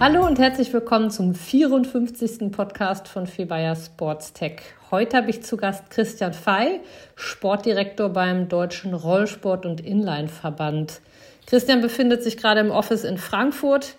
Hallo 0.00 0.24
und 0.24 0.38
herzlich 0.38 0.72
willkommen 0.72 1.10
zum 1.10 1.34
54. 1.34 2.52
Podcast 2.52 3.08
von 3.08 3.26
Febayer 3.26 3.74
Sports 3.74 4.32
Tech. 4.32 4.60
Heute 4.92 5.16
habe 5.16 5.28
ich 5.28 5.42
zu 5.42 5.56
Gast 5.56 5.90
Christian 5.90 6.32
Fey, 6.32 6.78
Sportdirektor 7.16 8.08
beim 8.08 8.48
Deutschen 8.48 8.94
Rollsport- 8.94 9.66
und 9.66 9.80
Inline-Verband. 9.80 11.00
Christian 11.46 11.80
befindet 11.80 12.22
sich 12.22 12.36
gerade 12.36 12.60
im 12.60 12.70
Office 12.70 13.02
in 13.02 13.18
Frankfurt. 13.18 13.96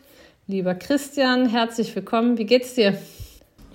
Lieber 0.47 0.73
Christian, 0.73 1.49
herzlich 1.49 1.93
willkommen. 1.93 2.37
Wie 2.37 2.45
geht's 2.45 2.75
dir? 2.75 2.97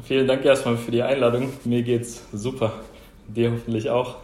Vielen 0.02 0.26
Dank 0.26 0.46
erstmal 0.46 0.78
für 0.78 0.92
die 0.92 1.02
Einladung. 1.02 1.52
Mir 1.66 1.82
geht's 1.82 2.24
super. 2.32 2.72
Dir 3.28 3.52
hoffentlich 3.52 3.90
auch. 3.90 4.16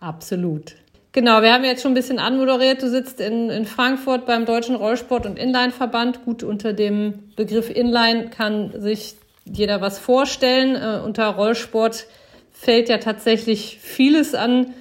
Absolut. 0.00 0.74
Genau, 1.14 1.42
wir 1.42 1.52
haben 1.52 1.62
jetzt 1.62 1.80
schon 1.80 1.92
ein 1.92 1.94
bisschen 1.94 2.18
anmoderiert. 2.18 2.82
Du 2.82 2.90
sitzt 2.90 3.20
in, 3.20 3.48
in 3.48 3.66
Frankfurt 3.66 4.26
beim 4.26 4.46
Deutschen 4.46 4.74
Rollsport- 4.74 5.26
und 5.26 5.38
Inline-Verband. 5.38 6.24
Gut, 6.24 6.42
unter 6.42 6.72
dem 6.72 7.30
Begriff 7.36 7.70
Inline 7.70 8.30
kann 8.30 8.72
sich 8.80 9.14
jeder 9.44 9.80
was 9.80 10.00
vorstellen. 10.00 10.74
Äh, 10.74 11.04
unter 11.04 11.28
Rollsport 11.28 12.06
fällt 12.50 12.88
ja 12.88 12.98
tatsächlich 12.98 13.78
vieles 13.80 14.34
an 14.34 14.74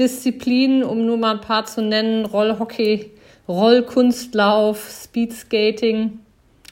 Disziplinen, 0.00 0.82
um 0.82 1.06
nur 1.06 1.16
mal 1.16 1.36
ein 1.36 1.40
paar 1.42 1.64
zu 1.64 1.80
nennen. 1.80 2.24
Rollhockey, 2.24 3.12
Rollkunstlauf, 3.46 5.04
Speedskating 5.04 6.18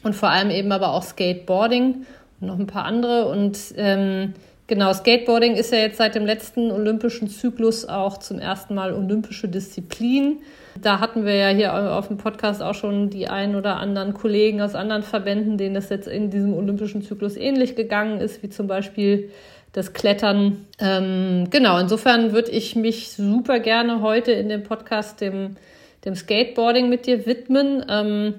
und 0.03 0.17
vor 0.17 0.31
allem 0.31 0.51
eben 0.51 0.73
aber 0.73 0.91
auch 0.91 1.05
Skateboarding 1.05 2.07
und 2.41 2.47
noch 2.49 2.59
ein 2.59 2.67
paar 2.67 2.85
andere. 2.85 3.29
Und 3.29 3.57
ähm, 3.77 4.35
Genau, 4.69 4.93
Skateboarding 4.93 5.55
ist 5.55 5.73
ja 5.73 5.79
jetzt 5.79 5.99
seit 5.99 6.17
dem 6.17 6.27
letzten 6.27 6.73
olympischen 6.73 7.29
Zyklus 7.29 7.85
auch 7.85 8.19
zum 8.19 8.41
ersten 8.41 8.75
Mal 8.75 8.93
olympische 8.93 9.49
Disziplin. 9.49 10.41
Da 10.83 10.99
hatten 10.99 11.25
wir 11.25 11.35
ja 11.35 11.49
hier 11.49 11.95
auf 11.95 12.09
dem 12.09 12.17
Podcast 12.17 12.63
auch 12.63 12.75
schon 12.75 13.09
die 13.09 13.29
ein 13.29 13.55
oder 13.55 13.77
anderen 13.77 14.13
Kollegen 14.13 14.61
aus 14.61 14.75
anderen 14.75 15.05
Verbänden, 15.05 15.57
denen 15.57 15.75
das 15.77 15.89
jetzt 15.89 16.09
in 16.09 16.31
diesem 16.31 16.53
olympischen 16.53 17.03
Zyklus 17.03 17.37
ähnlich 17.37 17.77
gegangen 17.77 18.21
ist, 18.21 18.43
wie 18.43 18.49
zum 18.49 18.67
Beispiel 18.67 19.31
das 19.73 19.93
Klettern. 19.93 20.67
Ähm, 20.81 21.47
genau, 21.51 21.79
insofern 21.79 22.33
würde 22.33 22.51
ich 22.51 22.75
mich 22.75 23.13
super 23.13 23.61
gerne 23.61 24.01
heute 24.01 24.33
in 24.33 24.49
dem 24.49 24.65
Podcast 24.65 25.21
dem, 25.21 25.57
dem 26.05 26.17
Skateboarding 26.17 26.89
mit 26.89 27.07
dir 27.07 27.25
widmen. 27.25 27.85
Ähm, 27.89 28.35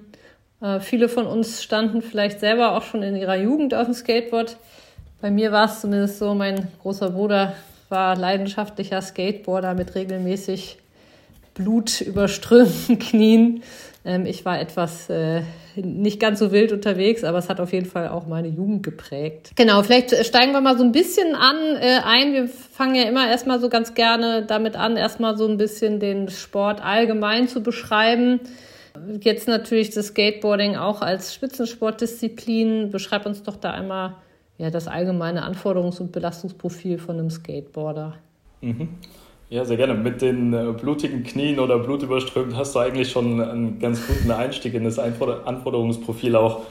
äh, 0.62 0.81
viele 0.81 1.08
von 1.08 1.25
uns 1.25 1.64
standen 1.64 2.02
vielleicht 2.02 2.41
selber 2.41 2.75
auch 2.75 2.81
schon 2.81 3.02
in 3.02 3.16
ihrer 3.16 3.38
Jugend 3.38 3.73
auf 3.73 3.86
dem 3.86 3.94
Skateboard. 3.94 4.58
Bei 5.20 5.32
mir 5.32 5.52
war 5.52 5.66
es 5.66 5.82
zumindest 5.82 6.20
so, 6.20 6.34
mein 6.36 6.68
großer 6.82 7.10
Bruder 7.10 7.54
war 7.90 8.16
leidenschaftlicher 8.16 9.02
Skateboarder 9.02 9.74
mit 9.74 9.96
regelmäßig 9.96 10.78
blutüberströmten 11.56 13.00
Knien. 13.00 13.64
Ähm, 14.06 14.26
ich 14.26 14.46
war 14.46 14.59
etwas 14.59 15.09
äh, 15.09 15.42
nicht 15.76 16.20
ganz 16.20 16.40
so 16.40 16.52
wild 16.52 16.72
unterwegs, 16.72 17.24
aber 17.24 17.40
es 17.40 17.50
hat 17.50 17.59
auf 17.59 17.74
jeden 17.74 17.88
Fall 17.88 18.09
auch 18.09 18.28
meine 18.28 18.48
Jugend 18.48 18.84
geprägt. 18.84 19.52
Genau, 19.56 19.82
vielleicht 19.82 20.16
steigen 20.25 20.52
wir 20.52 20.62
mal 20.62 20.78
so 20.78 20.84
ein 20.84 20.91
bisschen 20.91 21.34
an 21.34 21.58
äh, 21.80 22.00
ein. 22.06 22.34
Wir 22.34 22.47
fangen 22.47 22.94
ja 22.94 23.03
immer 23.03 23.28
erstmal 23.28 23.59
so 23.59 23.70
ganz 23.70 23.96
gerne 23.96 24.44
damit 24.46 24.75
an, 24.75 24.97
erstmal 24.97 25.36
so 25.36 25.47
ein 25.47 25.58
bisschen 25.58 26.00
den 26.00 26.30
Sport 26.30 26.84
allgemein 26.84 27.47
zu 27.47 27.64
beschreiben. 27.64 28.40
Jetzt 29.22 29.47
natürlich 29.47 29.90
das 29.90 30.08
Skateboarding 30.08 30.75
auch 30.75 31.02
als 31.02 31.34
Spitzensportdisziplin. 31.34 32.91
Beschreib 32.91 33.25
uns 33.25 33.44
doch 33.44 33.56
da 33.56 33.72
einmal 33.72 34.16
ja, 34.57 34.69
das 34.69 34.88
allgemeine 34.88 35.44
Anforderungs- 35.44 36.00
und 36.00 36.12
Belastungsprofil 36.12 36.97
von 36.97 37.19
einem 37.19 37.29
Skateboarder. 37.29 38.13
Mhm. 38.62 38.90
Ja, 39.50 39.63
sehr 39.63 39.78
gerne. 39.78 39.94
Mit 39.94 40.22
den 40.22 40.53
äh, 40.53 40.73
blutigen 40.73 41.23
Knien 41.23 41.59
oder 41.59 41.79
blutüberströmt 41.79 42.56
hast 42.56 42.75
du 42.75 42.79
eigentlich 42.79 43.09
schon 43.09 43.40
einen 43.40 43.79
ganz 43.79 44.06
guten 44.06 44.29
Einstieg 44.31 44.73
in 44.73 44.84
das 44.84 45.00
Anforderungsprofil 45.00 46.35
auch 46.35 46.63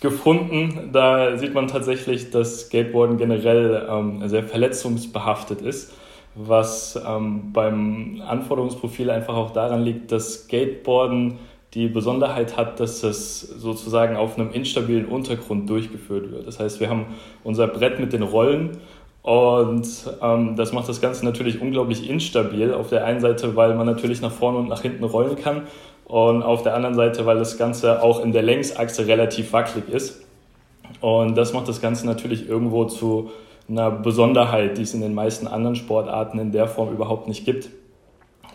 gefunden. 0.00 0.90
Da 0.92 1.38
sieht 1.38 1.54
man 1.54 1.68
tatsächlich, 1.68 2.30
dass 2.30 2.66
Skateboarden 2.66 3.16
generell 3.16 3.86
ähm, 3.90 4.28
sehr 4.28 4.44
verletzungsbehaftet 4.44 5.62
ist, 5.62 5.94
was 6.34 7.00
ähm, 7.06 7.52
beim 7.52 8.20
Anforderungsprofil 8.26 9.10
einfach 9.10 9.34
auch 9.34 9.52
daran 9.52 9.82
liegt, 9.82 10.12
dass 10.12 10.44
Skateboarden 10.44 11.38
die 11.74 11.88
Besonderheit 11.88 12.56
hat, 12.56 12.80
dass 12.80 13.02
es 13.02 13.40
sozusagen 13.40 14.16
auf 14.16 14.38
einem 14.38 14.52
instabilen 14.52 15.06
Untergrund 15.06 15.68
durchgeführt 15.68 16.30
wird. 16.30 16.46
Das 16.46 16.58
heißt, 16.58 16.80
wir 16.80 16.88
haben 16.88 17.06
unser 17.44 17.66
Brett 17.66 18.00
mit 18.00 18.12
den 18.12 18.22
Rollen 18.22 18.78
und 19.22 19.86
ähm, 20.22 20.56
das 20.56 20.72
macht 20.72 20.88
das 20.88 21.00
Ganze 21.00 21.24
natürlich 21.24 21.60
unglaublich 21.60 22.08
instabil. 22.08 22.72
Auf 22.72 22.88
der 22.88 23.04
einen 23.04 23.20
Seite, 23.20 23.56
weil 23.56 23.74
man 23.74 23.86
natürlich 23.86 24.22
nach 24.22 24.32
vorne 24.32 24.58
und 24.58 24.68
nach 24.68 24.80
hinten 24.80 25.04
rollen 25.04 25.36
kann 25.36 25.66
und 26.06 26.42
auf 26.42 26.62
der 26.62 26.74
anderen 26.74 26.94
Seite, 26.94 27.26
weil 27.26 27.38
das 27.38 27.58
Ganze 27.58 28.02
auch 28.02 28.24
in 28.24 28.32
der 28.32 28.42
Längsachse 28.42 29.06
relativ 29.06 29.52
wackelig 29.52 29.88
ist. 29.90 30.24
Und 31.02 31.36
das 31.36 31.52
macht 31.52 31.68
das 31.68 31.82
Ganze 31.82 32.06
natürlich 32.06 32.48
irgendwo 32.48 32.86
zu 32.86 33.30
einer 33.68 33.90
Besonderheit, 33.90 34.78
die 34.78 34.82
es 34.82 34.94
in 34.94 35.02
den 35.02 35.14
meisten 35.14 35.46
anderen 35.46 35.76
Sportarten 35.76 36.38
in 36.38 36.50
der 36.50 36.66
Form 36.66 36.90
überhaupt 36.92 37.28
nicht 37.28 37.44
gibt. 37.44 37.68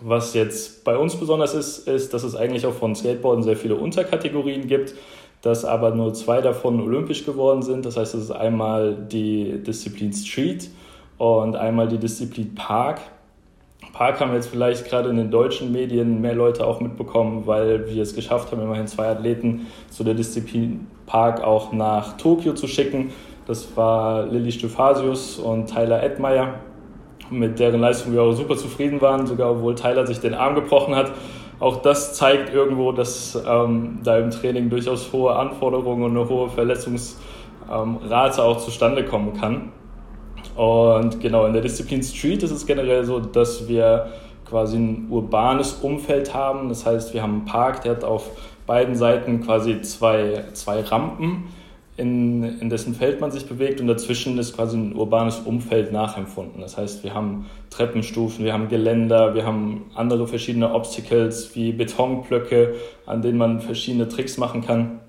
Was 0.05 0.33
jetzt 0.33 0.83
bei 0.83 0.97
uns 0.97 1.15
besonders 1.15 1.53
ist, 1.53 1.87
ist, 1.87 2.13
dass 2.13 2.23
es 2.23 2.35
eigentlich 2.35 2.65
auch 2.65 2.73
von 2.73 2.93
Skateboarden 2.93 3.41
sehr 3.41 3.55
viele 3.55 3.75
Unterkategorien 3.75 4.67
gibt, 4.67 4.95
dass 5.41 5.63
aber 5.63 5.95
nur 5.95 6.13
zwei 6.13 6.41
davon 6.41 6.81
olympisch 6.81 7.25
geworden 7.25 7.61
sind. 7.61 7.85
Das 7.85 7.95
heißt, 7.95 8.13
es 8.15 8.25
ist 8.25 8.31
einmal 8.31 8.95
die 8.95 9.63
Disziplin 9.63 10.11
Street 10.11 10.69
und 11.17 11.55
einmal 11.55 11.87
die 11.87 11.99
Disziplin 11.99 12.53
Park. 12.53 12.99
Park 13.93 14.19
haben 14.19 14.33
jetzt 14.33 14.47
vielleicht 14.47 14.89
gerade 14.89 15.09
in 15.09 15.15
den 15.15 15.31
deutschen 15.31 15.71
Medien 15.71 16.19
mehr 16.19 16.35
Leute 16.35 16.67
auch 16.67 16.81
mitbekommen, 16.81 17.43
weil 17.45 17.87
wir 17.89 18.03
es 18.03 18.13
geschafft 18.13 18.51
haben, 18.51 18.61
immerhin 18.61 18.87
zwei 18.87 19.07
Athleten 19.07 19.67
zu 19.89 20.03
der 20.03 20.15
Disziplin 20.15 20.85
Park 21.05 21.41
auch 21.41 21.71
nach 21.71 22.17
Tokio 22.17 22.55
zu 22.55 22.67
schicken. 22.67 23.13
Das 23.47 23.77
war 23.77 24.25
Lilly 24.25 24.51
Stephasius 24.51 25.39
und 25.39 25.67
Tyler 25.67 26.03
Edmeyer 26.03 26.55
mit 27.39 27.59
deren 27.59 27.81
Leistung 27.81 28.13
wir 28.13 28.21
auch 28.21 28.33
super 28.33 28.55
zufrieden 28.55 29.01
waren, 29.01 29.27
sogar 29.27 29.51
obwohl 29.51 29.75
Tyler 29.75 30.07
sich 30.07 30.19
den 30.19 30.33
Arm 30.33 30.55
gebrochen 30.55 30.95
hat. 30.95 31.11
Auch 31.59 31.81
das 31.81 32.15
zeigt 32.15 32.53
irgendwo, 32.53 32.91
dass 32.91 33.41
ähm, 33.47 33.99
da 34.03 34.17
im 34.17 34.31
Training 34.31 34.69
durchaus 34.69 35.11
hohe 35.13 35.35
Anforderungen 35.35 36.03
und 36.03 36.17
eine 36.17 36.27
hohe 36.27 36.49
Verletzungsrate 36.49 37.17
ähm, 37.71 37.99
auch 38.45 38.57
zustande 38.57 39.05
kommen 39.05 39.33
kann. 39.33 39.71
Und 40.55 41.19
genau, 41.19 41.45
in 41.45 41.53
der 41.53 41.61
Disziplin 41.61 42.03
Street 42.03 42.43
ist 42.43 42.51
es 42.51 42.65
generell 42.65 43.05
so, 43.05 43.19
dass 43.19 43.67
wir 43.67 44.07
quasi 44.47 44.77
ein 44.77 45.07
urbanes 45.09 45.73
Umfeld 45.81 46.33
haben. 46.33 46.69
Das 46.69 46.85
heißt, 46.85 47.13
wir 47.13 47.23
haben 47.23 47.33
einen 47.33 47.45
Park, 47.45 47.81
der 47.83 47.93
hat 47.93 48.03
auf 48.03 48.29
beiden 48.67 48.95
Seiten 48.95 49.41
quasi 49.41 49.81
zwei, 49.81 50.45
zwei 50.53 50.81
Rampen 50.81 51.45
in, 51.95 52.59
in 52.59 52.69
dessen 52.69 52.95
Feld 52.95 53.21
man 53.21 53.31
sich 53.31 53.45
bewegt 53.45 53.79
und 53.79 53.87
dazwischen 53.87 54.37
ist 54.39 54.55
quasi 54.55 54.77
ein 54.77 54.95
urbanes 54.95 55.39
Umfeld 55.39 55.91
nachempfunden. 55.91 56.61
Das 56.61 56.77
heißt, 56.77 57.03
wir 57.03 57.13
haben 57.13 57.45
Treppenstufen, 57.69 58.43
wir 58.45 58.53
haben 58.53 58.67
Geländer, 58.67 59.35
wir 59.35 59.45
haben 59.45 59.85
andere 59.93 60.27
verschiedene 60.27 60.73
Obstacles 60.73 61.55
wie 61.55 61.71
Betonblöcke, 61.71 62.73
an 63.05 63.21
denen 63.21 63.37
man 63.37 63.61
verschiedene 63.61 64.07
Tricks 64.07 64.37
machen 64.37 64.61
kann. 64.61 65.01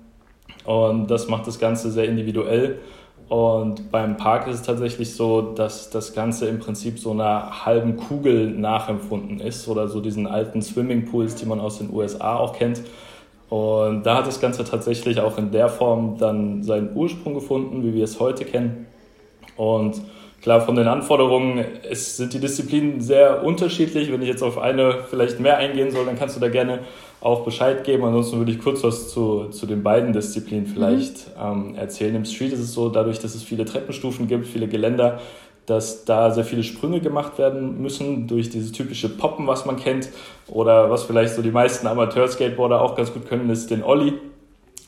Und 0.65 1.09
das 1.09 1.27
macht 1.27 1.47
das 1.47 1.59
Ganze 1.59 1.91
sehr 1.91 2.05
individuell. 2.05 2.79
Und 3.29 3.89
beim 3.89 4.17
Park 4.17 4.47
ist 4.47 4.55
es 4.55 4.61
tatsächlich 4.61 5.15
so, 5.15 5.41
dass 5.41 5.89
das 5.89 6.13
Ganze 6.13 6.47
im 6.47 6.59
Prinzip 6.59 6.99
so 6.99 7.11
einer 7.11 7.65
halben 7.65 7.97
Kugel 7.97 8.51
nachempfunden 8.51 9.39
ist 9.39 9.67
oder 9.67 9.87
so 9.87 9.99
diesen 9.99 10.27
alten 10.27 10.61
Swimmingpools, 10.61 11.33
die 11.33 11.47
man 11.47 11.59
aus 11.59 11.79
den 11.79 11.91
USA 11.91 12.35
auch 12.35 12.53
kennt 12.53 12.81
und 13.55 14.05
da 14.05 14.17
hat 14.17 14.27
das 14.27 14.41
Ganze 14.41 14.65
tatsächlich 14.65 15.21
auch 15.21 15.37
in 15.37 15.49
der 15.49 15.69
Form 15.69 16.17
dann 16.17 16.61
seinen 16.61 16.93
Ursprung 16.93 17.35
gefunden, 17.35 17.85
wie 17.85 17.93
wir 17.93 18.03
es 18.03 18.19
heute 18.19 18.43
kennen. 18.43 18.85
Und 19.55 20.01
klar, 20.41 20.59
von 20.59 20.75
den 20.75 20.87
Anforderungen 20.87 21.63
es 21.89 22.17
sind 22.17 22.33
die 22.33 22.39
Disziplinen 22.41 22.99
sehr 22.99 23.45
unterschiedlich. 23.45 24.11
Wenn 24.11 24.21
ich 24.21 24.27
jetzt 24.27 24.43
auf 24.43 24.57
eine 24.57 25.05
vielleicht 25.09 25.39
mehr 25.39 25.57
eingehen 25.57 25.91
soll, 25.91 26.05
dann 26.05 26.19
kannst 26.19 26.35
du 26.35 26.41
da 26.41 26.49
gerne 26.49 26.79
auch 27.21 27.45
Bescheid 27.45 27.85
geben. 27.85 28.03
Ansonsten 28.03 28.39
würde 28.39 28.51
ich 28.51 28.59
kurz 28.59 28.83
was 28.83 29.09
zu, 29.09 29.45
zu 29.45 29.65
den 29.65 29.83
beiden 29.83 30.11
Disziplinen 30.11 30.65
vielleicht 30.65 31.37
mhm. 31.37 31.69
ähm, 31.69 31.75
erzählen. 31.75 32.13
Im 32.13 32.25
Street 32.25 32.51
ist 32.51 32.59
es 32.59 32.73
so, 32.73 32.89
dadurch, 32.89 33.19
dass 33.19 33.35
es 33.35 33.43
viele 33.43 33.63
Treppenstufen 33.63 34.27
gibt, 34.27 34.47
viele 34.47 34.67
Geländer, 34.67 35.21
dass 35.65 36.05
da 36.05 36.31
sehr 36.31 36.45
viele 36.45 36.63
Sprünge 36.63 36.99
gemacht 36.99 37.37
werden 37.37 37.81
müssen 37.81 38.27
durch 38.27 38.49
dieses 38.49 38.71
typische 38.71 39.09
Poppen, 39.09 39.47
was 39.47 39.65
man 39.65 39.77
kennt. 39.77 40.09
Oder 40.47 40.89
was 40.89 41.03
vielleicht 41.03 41.33
so 41.33 41.41
die 41.41 41.51
meisten 41.51 41.87
Amateur-Skateboarder 41.87 42.81
auch 42.81 42.95
ganz 42.95 43.13
gut 43.13 43.27
können, 43.27 43.49
ist 43.49 43.71
den 43.71 43.83
Olli. 43.83 44.13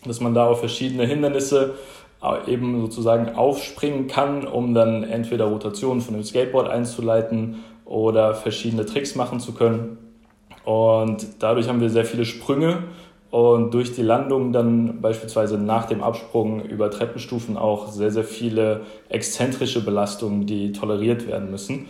Dass 0.06 0.20
man 0.20 0.34
da 0.34 0.48
auf 0.48 0.60
verschiedene 0.60 1.06
Hindernisse 1.06 1.76
äh, 2.22 2.52
eben 2.52 2.82
sozusagen 2.82 3.36
aufspringen 3.36 4.08
kann, 4.08 4.46
um 4.48 4.74
dann 4.74 5.04
entweder 5.04 5.46
Rotationen 5.46 6.02
von 6.02 6.14
dem 6.14 6.24
Skateboard 6.24 6.70
einzuleiten 6.70 7.64
oder 7.86 8.36
verschiedene 8.36 8.86
Tricks 8.86 9.16
machen 9.16 9.40
zu 9.40 9.54
können. 9.54 9.98
Und 10.64 11.26
dadurch 11.40 11.70
haben 11.70 11.80
wir 11.80 11.90
sehr 11.90 12.06
viele 12.06 12.26
Sprünge 12.26 12.84
und 13.30 13.74
durch 13.74 13.94
die 13.94 14.02
Landung 14.02 14.54
dann 14.54 15.02
beispielsweise 15.02 15.58
nach 15.58 15.86
dem 15.86 16.02
Absprung 16.02 16.64
über 16.64 16.90
Treppenstufen 16.90 17.58
auch 17.58 17.90
sehr, 17.90 18.12
sehr 18.12 18.24
viele 18.24 18.82
exzentrische 19.10 19.84
Belastungen, 19.84 20.46
die 20.46 20.72
toleriert 20.72 21.28
werden 21.28 21.52
müssen. 21.52 21.88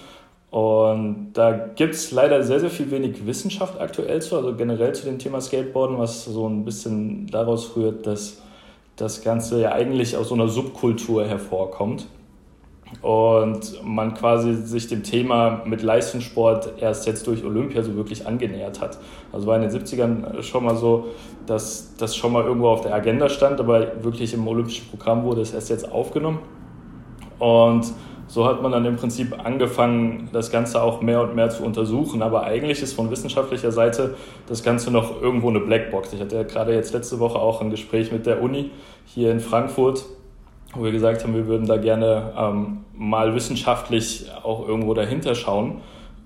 Und 0.50 1.34
da 1.34 1.51
gibt 1.51 1.94
es 1.94 2.12
leider 2.12 2.42
sehr, 2.44 2.60
sehr 2.60 2.69
viel 2.69 2.89
wenig 2.89 3.28
Wissenschaft 3.28 3.80
aktuell 3.80 4.22
zu, 4.22 4.38
also 4.38 4.56
generell 4.56 4.94
zu 4.94 5.06
dem 5.06 5.19
Thema 5.19 5.42
Skateboarden, 5.42 6.00
was 6.00 6.25
so 6.25 6.48
ein 6.48 6.66
bisschen 6.66 7.28
daraus 7.28 7.75
rührt, 7.75 8.07
dass 8.07 8.42
das 8.95 9.22
Ganze 9.22 9.62
ja 9.62 9.74
eigentlich 9.74 10.18
aus 10.18 10.30
so 10.30 10.36
einer 10.36 10.48
Subkultur 10.48 11.25
hervorkommt 11.25 12.07
und 13.01 13.84
man 13.84 14.13
quasi 14.13 14.54
sich 14.54 14.88
dem 14.88 15.04
Thema 15.04 15.62
mit 15.66 15.81
Leistungssport 15.84 16.74
erst 16.80 17.06
jetzt 17.06 17.28
durch 17.28 17.44
Olympia 17.44 17.84
so 17.84 17.95
wirklich 17.95 18.25
angenähert 18.25 18.81
hat. 18.81 18.98
Also 19.31 19.48
war 19.48 19.56
in 19.56 19.62
den 19.63 19.72
70ern 19.72 20.42
schon 20.42 20.63
mal 20.63 20.75
so, 20.75 21.07
dass 21.45 21.95
das 21.98 22.16
schon 22.16 22.34
mal 22.34 22.44
irgendwo 22.44 22.69
auf 22.69 22.81
der 22.81 22.94
Agenda 22.94 23.30
stand, 23.30 23.60
aber 23.60 24.04
wirklich 24.04 24.34
im 24.34 24.48
olympischen 24.48 24.88
Programm 24.89 25.24
wurde 25.24 25.42
es 25.42 25.54
erst 25.54 25.69
jetzt 25.69 25.92
aufgenommen. 25.92 26.39
Und 27.39 27.94
so 28.28 28.45
hat 28.45 28.62
man 28.62 28.74
dann 28.74 28.84
im 28.84 28.98
Prinzip 28.98 29.34
angefangen, 29.45 30.30
das 30.34 30.51
Ganze 30.51 30.81
auch 30.81 31.01
mehr 31.01 31.22
und 31.22 31.36
mehr 31.36 31.50
zu 31.50 31.63
untersuchen. 31.63 32.22
Aber 32.22 32.44
eigentlich 32.44 32.81
ist 32.81 32.94
von 32.94 33.10
wissenschaftlicher 33.10 33.72
Seite 33.72 34.16
das 34.48 34.63
Ganze 34.63 34.92
noch 34.92 35.22
irgendwo 35.22 35.50
eine 35.50 35.62
Blackbox. 35.62 36.13
Ich 36.13 36.19
hatte 36.19 36.36
ja 36.36 36.44
gerade 36.44 36.74
jetzt 36.74 36.94
letzte 36.94 37.19
Woche 37.19 37.39
auch 37.39 37.62
ein 37.62 37.69
Gespräch 37.69 38.12
mit 38.12 38.25
der 38.25 38.42
Uni 38.42 38.72
hier 39.06 39.31
in 39.31 39.39
Frankfurt 39.39 40.06
wo 40.74 40.84
wir 40.84 40.92
gesagt 40.92 41.24
haben, 41.24 41.34
wir 41.34 41.48
würden 41.48 41.68
da 41.68 41.78
gerne 41.78 42.34
ähm, 42.38 42.86
mal 42.94 43.34
wissenschaftlich 43.36 44.25
auch 44.44 44.68
irgendwo 44.68 44.94
dahinter 44.94 45.36
schauen. 45.36 45.81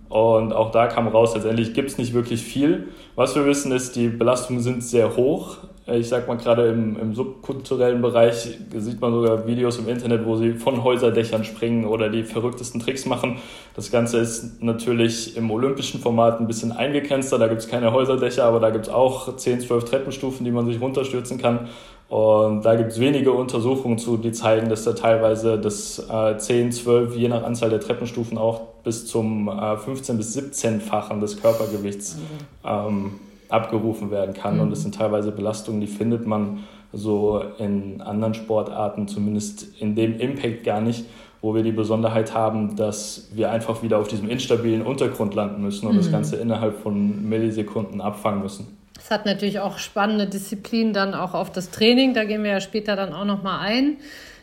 Und 0.09 0.51
auch 0.51 0.71
da 0.71 0.87
kam 0.87 1.07
raus, 1.07 1.33
letztendlich 1.35 1.73
gibt 1.73 1.89
es 1.89 1.97
nicht 1.97 2.13
wirklich 2.13 2.41
viel. 2.41 2.89
Was 3.15 3.35
wir 3.35 3.45
wissen 3.45 3.71
ist, 3.71 3.95
die 3.95 4.09
Belastungen 4.09 4.61
sind 4.61 4.83
sehr 4.83 5.15
hoch. 5.15 5.57
Ich 5.93 6.09
sag 6.09 6.27
mal, 6.27 6.37
gerade 6.37 6.67
im, 6.69 6.97
im 6.99 7.13
subkulturellen 7.13 8.01
Bereich 8.01 8.57
sieht 8.75 9.01
man 9.01 9.11
sogar 9.11 9.47
Videos 9.47 9.77
im 9.77 9.87
Internet, 9.87 10.25
wo 10.25 10.35
sie 10.35 10.53
von 10.53 10.83
Häuserdächern 10.83 11.43
springen 11.43 11.85
oder 11.85 12.09
die 12.09 12.23
verrücktesten 12.23 12.79
Tricks 12.79 13.05
machen. 13.05 13.37
Das 13.75 13.91
Ganze 13.91 14.19
ist 14.19 14.61
natürlich 14.61 15.35
im 15.37 15.49
olympischen 15.51 15.99
Format 15.99 16.39
ein 16.39 16.47
bisschen 16.47 16.71
eingegrenzter. 16.71 17.39
Da 17.39 17.47
gibt 17.47 17.61
es 17.61 17.67
keine 17.67 17.91
Häuserdächer, 17.91 18.43
aber 18.45 18.59
da 18.59 18.69
gibt 18.69 18.87
es 18.87 18.93
auch 18.93 19.35
10, 19.35 19.61
12 19.61 19.85
Treppenstufen, 19.85 20.45
die 20.45 20.51
man 20.51 20.65
sich 20.65 20.79
runterstürzen 20.79 21.37
kann. 21.37 21.69
Und 22.11 22.63
da 22.65 22.75
gibt 22.75 22.91
es 22.91 22.99
wenige 22.99 23.31
Untersuchungen 23.31 23.97
zu, 23.97 24.17
die 24.17 24.33
zeigen, 24.33 24.67
dass 24.67 24.83
da 24.83 24.91
teilweise 24.91 25.57
das 25.57 25.97
äh, 26.09 26.37
10, 26.37 26.73
12, 26.73 27.15
je 27.15 27.29
nach 27.29 27.43
Anzahl 27.43 27.69
der 27.69 27.79
Treppenstufen 27.79 28.37
auch 28.37 28.67
bis 28.83 29.07
zum 29.07 29.47
äh, 29.47 29.77
15 29.77 30.17
bis 30.17 30.37
17-fachen 30.37 31.21
des 31.21 31.41
Körpergewichts 31.41 32.17
ähm, 32.65 33.13
abgerufen 33.51 34.11
werden 34.11 34.33
kann. 34.33 34.55
Mhm. 34.55 34.61
Und 34.61 34.69
das 34.71 34.81
sind 34.81 34.95
teilweise 34.95 35.31
Belastungen, 35.31 35.81
die 35.81 35.87
findet 35.87 36.25
man 36.25 36.63
so 36.93 37.41
in 37.57 38.01
anderen 38.01 38.33
Sportarten, 38.33 39.07
zumindest 39.07 39.79
in 39.79 39.95
dem 39.95 40.19
Impact 40.19 40.63
gar 40.63 40.81
nicht, 40.81 41.05
wo 41.41 41.55
wir 41.55 41.63
die 41.63 41.71
Besonderheit 41.71 42.33
haben, 42.33 42.75
dass 42.75 43.29
wir 43.33 43.49
einfach 43.51 43.81
wieder 43.81 43.97
auf 43.97 44.07
diesem 44.07 44.29
instabilen 44.29 44.81
Untergrund 44.81 45.33
landen 45.33 45.61
müssen 45.61 45.87
und 45.87 45.93
mhm. 45.93 45.97
das 45.97 46.11
Ganze 46.11 46.35
innerhalb 46.35 46.81
von 46.81 47.27
Millisekunden 47.27 48.01
abfangen 48.01 48.41
müssen. 48.41 48.77
Es 48.99 49.09
hat 49.09 49.25
natürlich 49.25 49.59
auch 49.59 49.79
spannende 49.79 50.27
Disziplinen 50.27 50.93
dann 50.93 51.15
auch 51.15 51.33
auf 51.33 51.51
das 51.51 51.71
Training. 51.71 52.13
Da 52.13 52.23
gehen 52.23 52.43
wir 52.43 52.51
ja 52.51 52.61
später 52.61 52.95
dann 52.95 53.13
auch 53.13 53.25
noch 53.25 53.41
mal 53.41 53.59
ein. 53.59 53.97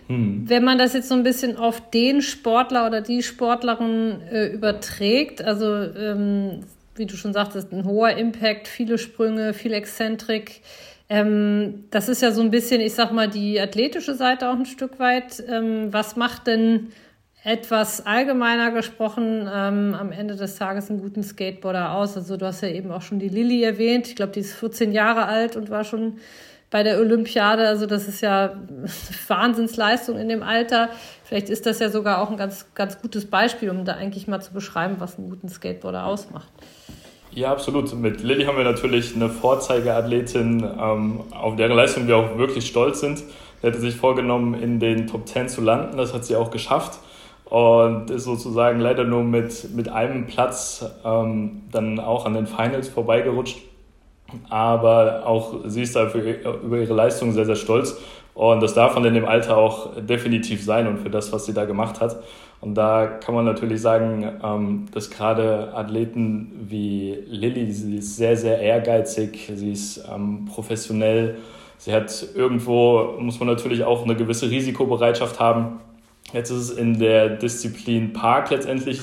Hm. 0.08 0.48
Wenn 0.48 0.64
man 0.64 0.78
das 0.78 0.94
jetzt 0.94 1.08
so 1.08 1.14
ein 1.14 1.22
bisschen 1.22 1.56
auf 1.56 1.90
den 1.90 2.22
Sportler 2.22 2.86
oder 2.86 3.00
die 3.00 3.22
Sportlerin 3.22 4.20
äh, 4.32 4.46
überträgt, 4.46 5.42
also 5.42 5.66
ähm, 5.66 6.60
wie 6.98 7.06
du 7.06 7.16
schon 7.16 7.32
sagtest, 7.32 7.72
ein 7.72 7.84
hoher 7.84 8.10
Impact, 8.10 8.68
viele 8.68 8.98
Sprünge, 8.98 9.54
viel 9.54 9.72
Exzentrik. 9.72 10.62
Ähm, 11.08 11.84
das 11.90 12.08
ist 12.08 12.22
ja 12.22 12.32
so 12.32 12.42
ein 12.42 12.50
bisschen, 12.50 12.80
ich 12.80 12.94
sag 12.94 13.12
mal, 13.12 13.28
die 13.28 13.60
athletische 13.60 14.14
Seite 14.14 14.50
auch 14.50 14.56
ein 14.56 14.66
Stück 14.66 14.98
weit. 14.98 15.42
Ähm, 15.48 15.92
was 15.92 16.16
macht 16.16 16.46
denn 16.46 16.88
etwas 17.44 18.04
allgemeiner 18.04 18.72
gesprochen 18.72 19.48
ähm, 19.50 19.94
am 19.94 20.12
Ende 20.12 20.36
des 20.36 20.56
Tages 20.56 20.90
einen 20.90 21.00
guten 21.00 21.22
Skateboarder 21.22 21.92
aus. 21.92 22.16
Also 22.16 22.36
du 22.36 22.46
hast 22.46 22.62
ja 22.62 22.68
eben 22.68 22.90
auch 22.90 23.02
schon 23.02 23.20
die 23.20 23.28
Lilly 23.28 23.62
erwähnt. 23.62 24.08
Ich 24.08 24.16
glaube, 24.16 24.32
die 24.32 24.40
ist 24.40 24.54
14 24.54 24.92
Jahre 24.92 25.26
alt 25.26 25.56
und 25.56 25.70
war 25.70 25.84
schon 25.84 26.18
bei 26.70 26.82
der 26.82 26.98
Olympiade. 26.98 27.66
Also 27.66 27.86
das 27.86 28.08
ist 28.08 28.20
ja 28.20 28.60
Wahnsinnsleistung 29.28 30.18
in 30.18 30.28
dem 30.28 30.42
Alter. 30.42 30.90
Vielleicht 31.24 31.48
ist 31.48 31.64
das 31.64 31.78
ja 31.78 31.90
sogar 31.90 32.20
auch 32.20 32.30
ein 32.30 32.36
ganz, 32.36 32.66
ganz 32.74 33.00
gutes 33.00 33.26
Beispiel, 33.26 33.70
um 33.70 33.84
da 33.84 33.94
eigentlich 33.94 34.26
mal 34.26 34.40
zu 34.40 34.52
beschreiben, 34.52 34.96
was 34.98 35.16
einen 35.16 35.30
guten 35.30 35.48
Skateboarder 35.48 36.04
ausmacht. 36.04 36.48
Ja, 37.32 37.52
absolut. 37.52 37.94
Mit 37.94 38.22
Lilly 38.22 38.44
haben 38.44 38.56
wir 38.56 38.64
natürlich 38.64 39.14
eine 39.14 39.28
Vorzeigeathletin, 39.28 40.64
ähm, 40.80 41.20
auf 41.30 41.56
deren 41.56 41.76
Leistung 41.76 42.06
wir 42.06 42.16
auch 42.16 42.38
wirklich 42.38 42.66
stolz 42.66 43.00
sind. 43.00 43.18
Sie 43.18 43.66
hatte 43.66 43.78
sich 43.80 43.96
vorgenommen, 43.96 44.54
in 44.54 44.80
den 44.80 45.06
Top 45.06 45.28
10 45.28 45.48
zu 45.48 45.60
landen. 45.60 45.96
Das 45.96 46.14
hat 46.14 46.24
sie 46.24 46.36
auch 46.36 46.50
geschafft 46.50 46.98
und 47.44 48.10
ist 48.10 48.24
sozusagen 48.24 48.80
leider 48.80 49.04
nur 49.04 49.22
mit, 49.22 49.74
mit 49.74 49.88
einem 49.88 50.26
Platz 50.26 50.84
ähm, 51.04 51.62
dann 51.72 51.98
auch 51.98 52.26
an 52.26 52.34
den 52.34 52.46
Finals 52.46 52.88
vorbeigerutscht. 52.88 53.58
Aber 54.50 55.26
auch 55.26 55.60
sie 55.64 55.82
ist 55.82 55.96
dafür 55.96 56.60
über 56.62 56.78
ihre 56.78 56.94
Leistung 56.94 57.32
sehr, 57.32 57.46
sehr 57.46 57.56
stolz. 57.56 57.96
Und 58.38 58.62
das 58.62 58.72
darf 58.72 58.94
man 58.94 59.04
in 59.04 59.14
dem 59.14 59.24
Alter 59.24 59.56
auch 59.56 59.96
definitiv 60.00 60.62
sein 60.64 60.86
und 60.86 60.98
für 60.98 61.10
das, 61.10 61.32
was 61.32 61.46
sie 61.46 61.52
da 61.52 61.64
gemacht 61.64 62.00
hat. 62.00 62.22
Und 62.60 62.76
da 62.76 63.06
kann 63.06 63.34
man 63.34 63.44
natürlich 63.44 63.80
sagen, 63.80 64.30
ähm, 64.44 64.86
dass 64.92 65.10
gerade 65.10 65.74
Athleten 65.74 66.52
wie 66.68 67.18
Lilly, 67.26 67.72
sie 67.72 67.96
ist 67.96 68.16
sehr, 68.16 68.36
sehr 68.36 68.60
ehrgeizig, 68.60 69.50
sie 69.52 69.72
ist 69.72 70.04
ähm, 70.08 70.44
professionell, 70.44 71.38
sie 71.78 71.92
hat 71.92 72.28
irgendwo, 72.36 73.16
muss 73.18 73.40
man 73.40 73.48
natürlich 73.48 73.82
auch 73.82 74.04
eine 74.04 74.14
gewisse 74.14 74.48
Risikobereitschaft 74.48 75.40
haben 75.40 75.80
Jetzt 76.32 76.50
ist 76.50 76.58
es 76.58 76.70
in 76.70 76.98
der 76.98 77.30
Disziplin 77.30 78.12
Park 78.12 78.50
letztendlich 78.50 79.00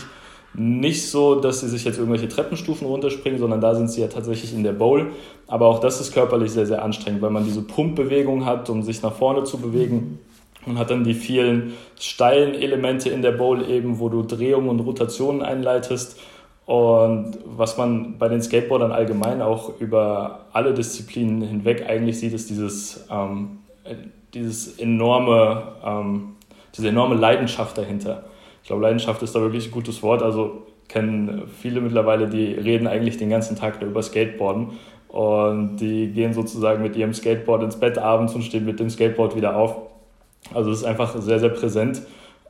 nicht 0.57 1.09
so, 1.09 1.35
dass 1.35 1.61
sie 1.61 1.67
sich 1.67 1.83
jetzt 1.83 1.97
irgendwelche 1.97 2.29
Treppenstufen 2.29 2.87
runterspringen, 2.87 3.39
sondern 3.39 3.61
da 3.61 3.75
sind 3.75 3.89
sie 3.89 4.01
ja 4.01 4.07
tatsächlich 4.07 4.53
in 4.53 4.63
der 4.63 4.73
Bowl. 4.73 5.11
Aber 5.47 5.67
auch 5.67 5.79
das 5.79 6.01
ist 6.01 6.13
körperlich 6.13 6.51
sehr, 6.51 6.65
sehr 6.65 6.83
anstrengend, 6.83 7.21
weil 7.21 7.29
man 7.29 7.45
diese 7.45 7.61
Pumpbewegung 7.61 8.45
hat, 8.45 8.69
um 8.69 8.83
sich 8.83 9.01
nach 9.01 9.13
vorne 9.13 9.43
zu 9.43 9.57
bewegen. 9.57 10.19
Man 10.65 10.79
hat 10.79 10.89
dann 10.89 11.03
die 11.03 11.13
vielen 11.13 11.73
steilen 11.99 12.55
Elemente 12.55 13.09
in 13.09 13.21
der 13.21 13.31
Bowl 13.31 13.69
eben, 13.69 13.99
wo 13.99 14.09
du 14.09 14.23
Drehungen 14.23 14.69
und 14.69 14.79
Rotationen 14.79 15.41
einleitest. 15.41 16.19
Und 16.65 17.37
was 17.45 17.77
man 17.77 18.17
bei 18.17 18.27
den 18.27 18.41
Skateboardern 18.41 18.91
allgemein 18.91 19.41
auch 19.41 19.79
über 19.79 20.45
alle 20.51 20.73
Disziplinen 20.73 21.41
hinweg 21.43 21.85
eigentlich 21.87 22.19
sieht, 22.19 22.33
ist 22.33 22.49
dieses, 22.49 23.05
ähm, 23.11 23.59
dieses 24.33 24.79
enorme 24.79 25.75
ähm, 25.85 26.35
diese 26.77 26.89
enorme 26.89 27.15
Leidenschaft 27.15 27.77
dahinter. 27.77 28.23
Ich 28.65 28.67
glaube, 28.67 28.81
Leidenschaft 28.81 29.21
ist 29.21 29.35
da 29.35 29.41
wirklich 29.41 29.67
ein 29.67 29.71
gutes 29.71 30.01
Wort. 30.01 30.23
Also 30.23 30.63
kennen 30.87 31.43
viele 31.61 31.81
mittlerweile, 31.81 32.27
die 32.27 32.45
reden 32.53 32.87
eigentlich 32.87 33.15
den 33.15 33.29
ganzen 33.29 33.55
Tag 33.55 33.79
über 33.79 34.01
Skateboarden 34.01 34.69
und 35.07 35.77
die 35.77 36.07
gehen 36.07 36.33
sozusagen 36.33 36.81
mit 36.81 36.95
ihrem 36.95 37.13
Skateboard 37.13 37.61
ins 37.61 37.79
Bett 37.79 37.99
abends 37.99 38.33
und 38.33 38.41
stehen 38.41 38.65
mit 38.65 38.79
dem 38.79 38.89
Skateboard 38.89 39.35
wieder 39.35 39.55
auf. 39.55 39.75
Also 40.51 40.71
es 40.71 40.79
ist 40.79 40.83
einfach 40.83 41.15
sehr, 41.15 41.37
sehr 41.37 41.49
präsent. 41.49 42.01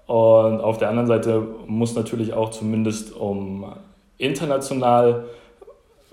Und 0.08 0.62
auf 0.62 0.78
der 0.78 0.88
anderen 0.88 1.08
Seite 1.08 1.48
muss 1.68 1.96
natürlich 1.96 2.32
auch 2.32 2.50
zumindest 2.50 3.14
um 3.14 3.66
international 4.18 5.26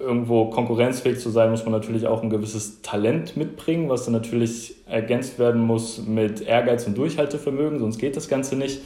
irgendwo 0.01 0.47
konkurrenzfähig 0.47 1.21
zu 1.21 1.31
sein, 1.31 1.53
muss 1.53 1.63
man 1.65 1.71
natürlich 1.71 2.09
auch 2.09 2.25
ein 2.25 2.31
gewisses 2.31 2.83
Talent 2.83 3.37
mitbringen, 3.37 3.89
was 3.89 4.07
dann 4.07 4.15
natürlich 4.15 4.75
ergänzt 4.89 5.39
werden 5.39 5.63
muss 5.63 6.05
mit 6.05 6.41
Ehrgeiz 6.41 6.89
und 6.89 6.99
Durchhaltevermögen, 6.99 7.79
sonst 7.79 7.99
geht 7.99 8.17
das 8.17 8.29
Ganze 8.29 8.57
nicht. 8.57 8.81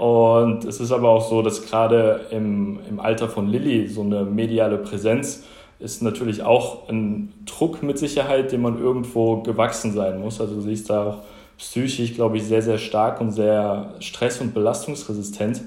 Und 0.00 0.64
es 0.64 0.80
ist 0.80 0.92
aber 0.92 1.10
auch 1.10 1.28
so, 1.28 1.42
dass 1.42 1.66
gerade 1.66 2.22
im, 2.30 2.78
im 2.88 3.00
Alter 3.00 3.28
von 3.28 3.48
Lilly 3.48 3.86
so 3.86 4.00
eine 4.00 4.24
mediale 4.24 4.78
Präsenz 4.78 5.42
ist 5.78 6.00
natürlich 6.00 6.42
auch 6.42 6.88
ein 6.88 7.34
Druck 7.44 7.82
mit 7.82 7.98
Sicherheit, 7.98 8.50
dem 8.50 8.62
man 8.62 8.80
irgendwo 8.80 9.42
gewachsen 9.42 9.92
sein 9.92 10.18
muss. 10.18 10.40
Also 10.40 10.58
sie 10.62 10.72
ist 10.72 10.88
da 10.88 11.06
auch 11.06 11.18
psychisch, 11.58 12.14
glaube 12.14 12.38
ich, 12.38 12.44
sehr, 12.44 12.62
sehr 12.62 12.78
stark 12.78 13.20
und 13.20 13.32
sehr 13.32 13.92
stress- 13.98 14.40
und 14.40 14.54
belastungsresistent. 14.54 15.60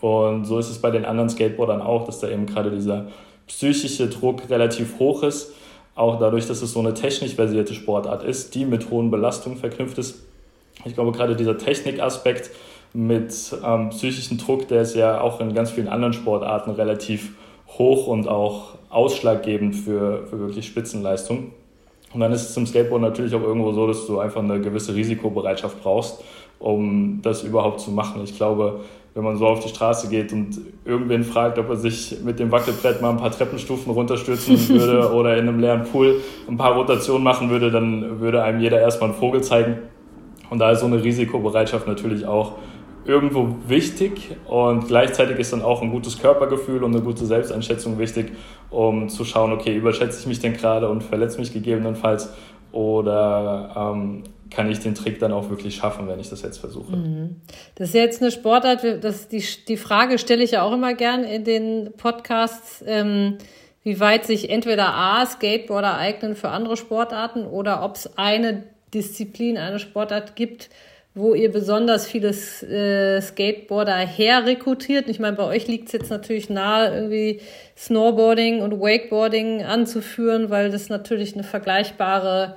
Und 0.00 0.44
so 0.44 0.60
ist 0.60 0.70
es 0.70 0.80
bei 0.80 0.92
den 0.92 1.04
anderen 1.04 1.28
Skateboardern 1.28 1.82
auch, 1.82 2.06
dass 2.06 2.20
da 2.20 2.28
eben 2.28 2.46
gerade 2.46 2.70
dieser 2.70 3.08
psychische 3.48 4.06
Druck 4.06 4.48
relativ 4.48 5.00
hoch 5.00 5.24
ist, 5.24 5.54
auch 5.96 6.20
dadurch, 6.20 6.46
dass 6.46 6.62
es 6.62 6.70
so 6.70 6.78
eine 6.78 6.94
technisch 6.94 7.34
versierte 7.34 7.74
Sportart 7.74 8.22
ist, 8.22 8.54
die 8.54 8.64
mit 8.64 8.90
hohen 8.92 9.10
Belastungen 9.10 9.58
verknüpft 9.58 9.98
ist. 9.98 10.22
Ich 10.84 10.94
glaube, 10.94 11.10
gerade 11.10 11.34
dieser 11.34 11.58
Technikaspekt 11.58 12.52
mit 12.92 13.34
ähm, 13.64 13.90
psychischem 13.90 14.38
Druck, 14.38 14.68
der 14.68 14.82
ist 14.82 14.94
ja 14.94 15.20
auch 15.20 15.40
in 15.40 15.54
ganz 15.54 15.70
vielen 15.70 15.88
anderen 15.88 16.12
Sportarten 16.12 16.70
relativ 16.72 17.32
hoch 17.78 18.06
und 18.06 18.28
auch 18.28 18.74
ausschlaggebend 18.88 19.76
für, 19.76 20.26
für 20.26 20.40
wirklich 20.40 20.66
Spitzenleistung. 20.66 21.52
Und 22.12 22.20
dann 22.20 22.32
ist 22.32 22.42
es 22.42 22.54
zum 22.54 22.66
Skateboard 22.66 23.02
natürlich 23.02 23.34
auch 23.34 23.42
irgendwo 23.42 23.72
so, 23.72 23.86
dass 23.86 24.06
du 24.06 24.18
einfach 24.18 24.42
eine 24.42 24.60
gewisse 24.60 24.94
Risikobereitschaft 24.94 25.80
brauchst, 25.80 26.24
um 26.58 27.20
das 27.22 27.44
überhaupt 27.44 27.80
zu 27.80 27.92
machen. 27.92 28.22
Ich 28.24 28.36
glaube, 28.36 28.80
wenn 29.14 29.24
man 29.24 29.36
so 29.36 29.46
auf 29.46 29.60
die 29.60 29.68
Straße 29.68 30.08
geht 30.08 30.32
und 30.32 30.60
irgendwen 30.84 31.22
fragt, 31.22 31.58
ob 31.58 31.68
er 31.68 31.76
sich 31.76 32.16
mit 32.24 32.38
dem 32.40 32.50
Wackelbrett 32.50 33.00
mal 33.00 33.10
ein 33.10 33.16
paar 33.16 33.30
Treppenstufen 33.30 33.92
runterstürzen 33.92 34.68
würde 34.68 35.12
oder 35.12 35.36
in 35.36 35.48
einem 35.48 35.60
leeren 35.60 35.84
Pool 35.84 36.20
ein 36.48 36.56
paar 36.56 36.74
Rotationen 36.74 37.22
machen 37.22 37.50
würde, 37.50 37.70
dann 37.70 38.20
würde 38.20 38.42
einem 38.42 38.60
jeder 38.60 38.80
erstmal 38.80 39.10
einen 39.10 39.18
Vogel 39.18 39.42
zeigen. 39.42 39.78
Und 40.48 40.58
da 40.58 40.72
ist 40.72 40.80
so 40.80 40.86
eine 40.86 41.02
Risikobereitschaft 41.02 41.86
natürlich 41.86 42.26
auch 42.26 42.54
irgendwo 43.04 43.56
wichtig 43.66 44.36
und 44.46 44.88
gleichzeitig 44.88 45.38
ist 45.38 45.52
dann 45.52 45.62
auch 45.62 45.82
ein 45.82 45.90
gutes 45.90 46.18
Körpergefühl 46.18 46.84
und 46.84 46.94
eine 46.94 47.02
gute 47.02 47.24
Selbsteinschätzung 47.26 47.98
wichtig, 47.98 48.32
um 48.70 49.08
zu 49.08 49.24
schauen, 49.24 49.52
okay, 49.52 49.74
überschätze 49.74 50.20
ich 50.20 50.26
mich 50.26 50.40
denn 50.40 50.52
gerade 50.52 50.88
und 50.88 51.02
verletze 51.02 51.38
mich 51.38 51.52
gegebenenfalls 51.52 52.32
oder 52.72 53.94
ähm, 53.94 54.24
kann 54.50 54.70
ich 54.70 54.80
den 54.80 54.94
Trick 54.94 55.18
dann 55.18 55.32
auch 55.32 55.48
wirklich 55.48 55.76
schaffen, 55.76 56.08
wenn 56.08 56.18
ich 56.20 56.28
das 56.28 56.42
jetzt 56.42 56.58
versuche. 56.58 56.96
Mhm. 56.96 57.36
Das 57.76 57.88
ist 57.88 57.94
jetzt 57.94 58.22
eine 58.22 58.30
Sportart, 58.30 58.84
das, 59.02 59.28
die, 59.28 59.42
die 59.68 59.76
Frage 59.76 60.18
stelle 60.18 60.42
ich 60.42 60.52
ja 60.52 60.62
auch 60.62 60.72
immer 60.72 60.94
gern 60.94 61.24
in 61.24 61.44
den 61.44 61.92
Podcasts, 61.96 62.84
ähm, 62.86 63.38
wie 63.82 63.98
weit 64.00 64.26
sich 64.26 64.50
entweder 64.50 64.94
A, 64.94 65.24
Skateboarder 65.24 65.96
eignen 65.96 66.36
für 66.36 66.50
andere 66.50 66.76
Sportarten 66.76 67.46
oder 67.46 67.82
ob 67.82 67.96
es 67.96 68.18
eine 68.18 68.64
Disziplin, 68.92 69.56
eine 69.56 69.78
Sportart 69.78 70.36
gibt, 70.36 70.68
wo 71.14 71.34
ihr 71.34 71.50
besonders 71.50 72.06
viele 72.06 72.28
äh, 72.28 73.20
Skateboarder 73.20 73.96
herrekrutiert. 73.96 75.08
Ich 75.08 75.18
meine, 75.18 75.36
bei 75.36 75.44
euch 75.44 75.66
liegt 75.66 75.86
es 75.86 75.92
jetzt 75.92 76.10
natürlich 76.10 76.50
nahe, 76.50 76.94
irgendwie 76.94 77.40
Snowboarding 77.76 78.62
und 78.62 78.80
Wakeboarding 78.80 79.64
anzuführen, 79.64 80.50
weil 80.50 80.70
das 80.70 80.88
natürlich 80.88 81.34
eine 81.34 81.42
vergleichbare 81.42 82.54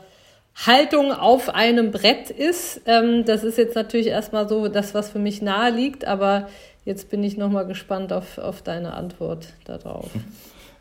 Haltung 0.55 1.12
auf 1.12 1.50
einem 1.50 1.89
Brett 1.89 2.29
ist. 2.29 2.81
Ähm, 2.86 3.25
das 3.25 3.43
ist 3.43 3.57
jetzt 3.57 3.75
natürlich 3.75 4.07
erstmal 4.07 4.48
so 4.48 4.67
das, 4.67 4.93
was 4.93 5.10
für 5.10 5.19
mich 5.19 5.41
nahe 5.41 5.72
liegt, 5.72 6.05
aber 6.05 6.48
jetzt 6.86 7.10
bin 7.10 7.24
ich 7.24 7.38
nochmal 7.38 7.65
gespannt 7.65 8.13
auf, 8.13 8.38
auf 8.38 8.62
deine 8.62 8.93
Antwort 8.93 9.48
darauf. 9.65 10.10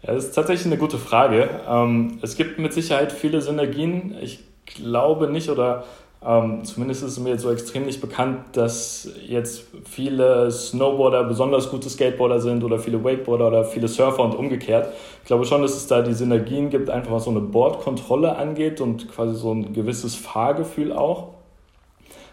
Ja, 0.04 0.14
das 0.14 0.24
ist 0.24 0.34
tatsächlich 0.34 0.66
eine 0.66 0.78
gute 0.78 0.98
Frage. 0.98 1.48
Ähm, 1.68 2.18
es 2.22 2.36
gibt 2.36 2.58
mit 2.58 2.72
Sicherheit 2.72 3.12
viele 3.12 3.40
Synergien. 3.40 4.16
Ich 4.20 4.40
glaube 4.64 5.30
nicht 5.30 5.48
oder 5.48 5.84
ähm, 6.24 6.64
zumindest 6.64 7.02
ist 7.02 7.12
es 7.12 7.18
mir 7.18 7.30
jetzt 7.30 7.42
so 7.42 7.50
extrem 7.50 7.84
nicht 7.84 8.00
bekannt, 8.00 8.44
dass 8.52 9.08
jetzt 9.26 9.64
viele 9.84 10.50
Snowboarder 10.50 11.24
besonders 11.24 11.68
gute 11.68 11.90
Skateboarder 11.90 12.40
sind 12.40 12.62
oder 12.62 12.78
viele 12.78 13.02
Wakeboarder 13.02 13.48
oder 13.48 13.64
viele 13.64 13.88
Surfer 13.88 14.22
und 14.22 14.36
umgekehrt. 14.36 14.92
Ich 15.22 15.26
glaube 15.26 15.44
schon, 15.44 15.62
dass 15.62 15.74
es 15.74 15.88
da 15.88 16.00
die 16.02 16.14
Synergien 16.14 16.70
gibt, 16.70 16.90
einfach 16.90 17.10
was 17.10 17.24
so 17.24 17.30
eine 17.30 17.40
Bordkontrolle 17.40 18.36
angeht 18.36 18.80
und 18.80 19.10
quasi 19.10 19.34
so 19.34 19.52
ein 19.52 19.72
gewisses 19.72 20.14
Fahrgefühl 20.14 20.92
auch. 20.92 21.30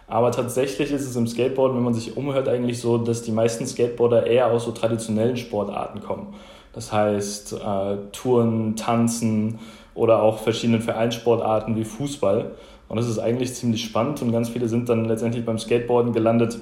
Aber 0.07 0.31
tatsächlich 0.31 0.91
ist 0.91 1.07
es 1.07 1.15
im 1.15 1.27
Skateboarden, 1.27 1.77
wenn 1.77 1.83
man 1.83 1.93
sich 1.93 2.15
umhört, 2.15 2.47
eigentlich 2.47 2.79
so, 2.79 2.97
dass 2.97 3.23
die 3.23 3.31
meisten 3.31 3.65
Skateboarder 3.65 4.27
eher 4.27 4.51
aus 4.51 4.65
so 4.65 4.71
traditionellen 4.71 5.37
Sportarten 5.37 6.01
kommen. 6.01 6.33
Das 6.73 6.91
heißt, 6.91 7.53
äh, 7.53 7.97
Touren, 8.11 8.75
Tanzen 8.75 9.59
oder 9.95 10.21
auch 10.21 10.39
verschiedenen 10.39 10.81
Vereinssportarten 10.81 11.75
wie 11.75 11.83
Fußball. 11.83 12.51
Und 12.89 12.97
das 12.97 13.07
ist 13.07 13.19
eigentlich 13.19 13.53
ziemlich 13.53 13.83
spannend 13.83 14.21
und 14.23 14.31
ganz 14.31 14.49
viele 14.49 14.67
sind 14.67 14.89
dann 14.89 15.05
letztendlich 15.05 15.45
beim 15.45 15.59
Skateboarden 15.59 16.11
gelandet, 16.11 16.57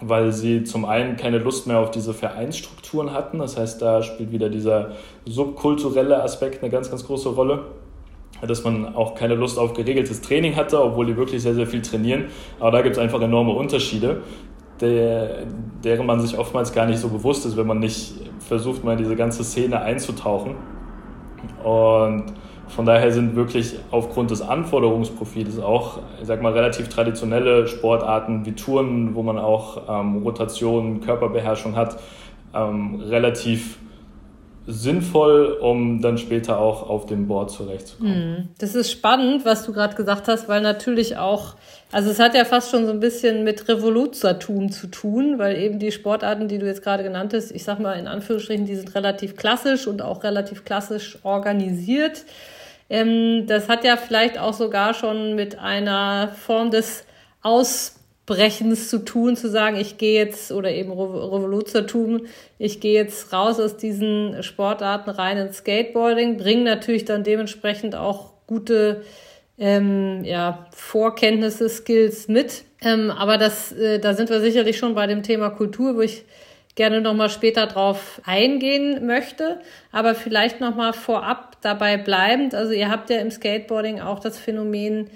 weil 0.00 0.32
sie 0.32 0.64
zum 0.64 0.84
einen 0.84 1.16
keine 1.16 1.38
Lust 1.38 1.68
mehr 1.68 1.78
auf 1.78 1.92
diese 1.92 2.12
Vereinsstrukturen 2.12 3.12
hatten. 3.12 3.38
Das 3.38 3.56
heißt, 3.56 3.80
da 3.80 4.02
spielt 4.02 4.32
wieder 4.32 4.50
dieser 4.50 4.92
subkulturelle 5.24 6.22
Aspekt 6.22 6.62
eine 6.62 6.70
ganz, 6.70 6.90
ganz 6.90 7.06
große 7.06 7.30
Rolle. 7.30 7.66
Dass 8.42 8.64
man 8.64 8.96
auch 8.96 9.14
keine 9.14 9.36
Lust 9.36 9.58
auf 9.58 9.74
geregeltes 9.74 10.20
Training 10.20 10.56
hatte, 10.56 10.82
obwohl 10.82 11.06
die 11.06 11.16
wirklich 11.16 11.40
sehr, 11.40 11.54
sehr 11.54 11.68
viel 11.68 11.80
trainieren. 11.80 12.24
Aber 12.58 12.72
da 12.72 12.82
gibt 12.82 12.96
es 12.96 13.02
einfach 13.02 13.22
enorme 13.22 13.52
Unterschiede, 13.52 14.22
der, 14.80 15.46
deren 15.84 16.04
man 16.04 16.20
sich 16.20 16.36
oftmals 16.36 16.72
gar 16.72 16.84
nicht 16.84 16.98
so 16.98 17.08
bewusst 17.08 17.46
ist, 17.46 17.56
wenn 17.56 17.66
man 17.66 17.78
nicht 17.78 18.12
versucht, 18.40 18.82
mal 18.82 18.92
in 18.92 18.98
diese 18.98 19.14
ganze 19.14 19.44
Szene 19.44 19.80
einzutauchen. 19.80 20.56
Und 21.62 22.24
von 22.68 22.86
daher 22.86 23.12
sind 23.12 23.36
wirklich 23.36 23.76
aufgrund 23.90 24.30
des 24.30 24.42
Anforderungsprofils 24.42 25.58
auch, 25.58 25.98
ich 26.20 26.26
sag 26.26 26.42
mal, 26.42 26.52
relativ 26.52 26.88
traditionelle 26.88 27.66
Sportarten 27.68 28.44
wie 28.46 28.52
Touren, 28.52 29.14
wo 29.14 29.22
man 29.22 29.38
auch 29.38 29.82
ähm, 29.88 30.22
Rotation, 30.22 31.00
Körperbeherrschung 31.00 31.76
hat, 31.76 31.98
ähm, 32.54 33.00
relativ 33.00 33.78
sinnvoll, 34.66 35.58
um 35.60 36.00
dann 36.00 36.16
später 36.16 36.58
auch 36.58 36.88
auf 36.88 37.04
dem 37.04 37.26
Board 37.26 37.50
zurechtzukommen. 37.50 38.36
Hm. 38.36 38.48
Das 38.58 38.74
ist 38.74 38.90
spannend, 38.90 39.44
was 39.44 39.66
du 39.66 39.72
gerade 39.72 39.94
gesagt 39.94 40.26
hast, 40.26 40.48
weil 40.48 40.62
natürlich 40.62 41.18
auch, 41.18 41.56
also 41.92 42.10
es 42.10 42.18
hat 42.18 42.34
ja 42.34 42.46
fast 42.46 42.70
schon 42.70 42.86
so 42.86 42.92
ein 42.92 43.00
bisschen 43.00 43.44
mit 43.44 43.68
Revoluzertum 43.68 44.70
zu 44.72 44.86
tun, 44.86 45.38
weil 45.38 45.58
eben 45.58 45.78
die 45.78 45.92
Sportarten, 45.92 46.48
die 46.48 46.58
du 46.58 46.66
jetzt 46.66 46.82
gerade 46.82 47.02
genannt 47.02 47.34
hast, 47.34 47.50
ich 47.50 47.62
sag 47.62 47.78
mal 47.78 47.98
in 47.98 48.06
Anführungsstrichen, 48.06 48.64
die 48.64 48.74
sind 48.74 48.94
relativ 48.94 49.36
klassisch 49.36 49.86
und 49.86 50.00
auch 50.00 50.24
relativ 50.24 50.64
klassisch 50.64 51.18
organisiert. 51.24 52.24
Ähm, 52.94 53.48
das 53.48 53.68
hat 53.68 53.84
ja 53.84 53.96
vielleicht 53.96 54.38
auch 54.38 54.54
sogar 54.54 54.94
schon 54.94 55.34
mit 55.34 55.58
einer 55.58 56.28
Form 56.28 56.70
des 56.70 57.04
Ausbrechens 57.42 58.88
zu 58.88 59.04
tun, 59.04 59.34
zu 59.34 59.50
sagen, 59.50 59.76
ich 59.76 59.98
gehe 59.98 60.14
jetzt, 60.14 60.52
oder 60.52 60.70
eben 60.70 60.92
Revoluzertum, 60.92 62.26
ich 62.56 62.78
gehe 62.78 62.94
jetzt 62.94 63.32
raus 63.32 63.58
aus 63.58 63.76
diesen 63.76 64.44
Sportarten 64.44 65.10
rein 65.10 65.38
ins 65.38 65.56
Skateboarding, 65.56 66.36
bringe 66.36 66.62
natürlich 66.62 67.04
dann 67.04 67.24
dementsprechend 67.24 67.96
auch 67.96 68.30
gute 68.46 69.02
ähm, 69.58 70.22
ja, 70.22 70.68
Vorkenntnisse, 70.70 71.68
Skills 71.68 72.28
mit. 72.28 72.62
Ähm, 72.80 73.10
aber 73.10 73.38
das, 73.38 73.72
äh, 73.72 73.98
da 73.98 74.14
sind 74.14 74.30
wir 74.30 74.40
sicherlich 74.40 74.78
schon 74.78 74.94
bei 74.94 75.08
dem 75.08 75.24
Thema 75.24 75.50
Kultur, 75.50 75.96
wo 75.96 76.00
ich 76.00 76.24
gerne 76.74 77.00
nochmal 77.00 77.30
später 77.30 77.66
drauf 77.66 78.20
eingehen 78.24 79.06
möchte, 79.06 79.60
aber 79.92 80.14
vielleicht 80.14 80.60
nochmal 80.60 80.92
vorab 80.92 81.56
dabei 81.60 81.96
bleibend. 81.96 82.54
Also 82.54 82.72
ihr 82.72 82.90
habt 82.90 83.10
ja 83.10 83.18
im 83.18 83.30
Skateboarding 83.30 84.00
auch 84.00 84.18
das 84.18 84.38
Phänomen, 84.38 85.08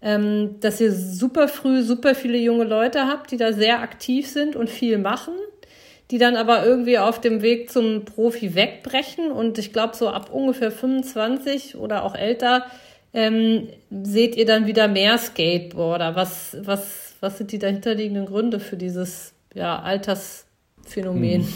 ähm, 0.00 0.56
dass 0.60 0.80
ihr 0.80 0.92
super 0.92 1.48
früh 1.48 1.82
super 1.82 2.14
viele 2.14 2.38
junge 2.38 2.64
Leute 2.64 3.06
habt, 3.06 3.30
die 3.30 3.36
da 3.36 3.52
sehr 3.52 3.80
aktiv 3.80 4.28
sind 4.28 4.56
und 4.56 4.70
viel 4.70 4.98
machen, 4.98 5.34
die 6.10 6.18
dann 6.18 6.36
aber 6.36 6.64
irgendwie 6.64 6.98
auf 6.98 7.20
dem 7.20 7.42
Weg 7.42 7.70
zum 7.70 8.04
Profi 8.04 8.54
wegbrechen. 8.54 9.30
Und 9.30 9.58
ich 9.58 9.72
glaube, 9.72 9.94
so 9.94 10.08
ab 10.08 10.30
ungefähr 10.32 10.70
25 10.70 11.76
oder 11.76 12.04
auch 12.04 12.14
älter 12.14 12.66
ähm, 13.12 13.68
seht 13.90 14.36
ihr 14.36 14.46
dann 14.46 14.66
wieder 14.66 14.88
mehr 14.88 15.18
Skateboarder. 15.18 16.16
Was, 16.16 16.56
was, 16.60 17.14
was 17.20 17.36
sind 17.36 17.52
die 17.52 17.58
dahinterliegenden 17.58 18.24
Gründe 18.24 18.60
für 18.60 18.78
dieses 18.78 19.34
ja, 19.54 19.78
Alters 19.78 20.46
Phänomen? 20.84 21.42
Hm. 21.42 21.48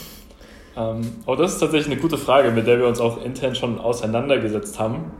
Ähm, 0.76 1.00
oh, 1.26 1.34
das 1.34 1.54
ist 1.54 1.60
tatsächlich 1.60 1.92
eine 1.92 2.00
gute 2.00 2.18
Frage, 2.18 2.50
mit 2.50 2.66
der 2.66 2.78
wir 2.78 2.86
uns 2.86 3.00
auch 3.00 3.24
intern 3.24 3.54
schon 3.54 3.78
auseinandergesetzt 3.78 4.78
haben. 4.78 5.10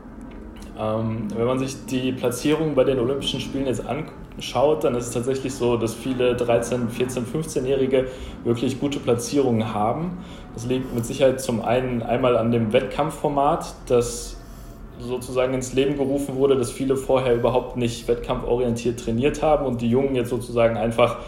Ähm, 0.78 1.28
wenn 1.34 1.46
man 1.46 1.58
sich 1.58 1.86
die 1.86 2.12
Platzierung 2.12 2.74
bei 2.74 2.84
den 2.84 2.98
Olympischen 2.98 3.40
Spielen 3.40 3.66
jetzt 3.66 3.82
anschaut, 3.86 4.84
dann 4.84 4.94
ist 4.94 5.06
es 5.06 5.12
tatsächlich 5.12 5.54
so, 5.54 5.78
dass 5.78 5.94
viele 5.94 6.36
13-, 6.36 6.90
14-, 6.90 7.22
15-Jährige 7.32 8.08
wirklich 8.44 8.78
gute 8.78 8.98
Platzierungen 8.98 9.72
haben. 9.72 10.18
Das 10.52 10.66
liegt 10.66 10.94
mit 10.94 11.06
Sicherheit 11.06 11.40
zum 11.40 11.62
einen 11.62 12.02
einmal 12.02 12.36
an 12.36 12.52
dem 12.52 12.74
Wettkampfformat, 12.74 13.74
das 13.86 14.36
sozusagen 14.98 15.54
ins 15.54 15.72
Leben 15.72 15.96
gerufen 15.96 16.36
wurde, 16.36 16.56
dass 16.56 16.70
viele 16.70 16.96
vorher 16.96 17.34
überhaupt 17.34 17.76
nicht 17.76 18.08
wettkampforientiert 18.08 19.00
trainiert 19.00 19.42
haben 19.42 19.66
und 19.66 19.80
die 19.80 19.88
Jungen 19.88 20.14
jetzt 20.14 20.30
sozusagen 20.30 20.76
einfach 20.76 21.18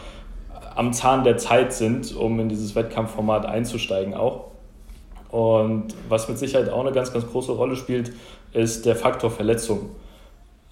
am 0.78 0.92
Zahn 0.92 1.24
der 1.24 1.36
Zeit 1.38 1.72
sind, 1.72 2.14
um 2.14 2.38
in 2.38 2.48
dieses 2.48 2.76
Wettkampfformat 2.76 3.46
einzusteigen 3.46 4.14
auch. 4.14 4.44
Und 5.28 5.88
was 6.08 6.28
mit 6.28 6.38
Sicherheit 6.38 6.70
auch 6.70 6.82
eine 6.82 6.92
ganz, 6.92 7.12
ganz 7.12 7.26
große 7.26 7.50
Rolle 7.50 7.74
spielt, 7.74 8.12
ist 8.52 8.86
der 8.86 8.94
Faktor 8.94 9.32
Verletzung. 9.32 9.90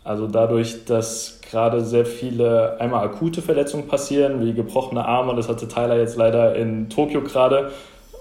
Also 0.04 0.28
dadurch, 0.28 0.84
dass 0.84 1.40
gerade 1.50 1.84
sehr 1.84 2.06
viele 2.06 2.78
einmal 2.78 3.04
akute 3.04 3.42
Verletzungen 3.42 3.88
passieren, 3.88 4.40
wie 4.40 4.54
gebrochene 4.54 5.04
Arme, 5.04 5.34
das 5.34 5.48
hatte 5.48 5.66
Tyler 5.66 5.98
jetzt 5.98 6.16
leider 6.16 6.54
in 6.54 6.88
Tokio 6.88 7.22
gerade 7.22 7.72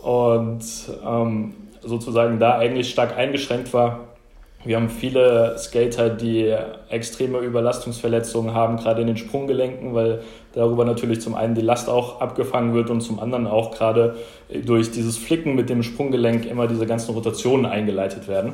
und 0.02 0.64
ähm, 1.06 1.54
sozusagen 1.84 2.40
da 2.40 2.58
eigentlich 2.58 2.90
stark 2.90 3.16
eingeschränkt 3.16 3.72
war, 3.76 4.00
wir 4.66 4.78
haben 4.78 4.90
viele 4.90 5.56
Skater, 5.60 6.10
die 6.10 6.56
extreme 6.90 7.38
Überlastungsverletzungen 7.38 8.56
haben, 8.56 8.78
gerade 8.78 9.02
in 9.02 9.08
den 9.08 9.18
Sprunggelenken, 9.18 9.94
weil 9.94 10.24
darüber 10.56 10.86
natürlich 10.86 11.22
zum 11.22 11.36
einen 11.36 11.54
die 11.54 11.62
Last 11.62 11.90
auch 11.90 12.22
abgefangen 12.22 12.74
wird 12.74 12.90
und 12.90 13.02
zum 13.02 13.20
anderen 13.20 13.46
auch 13.46 13.72
gerade 13.72 14.16
durch 14.66 14.92
dieses 14.92 15.18
Flicken 15.18 15.56
mit 15.56 15.70
dem 15.70 15.84
Sprunggelenk 15.84 16.46
immer 16.46 16.68
diese 16.68 16.86
ganzen 16.86 17.14
Rotationen 17.14 17.66
eingeleitet 17.66 18.28
werden. 18.28 18.54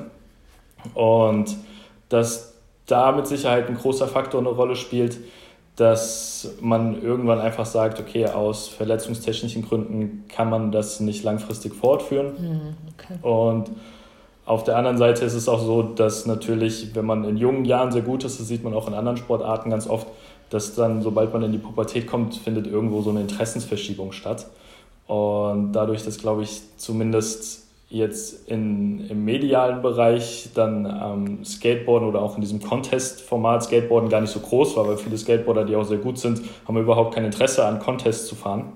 Und 0.93 1.55
dass 2.09 2.55
da 2.87 3.11
mit 3.11 3.27
Sicherheit 3.27 3.69
ein 3.69 3.77
großer 3.77 4.07
Faktor 4.07 4.41
eine 4.41 4.49
Rolle 4.49 4.75
spielt, 4.75 5.17
dass 5.77 6.55
man 6.59 7.01
irgendwann 7.01 7.39
einfach 7.39 7.65
sagt, 7.65 7.99
okay, 7.99 8.25
aus 8.25 8.67
verletzungstechnischen 8.67 9.61
Gründen 9.61 10.25
kann 10.27 10.49
man 10.49 10.71
das 10.71 10.99
nicht 10.99 11.23
langfristig 11.23 11.73
fortführen. 11.73 12.33
Mhm, 12.37 12.75
okay. 12.93 13.19
Und 13.21 13.71
auf 14.45 14.63
der 14.63 14.75
anderen 14.75 14.97
Seite 14.97 15.23
ist 15.23 15.33
es 15.33 15.47
auch 15.47 15.61
so, 15.61 15.81
dass 15.81 16.25
natürlich, 16.25 16.93
wenn 16.93 17.05
man 17.05 17.23
in 17.23 17.37
jungen 17.37 17.63
Jahren 17.63 17.91
sehr 17.91 18.01
gut 18.01 18.23
ist, 18.23 18.39
das 18.39 18.47
sieht 18.47 18.63
man 18.63 18.73
auch 18.73 18.87
in 18.87 18.93
anderen 18.93 19.17
Sportarten 19.17 19.69
ganz 19.69 19.87
oft, 19.87 20.07
dass 20.51 20.75
dann, 20.75 21.01
sobald 21.01 21.33
man 21.33 21.43
in 21.43 21.53
die 21.53 21.57
Pubertät 21.57 22.05
kommt, 22.05 22.35
findet 22.35 22.67
irgendwo 22.67 23.01
so 23.01 23.09
eine 23.09 23.21
Interessensverschiebung 23.21 24.11
statt. 24.11 24.45
Und 25.07 25.71
dadurch, 25.71 26.03
dass, 26.03 26.17
glaube 26.19 26.43
ich, 26.43 26.61
zumindest 26.77 27.67
jetzt 27.89 28.49
in, 28.49 29.09
im 29.09 29.25
medialen 29.25 29.81
Bereich 29.81 30.49
dann 30.53 30.85
ähm, 30.85 31.45
Skateboarden 31.45 32.07
oder 32.07 32.21
auch 32.21 32.35
in 32.35 32.41
diesem 32.41 32.61
Contest-Format 32.61 33.63
Skateboarden 33.63 34.09
gar 34.09 34.21
nicht 34.21 34.31
so 34.31 34.39
groß 34.39 34.75
war, 34.75 34.87
weil 34.87 34.97
viele 34.97 35.17
Skateboarder, 35.17 35.65
die 35.65 35.75
auch 35.75 35.83
sehr 35.83 35.97
gut 35.97 36.17
sind, 36.17 36.41
haben 36.67 36.77
überhaupt 36.77 37.15
kein 37.15 37.25
Interesse 37.25 37.65
an 37.65 37.79
Contests 37.79 38.27
zu 38.27 38.35
fahren. 38.35 38.73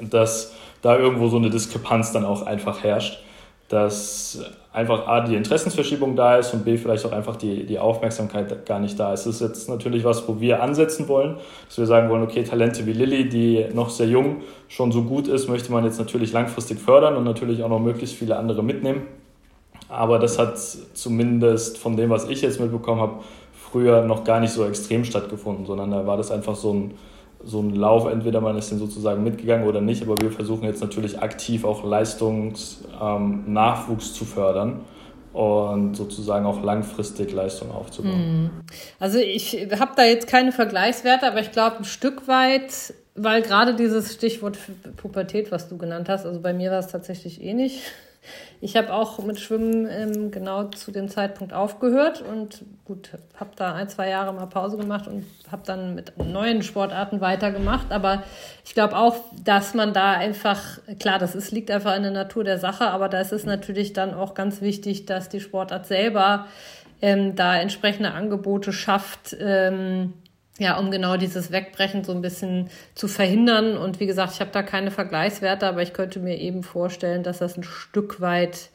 Dass 0.00 0.52
da 0.82 0.98
irgendwo 0.98 1.28
so 1.28 1.36
eine 1.36 1.50
Diskrepanz 1.50 2.12
dann 2.12 2.24
auch 2.24 2.42
einfach 2.42 2.82
herrscht 2.82 3.22
dass 3.68 4.40
einfach 4.72 5.08
A, 5.08 5.20
die 5.20 5.34
Interessensverschiebung 5.34 6.14
da 6.14 6.36
ist 6.36 6.52
und 6.54 6.64
B, 6.64 6.76
vielleicht 6.76 7.04
auch 7.06 7.12
einfach 7.12 7.36
die, 7.36 7.64
die 7.64 7.78
Aufmerksamkeit 7.78 8.66
gar 8.66 8.78
nicht 8.78 9.00
da 9.00 9.12
ist. 9.12 9.26
Das 9.26 9.36
ist 9.36 9.40
jetzt 9.40 9.68
natürlich 9.68 10.04
was, 10.04 10.28
wo 10.28 10.40
wir 10.40 10.62
ansetzen 10.62 11.08
wollen, 11.08 11.38
dass 11.66 11.78
wir 11.78 11.86
sagen 11.86 12.08
wollen, 12.10 12.22
okay, 12.22 12.44
Talente 12.44 12.86
wie 12.86 12.92
Lilly, 12.92 13.28
die 13.28 13.66
noch 13.72 13.90
sehr 13.90 14.06
jung 14.06 14.42
schon 14.68 14.92
so 14.92 15.02
gut 15.02 15.28
ist, 15.28 15.48
möchte 15.48 15.72
man 15.72 15.84
jetzt 15.84 15.98
natürlich 15.98 16.32
langfristig 16.32 16.78
fördern 16.78 17.16
und 17.16 17.24
natürlich 17.24 17.62
auch 17.62 17.68
noch 17.68 17.80
möglichst 17.80 18.14
viele 18.14 18.36
andere 18.36 18.62
mitnehmen. 18.62 19.02
Aber 19.88 20.18
das 20.18 20.38
hat 20.38 20.58
zumindest 20.58 21.78
von 21.78 21.96
dem, 21.96 22.10
was 22.10 22.28
ich 22.28 22.42
jetzt 22.42 22.60
mitbekommen 22.60 23.00
habe, 23.00 23.14
früher 23.52 24.02
noch 24.02 24.24
gar 24.24 24.40
nicht 24.40 24.52
so 24.52 24.64
extrem 24.64 25.04
stattgefunden, 25.04 25.66
sondern 25.66 25.90
da 25.90 26.06
war 26.06 26.16
das 26.16 26.30
einfach 26.30 26.54
so 26.54 26.72
ein 26.72 26.94
so 27.44 27.60
ein 27.60 27.74
Lauf, 27.74 28.10
entweder 28.10 28.40
man 28.40 28.56
ist 28.58 28.70
den 28.70 28.78
sozusagen 28.78 29.22
mitgegangen 29.22 29.68
oder 29.68 29.80
nicht, 29.80 30.02
aber 30.02 30.16
wir 30.20 30.30
versuchen 30.30 30.64
jetzt 30.64 30.80
natürlich 30.80 31.20
aktiv 31.20 31.64
auch 31.64 31.84
Leistungsnachwuchs 31.84 34.08
ähm, 34.08 34.14
zu 34.14 34.24
fördern 34.24 34.80
und 35.32 35.94
sozusagen 35.94 36.46
auch 36.46 36.62
langfristig 36.62 37.32
Leistung 37.32 37.70
aufzubauen. 37.70 38.14
Hm. 38.14 38.50
Also 38.98 39.18
ich 39.18 39.68
habe 39.78 39.92
da 39.94 40.04
jetzt 40.04 40.28
keine 40.28 40.50
Vergleichswerte, 40.50 41.26
aber 41.26 41.40
ich 41.40 41.52
glaube 41.52 41.76
ein 41.76 41.84
Stück 41.84 42.26
weit, 42.26 42.94
weil 43.14 43.42
gerade 43.42 43.74
dieses 43.74 44.14
Stichwort 44.14 44.58
Pubertät, 44.96 45.52
was 45.52 45.68
du 45.68 45.76
genannt 45.76 46.08
hast, 46.08 46.26
also 46.26 46.40
bei 46.40 46.54
mir 46.54 46.70
war 46.70 46.78
es 46.78 46.88
tatsächlich 46.88 47.42
eh 47.42 47.52
nicht 47.52 47.82
ich 48.60 48.76
habe 48.76 48.92
auch 48.92 49.18
mit 49.18 49.38
Schwimmen 49.38 49.86
ähm, 49.88 50.30
genau 50.30 50.64
zu 50.64 50.90
dem 50.90 51.08
Zeitpunkt 51.08 51.52
aufgehört 51.52 52.22
und 52.22 52.64
gut, 52.84 53.10
habe 53.38 53.50
da 53.56 53.74
ein, 53.74 53.88
zwei 53.88 54.08
Jahre 54.08 54.32
mal 54.32 54.46
Pause 54.46 54.76
gemacht 54.76 55.06
und 55.06 55.26
habe 55.50 55.62
dann 55.66 55.94
mit 55.94 56.16
neuen 56.18 56.62
Sportarten 56.62 57.20
weitergemacht. 57.20 57.92
Aber 57.92 58.22
ich 58.64 58.74
glaube 58.74 58.96
auch, 58.96 59.16
dass 59.44 59.74
man 59.74 59.92
da 59.92 60.12
einfach, 60.12 60.78
klar, 60.98 61.18
das 61.18 61.34
ist, 61.34 61.50
liegt 61.50 61.70
einfach 61.70 61.94
in 61.96 62.02
der 62.02 62.12
Natur 62.12 62.44
der 62.44 62.58
Sache, 62.58 62.88
aber 62.88 63.08
da 63.08 63.20
ist 63.20 63.32
es 63.32 63.44
natürlich 63.44 63.92
dann 63.92 64.14
auch 64.14 64.34
ganz 64.34 64.60
wichtig, 64.60 65.06
dass 65.06 65.28
die 65.28 65.40
Sportart 65.40 65.86
selber 65.86 66.46
ähm, 67.02 67.36
da 67.36 67.56
entsprechende 67.56 68.12
Angebote 68.12 68.72
schafft. 68.72 69.36
Ähm, 69.38 70.14
ja, 70.58 70.78
um 70.78 70.90
genau 70.90 71.16
dieses 71.16 71.52
Wegbrechen 71.52 72.04
so 72.04 72.12
ein 72.12 72.22
bisschen 72.22 72.70
zu 72.94 73.08
verhindern. 73.08 73.76
Und 73.76 74.00
wie 74.00 74.06
gesagt, 74.06 74.32
ich 74.34 74.40
habe 74.40 74.50
da 74.52 74.62
keine 74.62 74.90
Vergleichswerte, 74.90 75.66
aber 75.66 75.82
ich 75.82 75.92
könnte 75.92 76.18
mir 76.18 76.38
eben 76.38 76.62
vorstellen, 76.62 77.22
dass 77.22 77.38
das 77.38 77.56
ein 77.56 77.62
Stück 77.62 78.20
weit 78.20 78.70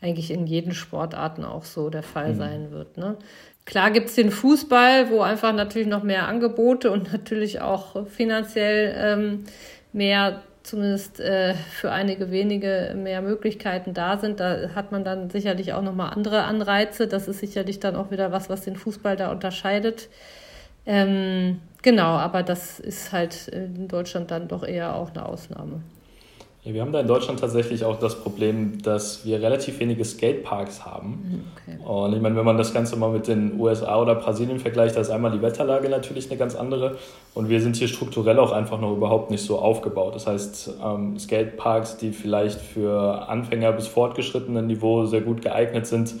eigentlich 0.00 0.30
in 0.30 0.46
jeden 0.46 0.72
Sportarten 0.72 1.44
auch 1.44 1.64
so 1.64 1.90
der 1.90 2.02
Fall 2.02 2.32
mhm. 2.32 2.38
sein 2.38 2.70
wird. 2.70 2.96
Ne? 2.96 3.16
Klar 3.64 3.90
gibt's 3.90 4.14
den 4.14 4.30
Fußball, 4.30 5.10
wo 5.10 5.20
einfach 5.20 5.52
natürlich 5.52 5.88
noch 5.88 6.02
mehr 6.02 6.28
Angebote 6.28 6.90
und 6.90 7.12
natürlich 7.12 7.60
auch 7.60 8.06
finanziell 8.06 8.94
ähm, 8.96 9.44
mehr, 9.92 10.42
zumindest 10.62 11.20
äh, 11.20 11.54
für 11.54 11.92
einige 11.92 12.30
wenige 12.30 12.94
mehr 12.96 13.22
Möglichkeiten 13.22 13.92
da 13.92 14.18
sind. 14.18 14.40
Da 14.40 14.70
hat 14.74 14.92
man 14.92 15.04
dann 15.04 15.30
sicherlich 15.30 15.72
auch 15.72 15.82
nochmal 15.82 16.10
andere 16.10 16.44
Anreize. 16.44 17.08
Das 17.08 17.28
ist 17.28 17.40
sicherlich 17.40 17.80
dann 17.80 17.96
auch 17.96 18.10
wieder 18.10 18.32
was, 18.32 18.48
was 18.48 18.62
den 18.62 18.76
Fußball 18.76 19.16
da 19.16 19.30
unterscheidet. 19.30 20.08
Ähm, 20.86 21.60
genau, 21.82 22.16
aber 22.16 22.42
das 22.42 22.78
ist 22.80 23.12
halt 23.12 23.48
in 23.48 23.88
Deutschland 23.88 24.30
dann 24.30 24.48
doch 24.48 24.62
eher 24.62 24.94
auch 24.94 25.10
eine 25.10 25.26
Ausnahme. 25.26 25.80
Ja, 26.66 26.74
wir 26.74 26.80
haben 26.80 26.90
da 26.90 26.98
in 26.98 27.06
Deutschland 27.06 27.38
tatsächlich 27.38 27.84
auch 27.84 27.96
das 28.00 28.20
Problem, 28.20 28.82
dass 28.82 29.24
wir 29.24 29.40
relativ 29.40 29.78
wenige 29.78 30.04
Skateparks 30.04 30.84
haben. 30.84 31.44
Okay. 31.54 31.78
Und 31.84 32.12
ich 32.12 32.20
meine, 32.20 32.34
wenn 32.34 32.44
man 32.44 32.58
das 32.58 32.74
Ganze 32.74 32.96
mal 32.96 33.10
mit 33.10 33.28
den 33.28 33.60
USA 33.60 34.02
oder 34.02 34.16
Brasilien 34.16 34.58
vergleicht, 34.58 34.96
da 34.96 35.00
ist 35.00 35.10
einmal 35.10 35.30
die 35.30 35.40
Wetterlage 35.40 35.88
natürlich 35.88 36.28
eine 36.28 36.36
ganz 36.36 36.56
andere. 36.56 36.96
Und 37.34 37.48
wir 37.48 37.60
sind 37.60 37.76
hier 37.76 37.86
strukturell 37.86 38.40
auch 38.40 38.50
einfach 38.50 38.80
noch 38.80 38.96
überhaupt 38.96 39.30
nicht 39.30 39.44
so 39.44 39.60
aufgebaut. 39.60 40.16
Das 40.16 40.26
heißt, 40.26 40.70
ähm, 40.84 41.16
Skateparks, 41.20 41.98
die 41.98 42.10
vielleicht 42.10 42.60
für 42.60 43.28
Anfänger 43.28 43.70
bis 43.70 43.86
fortgeschrittenen 43.86 44.66
Niveau 44.66 45.06
sehr 45.06 45.20
gut 45.20 45.42
geeignet 45.42 45.86
sind, 45.86 46.16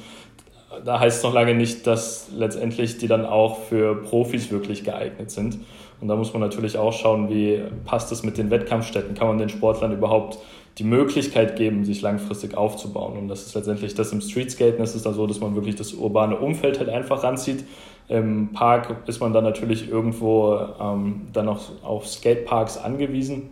da 0.84 1.00
heißt 1.00 1.18
es 1.18 1.22
noch 1.22 1.32
lange 1.32 1.54
nicht, 1.54 1.86
dass 1.86 2.28
letztendlich 2.34 2.98
die 2.98 3.08
dann 3.08 3.24
auch 3.24 3.58
für 3.64 3.94
Profis 4.02 4.50
wirklich 4.50 4.84
geeignet 4.84 5.30
sind. 5.30 5.58
Und 6.00 6.08
da 6.08 6.16
muss 6.16 6.32
man 6.32 6.42
natürlich 6.42 6.76
auch 6.76 6.92
schauen, 6.92 7.30
wie 7.30 7.62
passt 7.84 8.12
es 8.12 8.22
mit 8.22 8.36
den 8.38 8.50
Wettkampfstätten? 8.50 9.14
Kann 9.14 9.28
man 9.28 9.38
den 9.38 9.48
Sportlern 9.48 9.92
überhaupt 9.92 10.38
die 10.78 10.84
Möglichkeit 10.84 11.56
geben, 11.56 11.84
sich 11.84 12.02
langfristig 12.02 12.56
aufzubauen? 12.56 13.16
Und 13.16 13.28
das 13.28 13.46
ist 13.46 13.54
letztendlich 13.54 13.94
das 13.94 14.12
im 14.12 14.20
Streetskaten. 14.20 14.82
Es 14.82 14.94
ist 14.94 15.06
da 15.06 15.12
so, 15.12 15.26
dass 15.26 15.40
man 15.40 15.54
wirklich 15.54 15.76
das 15.76 15.94
urbane 15.94 16.36
Umfeld 16.36 16.78
halt 16.78 16.90
einfach 16.90 17.22
ranzieht. 17.22 17.64
Im 18.08 18.52
Park 18.52 18.96
ist 19.06 19.20
man 19.20 19.32
dann 19.32 19.44
natürlich 19.44 19.88
irgendwo 19.90 20.58
ähm, 20.80 21.22
dann 21.32 21.48
auch 21.48 21.60
auf 21.82 22.06
Skateparks 22.06 22.78
angewiesen. 22.78 23.50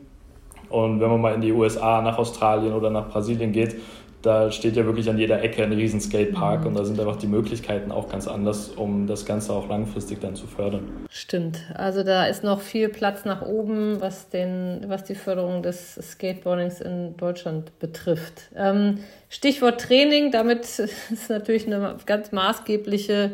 Und 0.68 1.00
wenn 1.00 1.08
man 1.08 1.20
mal 1.20 1.34
in 1.34 1.40
die 1.40 1.52
USA, 1.52 2.02
nach 2.02 2.18
Australien 2.18 2.72
oder 2.72 2.90
nach 2.90 3.08
Brasilien 3.08 3.52
geht, 3.52 3.76
da 4.24 4.50
steht 4.50 4.76
ja 4.76 4.84
wirklich 4.86 5.08
an 5.10 5.18
jeder 5.18 5.42
Ecke 5.42 5.62
ein 5.62 5.72
riesen 5.72 6.00
Skatepark 6.00 6.60
mhm. 6.60 6.68
und 6.68 6.74
da 6.74 6.84
sind 6.84 6.98
einfach 6.98 7.16
die 7.16 7.26
Möglichkeiten 7.26 7.92
auch 7.92 8.08
ganz 8.08 8.26
anders, 8.26 8.68
um 8.68 9.06
das 9.06 9.26
Ganze 9.26 9.52
auch 9.52 9.68
langfristig 9.68 10.20
dann 10.20 10.34
zu 10.34 10.46
fördern. 10.46 11.06
Stimmt. 11.10 11.58
Also 11.74 12.02
da 12.02 12.26
ist 12.26 12.42
noch 12.42 12.60
viel 12.60 12.88
Platz 12.88 13.24
nach 13.24 13.42
oben, 13.42 14.00
was, 14.00 14.30
den, 14.30 14.84
was 14.88 15.04
die 15.04 15.14
Förderung 15.14 15.62
des 15.62 15.94
Skateboardings 15.94 16.80
in 16.80 17.16
Deutschland 17.16 17.78
betrifft. 17.78 18.50
Ähm, 18.56 18.98
Stichwort 19.28 19.80
Training, 19.80 20.30
damit 20.30 20.60
ist 20.78 21.28
natürlich 21.28 21.66
eine 21.66 21.96
ganz 22.06 22.32
maßgebliche 22.32 23.32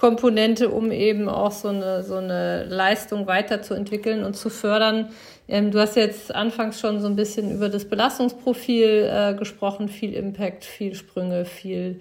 Komponente, 0.00 0.70
um 0.70 0.92
eben 0.92 1.28
auch 1.28 1.52
so 1.52 1.68
eine, 1.68 2.02
so 2.02 2.16
eine 2.16 2.64
Leistung 2.64 3.26
weiterzuentwickeln 3.26 4.24
und 4.24 4.34
zu 4.34 4.48
fördern. 4.48 5.10
Ähm, 5.50 5.72
du 5.72 5.80
hast 5.80 5.96
jetzt 5.96 6.32
anfangs 6.32 6.80
schon 6.80 7.00
so 7.00 7.08
ein 7.08 7.16
bisschen 7.16 7.50
über 7.50 7.68
das 7.68 7.84
Belastungsprofil 7.84 9.10
äh, 9.10 9.34
gesprochen, 9.34 9.88
viel 9.88 10.14
Impact, 10.14 10.64
viel 10.64 10.94
Sprünge, 10.94 11.44
viel, 11.44 12.00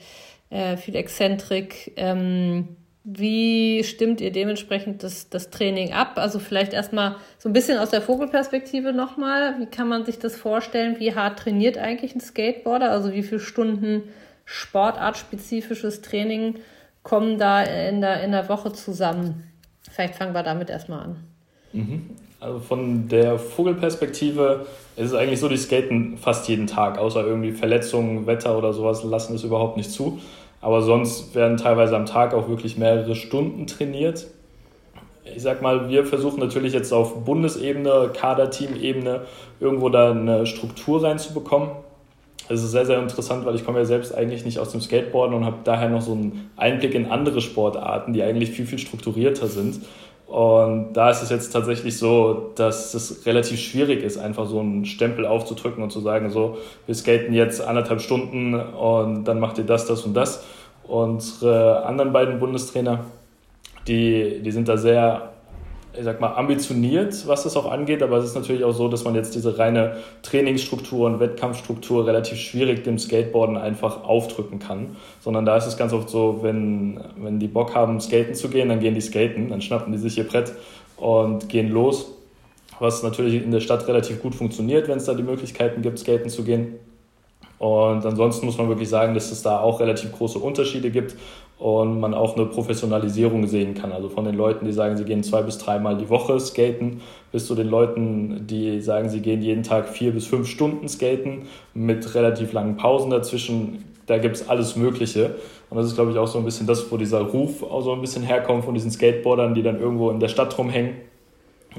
äh, 0.52 0.78
viel 0.78 0.96
Exzentrik. 0.96 1.94
Ähm, 1.96 2.78
wie 3.04 3.84
stimmt 3.84 4.22
ihr 4.22 4.32
dementsprechend 4.32 5.02
das, 5.02 5.30
das 5.30 5.50
Training 5.50 5.94
ab? 5.94 6.14
Also 6.18 6.38
vielleicht 6.38 6.74
erstmal 6.74 7.16
so 7.40 7.50
ein 7.50 7.54
bisschen 7.54 7.80
aus 7.80 7.90
der 7.90 8.04
Vogelperspektive 8.04 8.94
nochmal. 8.94 9.60
Wie 9.60 9.66
kann 9.66 9.88
man 9.88 10.06
sich 10.06 10.20
das 10.20 10.36
vorstellen? 10.36 11.00
Wie 11.00 11.16
hart 11.16 11.40
trainiert 11.40 11.80
eigentlich 11.80 12.14
ein 12.14 12.22
Skateboarder? 12.22 12.92
Also 12.92 13.14
wie 13.14 13.24
viele 13.24 13.40
Stunden 13.40 14.04
sportartspezifisches 14.46 16.02
Training 16.02 16.60
kommen 17.02 17.40
da 17.40 17.64
in 17.64 18.02
der, 18.02 18.22
in 18.22 18.32
der 18.32 18.48
Woche 18.48 18.74
zusammen? 18.74 19.50
Vielleicht 19.90 20.14
fangen 20.14 20.36
wir 20.36 20.44
damit 20.44 20.70
erstmal 20.70 21.06
an. 21.06 21.16
Mhm. 21.74 22.10
Also 22.42 22.60
von 22.60 23.10
der 23.10 23.38
Vogelperspektive 23.38 24.66
ist 24.96 25.08
es 25.08 25.14
eigentlich 25.14 25.42
so, 25.42 25.50
die 25.50 25.58
skaten 25.58 26.18
fast 26.18 26.48
jeden 26.48 26.68
Tag, 26.68 26.98
außer 26.98 27.26
irgendwie 27.26 27.52
Verletzungen, 27.52 28.28
Wetter 28.28 28.58
oder 28.58 28.72
sowas 28.72 29.04
lassen 29.04 29.36
es 29.36 29.44
überhaupt 29.44 29.76
nicht 29.76 29.92
zu. 29.92 30.20
Aber 30.62 30.82
sonst 30.82 31.36
werden 31.36 31.58
teilweise 31.58 31.96
am 31.96 32.06
Tag 32.06 32.34
auch 32.34 32.48
wirklich 32.48 32.78
mehrere 32.78 33.16
Stunden 33.16 33.68
trainiert. 33.68 34.28
Ich 35.36 35.44
sag 35.44 35.62
mal, 35.62 35.90
wir 35.90 36.06
versuchen 36.06 36.40
natürlich 36.40 36.74
jetzt 36.74 36.94
auf 36.94 37.24
Bundesebene, 37.26 38.12
Kaderteam-Ebene 38.14 39.22
irgendwo 39.60 39.90
da 39.90 40.12
eine 40.12 40.46
Struktur 40.46 41.04
reinzubekommen. 41.04 41.70
Es 42.48 42.64
ist 42.64 42.72
sehr, 42.72 42.86
sehr 42.86 43.00
interessant, 43.00 43.46
weil 43.46 43.56
ich 43.56 43.64
komme 43.64 43.80
ja 43.80 43.86
selbst 43.86 44.16
eigentlich 44.16 44.44
nicht 44.44 44.60
aus 44.60 44.72
dem 44.72 44.82
Skateboarden 44.82 45.36
und 45.36 45.46
habe 45.46 45.58
daher 45.66 45.90
noch 45.90 46.02
so 46.02 46.14
einen 46.14 46.50
Einblick 46.58 46.96
in 46.96 47.12
andere 47.12 47.42
Sportarten, 47.42 48.14
die 48.14 48.24
eigentlich 48.24 48.50
viel, 48.50 48.66
viel 48.66 48.80
strukturierter 48.80 49.48
sind. 49.48 49.82
Und 50.30 50.94
da 50.94 51.10
ist 51.10 51.24
es 51.24 51.32
jetzt 51.32 51.50
tatsächlich 51.50 51.98
so, 51.98 52.52
dass 52.54 52.94
es 52.94 53.26
relativ 53.26 53.60
schwierig 53.60 54.04
ist, 54.04 54.20
einfach 54.20 54.46
so 54.46 54.60
einen 54.60 54.86
Stempel 54.86 55.26
aufzudrücken 55.26 55.82
und 55.82 55.90
zu 55.90 56.02
sagen, 56.02 56.30
so, 56.30 56.60
wir 56.86 56.94
skaten 56.94 57.34
jetzt 57.34 57.62
anderthalb 57.62 58.00
Stunden 58.00 58.54
und 58.54 59.24
dann 59.24 59.40
macht 59.40 59.58
ihr 59.58 59.64
das, 59.64 59.88
das 59.88 60.04
und 60.04 60.14
das. 60.14 60.44
Unsere 60.84 61.84
anderen 61.84 62.14
beiden 62.14 62.40
Bundestrainer, 62.40 63.06
die, 63.88 64.40
die 64.44 64.52
sind 64.52 64.68
da 64.68 64.78
sehr 64.78 65.32
ich 65.98 66.04
sag 66.04 66.22
mal, 66.22 66.36
ambitioniert, 66.36 67.28
was 67.28 67.44
das 67.44 67.58
auch 67.58 67.70
angeht, 67.70 68.04
aber 68.04 68.18
es 68.18 68.26
ist 68.26 68.36
natürlich 68.36 68.64
auch 68.64 68.74
so, 68.74 68.88
dass 68.88 69.04
man 69.04 69.16
jetzt 69.16 69.34
diese 69.34 69.58
reine 69.58 69.98
Trainingsstruktur 70.22 71.08
und 71.08 71.20
Wettkampfstruktur 71.20 72.06
relativ 72.06 72.38
schwierig 72.38 72.84
dem 72.84 73.00
Skateboarden 73.00 73.58
einfach 73.58 74.04
aufdrücken 74.04 74.60
kann. 74.60 74.96
Sondern 75.20 75.46
da 75.46 75.58
ist 75.58 75.66
es 75.66 75.78
ganz 75.78 75.92
oft 75.92 76.10
so, 76.10 76.40
wenn, 76.42 77.00
wenn 77.18 77.40
die 77.40 77.48
Bock 77.48 77.74
haben, 77.76 78.00
skaten 78.00 78.36
zu 78.36 78.50
gehen, 78.50 78.70
dann 78.70 78.80
gehen 78.80 78.94
die 78.94 79.02
skaten, 79.02 79.50
dann 79.50 79.62
schnappen 79.62 79.92
die 79.92 79.98
sich 79.98 80.18
ihr 80.18 80.28
Brett 80.28 80.54
und 80.98 81.50
gehen 81.50 81.70
los. 81.70 82.12
Was 82.80 83.04
natürlich 83.04 83.44
in 83.44 83.52
der 83.52 83.60
Stadt 83.60 83.88
relativ 83.88 84.22
gut 84.22 84.36
funktioniert, 84.36 84.88
wenn 84.88 85.00
es 85.00 85.06
da 85.06 85.14
die 85.14 85.24
Möglichkeiten 85.24 85.82
gibt, 85.82 86.00
skaten 86.00 86.30
zu 86.30 86.44
gehen. 86.44 86.76
Und 87.60 88.06
ansonsten 88.06 88.46
muss 88.46 88.58
man 88.58 88.70
wirklich 88.70 88.90
sagen, 88.90 89.14
dass 89.14 89.32
es 89.32 89.42
da 89.42 89.60
auch 89.60 89.82
relativ 89.82 90.14
große 90.14 90.40
Unterschiede 90.40 90.90
gibt 90.90 91.16
und 91.60 92.00
man 92.00 92.14
auch 92.14 92.38
eine 92.38 92.46
Professionalisierung 92.46 93.46
sehen 93.48 93.74
kann. 93.74 93.92
Also 93.92 94.08
von 94.08 94.24
den 94.24 94.36
Leuten, 94.36 94.66
die 94.66 94.72
sagen, 94.72 94.96
sie 94.96 95.04
gehen 95.04 95.24
zwei 95.24 95.42
bis 95.42 95.58
dreimal 95.58 95.98
die 95.98 96.10
Woche 96.10 96.40
skaten, 96.40 97.02
bis 97.34 97.48
zu 97.48 97.56
den 97.56 97.68
Leuten, 97.68 98.48
die 98.48 98.80
sagen, 98.80 99.10
sie 99.10 99.20
gehen 99.20 99.42
jeden 99.42 99.64
Tag 99.64 99.90
vier 99.90 100.14
bis 100.14 100.26
fünf 100.26 100.48
Stunden 100.48 100.88
skaten 100.88 101.44
mit 101.74 102.16
relativ 102.16 102.54
langen 102.54 102.78
Pausen 102.78 103.12
dazwischen. 103.12 103.84
Da 104.06 104.18
gibt 104.18 104.38
es 104.38 104.48
alles 104.48 104.78
Mögliche. 104.78 105.36
Und 105.70 105.78
das 105.78 105.88
ist, 105.88 105.96
glaube 105.96 106.12
ich, 106.12 106.18
auch 106.18 106.28
so 106.28 106.40
ein 106.40 106.46
bisschen 106.46 106.66
das, 106.66 106.90
wo 106.90 106.96
dieser 106.96 107.22
Ruf 107.22 107.62
auch 107.62 107.82
so 107.82 107.92
ein 107.92 108.00
bisschen 108.00 108.24
herkommt 108.24 108.64
von 108.64 108.74
diesen 108.74 108.90
Skateboardern, 108.90 109.54
die 109.54 109.62
dann 109.62 109.80
irgendwo 109.80 110.12
in 110.12 110.22
der 110.22 110.30
Stadt 110.30 110.58
rumhängen 110.58 110.94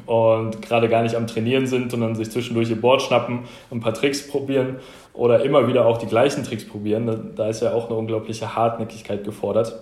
und 0.07 0.63
gerade 0.63 0.89
gar 0.89 1.03
nicht 1.03 1.17
am 1.17 1.27
Trainieren 1.27 1.67
sind, 1.67 1.91
sondern 1.91 2.15
sich 2.15 2.31
zwischendurch 2.31 2.71
ihr 2.71 2.81
Board 2.81 3.03
schnappen, 3.03 3.41
ein 3.71 3.81
paar 3.81 3.95
Tricks 3.95 4.29
probieren 4.29 4.77
oder 5.13 5.45
immer 5.45 5.67
wieder 5.67 5.87
auch 5.87 5.99
die 5.99 6.07
gleichen 6.07 6.45
Tricks 6.45 6.67
probieren. 6.67 7.33
Da 7.37 7.49
ist 7.49 7.63
ja 7.63 7.73
auch 7.73 7.89
eine 7.89 7.99
unglaubliche 7.99 8.55
Hartnäckigkeit 8.55 9.25
gefordert. 9.25 9.75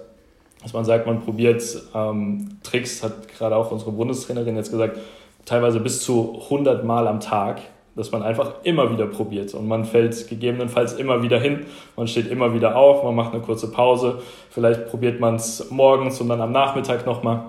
Dass 0.63 0.73
man 0.73 0.85
sagt, 0.85 1.07
man 1.07 1.21
probiert 1.23 1.63
ähm, 1.95 2.59
Tricks, 2.63 3.03
hat 3.03 3.29
gerade 3.29 3.57
auch 3.57 3.71
unsere 3.71 3.93
Bundestrainerin 3.93 4.57
jetzt 4.57 4.71
gesagt, 4.71 4.99
teilweise 5.45 5.81
bis 5.81 6.03
zu 6.03 6.41
100 6.45 6.85
Mal 6.85 7.07
am 7.07 7.21
Tag, 7.21 7.61
dass 7.95 8.13
man 8.13 8.23
einfach 8.23 8.53
immer 8.65 8.93
wieder 8.93 9.07
probiert 9.07 9.55
und 9.55 9.67
man 9.67 9.85
fällt 9.85 10.29
gegebenenfalls 10.29 10.93
immer 10.95 11.23
wieder 11.23 11.41
hin, 11.41 11.67
man 11.97 12.07
steht 12.07 12.29
immer 12.29 12.55
wieder 12.55 12.77
auf, 12.77 13.03
man 13.03 13.15
macht 13.15 13.33
eine 13.33 13.43
kurze 13.43 13.71
Pause, 13.73 14.21
vielleicht 14.51 14.89
probiert 14.89 15.21
man 15.21 15.37
es 15.37 15.71
morgens 15.71 16.21
und 16.21 16.29
dann 16.29 16.41
am 16.41 16.53
Nachmittag 16.53 17.07
nochmal. 17.07 17.47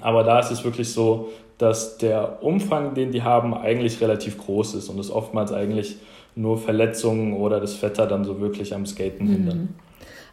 Aber 0.00 0.24
da 0.24 0.40
ist 0.40 0.50
es 0.50 0.64
wirklich 0.64 0.92
so, 0.92 1.30
dass 1.58 1.96
der 1.96 2.42
Umfang, 2.42 2.94
den 2.94 3.12
die 3.12 3.22
haben, 3.22 3.54
eigentlich 3.54 4.00
relativ 4.00 4.38
groß 4.38 4.74
ist 4.74 4.88
und 4.88 4.98
es 4.98 5.10
oftmals 5.10 5.52
eigentlich 5.52 5.96
nur 6.34 6.58
Verletzungen 6.58 7.34
oder 7.34 7.60
das 7.60 7.80
Wetter 7.82 8.06
dann 8.06 8.24
so 8.24 8.40
wirklich 8.40 8.74
am 8.74 8.86
Skaten 8.86 9.26
hindern. 9.26 9.58
Mhm. 9.58 9.68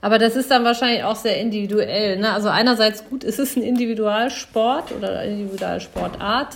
Aber 0.01 0.17
das 0.17 0.35
ist 0.35 0.49
dann 0.49 0.63
wahrscheinlich 0.63 1.03
auch 1.03 1.15
sehr 1.15 1.39
individuell. 1.39 2.17
Ne? 2.17 2.31
Also 2.31 2.47
einerseits 2.49 3.07
gut, 3.09 3.23
ist 3.23 3.39
es 3.39 3.55
ein 3.57 3.63
Individualsport 3.63 4.93
oder 4.93 5.19
eine 5.19 5.33
Individualsportart. 5.33 6.55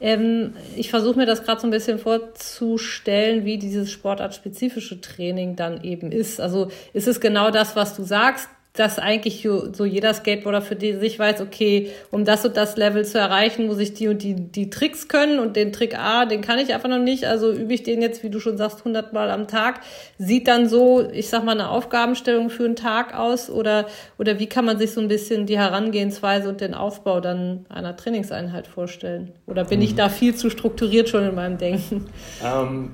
Ähm, 0.00 0.54
ich 0.76 0.90
versuche 0.90 1.18
mir 1.18 1.26
das 1.26 1.42
gerade 1.42 1.60
so 1.60 1.66
ein 1.66 1.70
bisschen 1.70 1.98
vorzustellen, 1.98 3.44
wie 3.44 3.58
dieses 3.58 3.90
sportartspezifische 3.90 5.00
Training 5.00 5.56
dann 5.56 5.82
eben 5.82 6.12
ist. 6.12 6.40
Also 6.40 6.68
ist 6.92 7.08
es 7.08 7.20
genau 7.20 7.50
das, 7.50 7.74
was 7.74 7.96
du 7.96 8.04
sagst? 8.04 8.48
Dass 8.74 8.98
eigentlich 8.98 9.48
so 9.72 9.84
jeder 9.84 10.12
Skateboarder 10.12 10.60
für 10.60 10.74
die 10.74 10.94
sich 10.94 11.16
weiß, 11.16 11.40
okay, 11.40 11.90
um 12.10 12.24
das 12.24 12.44
und 12.44 12.56
das 12.56 12.76
Level 12.76 13.04
zu 13.04 13.18
erreichen, 13.18 13.68
muss 13.68 13.78
ich 13.78 13.94
die 13.94 14.08
und 14.08 14.20
die, 14.20 14.34
die 14.34 14.68
Tricks 14.68 15.06
können 15.06 15.38
und 15.38 15.54
den 15.54 15.72
Trick 15.72 15.96
A, 15.96 16.24
den 16.24 16.40
kann 16.40 16.58
ich 16.58 16.74
einfach 16.74 16.88
noch 16.88 16.98
nicht, 16.98 17.24
also 17.24 17.52
übe 17.52 17.72
ich 17.72 17.84
den 17.84 18.02
jetzt, 18.02 18.24
wie 18.24 18.30
du 18.30 18.40
schon 18.40 18.56
sagst, 18.56 18.80
100 18.80 19.12
Mal 19.12 19.30
am 19.30 19.46
Tag. 19.46 19.80
Sieht 20.18 20.48
dann 20.48 20.68
so, 20.68 21.08
ich 21.12 21.28
sag 21.28 21.44
mal, 21.44 21.52
eine 21.52 21.70
Aufgabenstellung 21.70 22.50
für 22.50 22.64
einen 22.64 22.74
Tag 22.74 23.16
aus 23.16 23.48
oder, 23.48 23.86
oder 24.18 24.40
wie 24.40 24.48
kann 24.48 24.64
man 24.64 24.76
sich 24.76 24.90
so 24.90 25.00
ein 25.00 25.06
bisschen 25.06 25.46
die 25.46 25.56
Herangehensweise 25.56 26.48
und 26.48 26.60
den 26.60 26.74
Aufbau 26.74 27.20
dann 27.20 27.66
einer 27.68 27.96
Trainingseinheit 27.96 28.66
vorstellen? 28.66 29.30
Oder 29.46 29.64
bin 29.64 29.78
mhm. 29.78 29.84
ich 29.84 29.94
da 29.94 30.08
viel 30.08 30.34
zu 30.34 30.50
strukturiert 30.50 31.08
schon 31.08 31.22
in 31.22 31.36
meinem 31.36 31.58
Denken? 31.58 32.06
Ähm, 32.44 32.90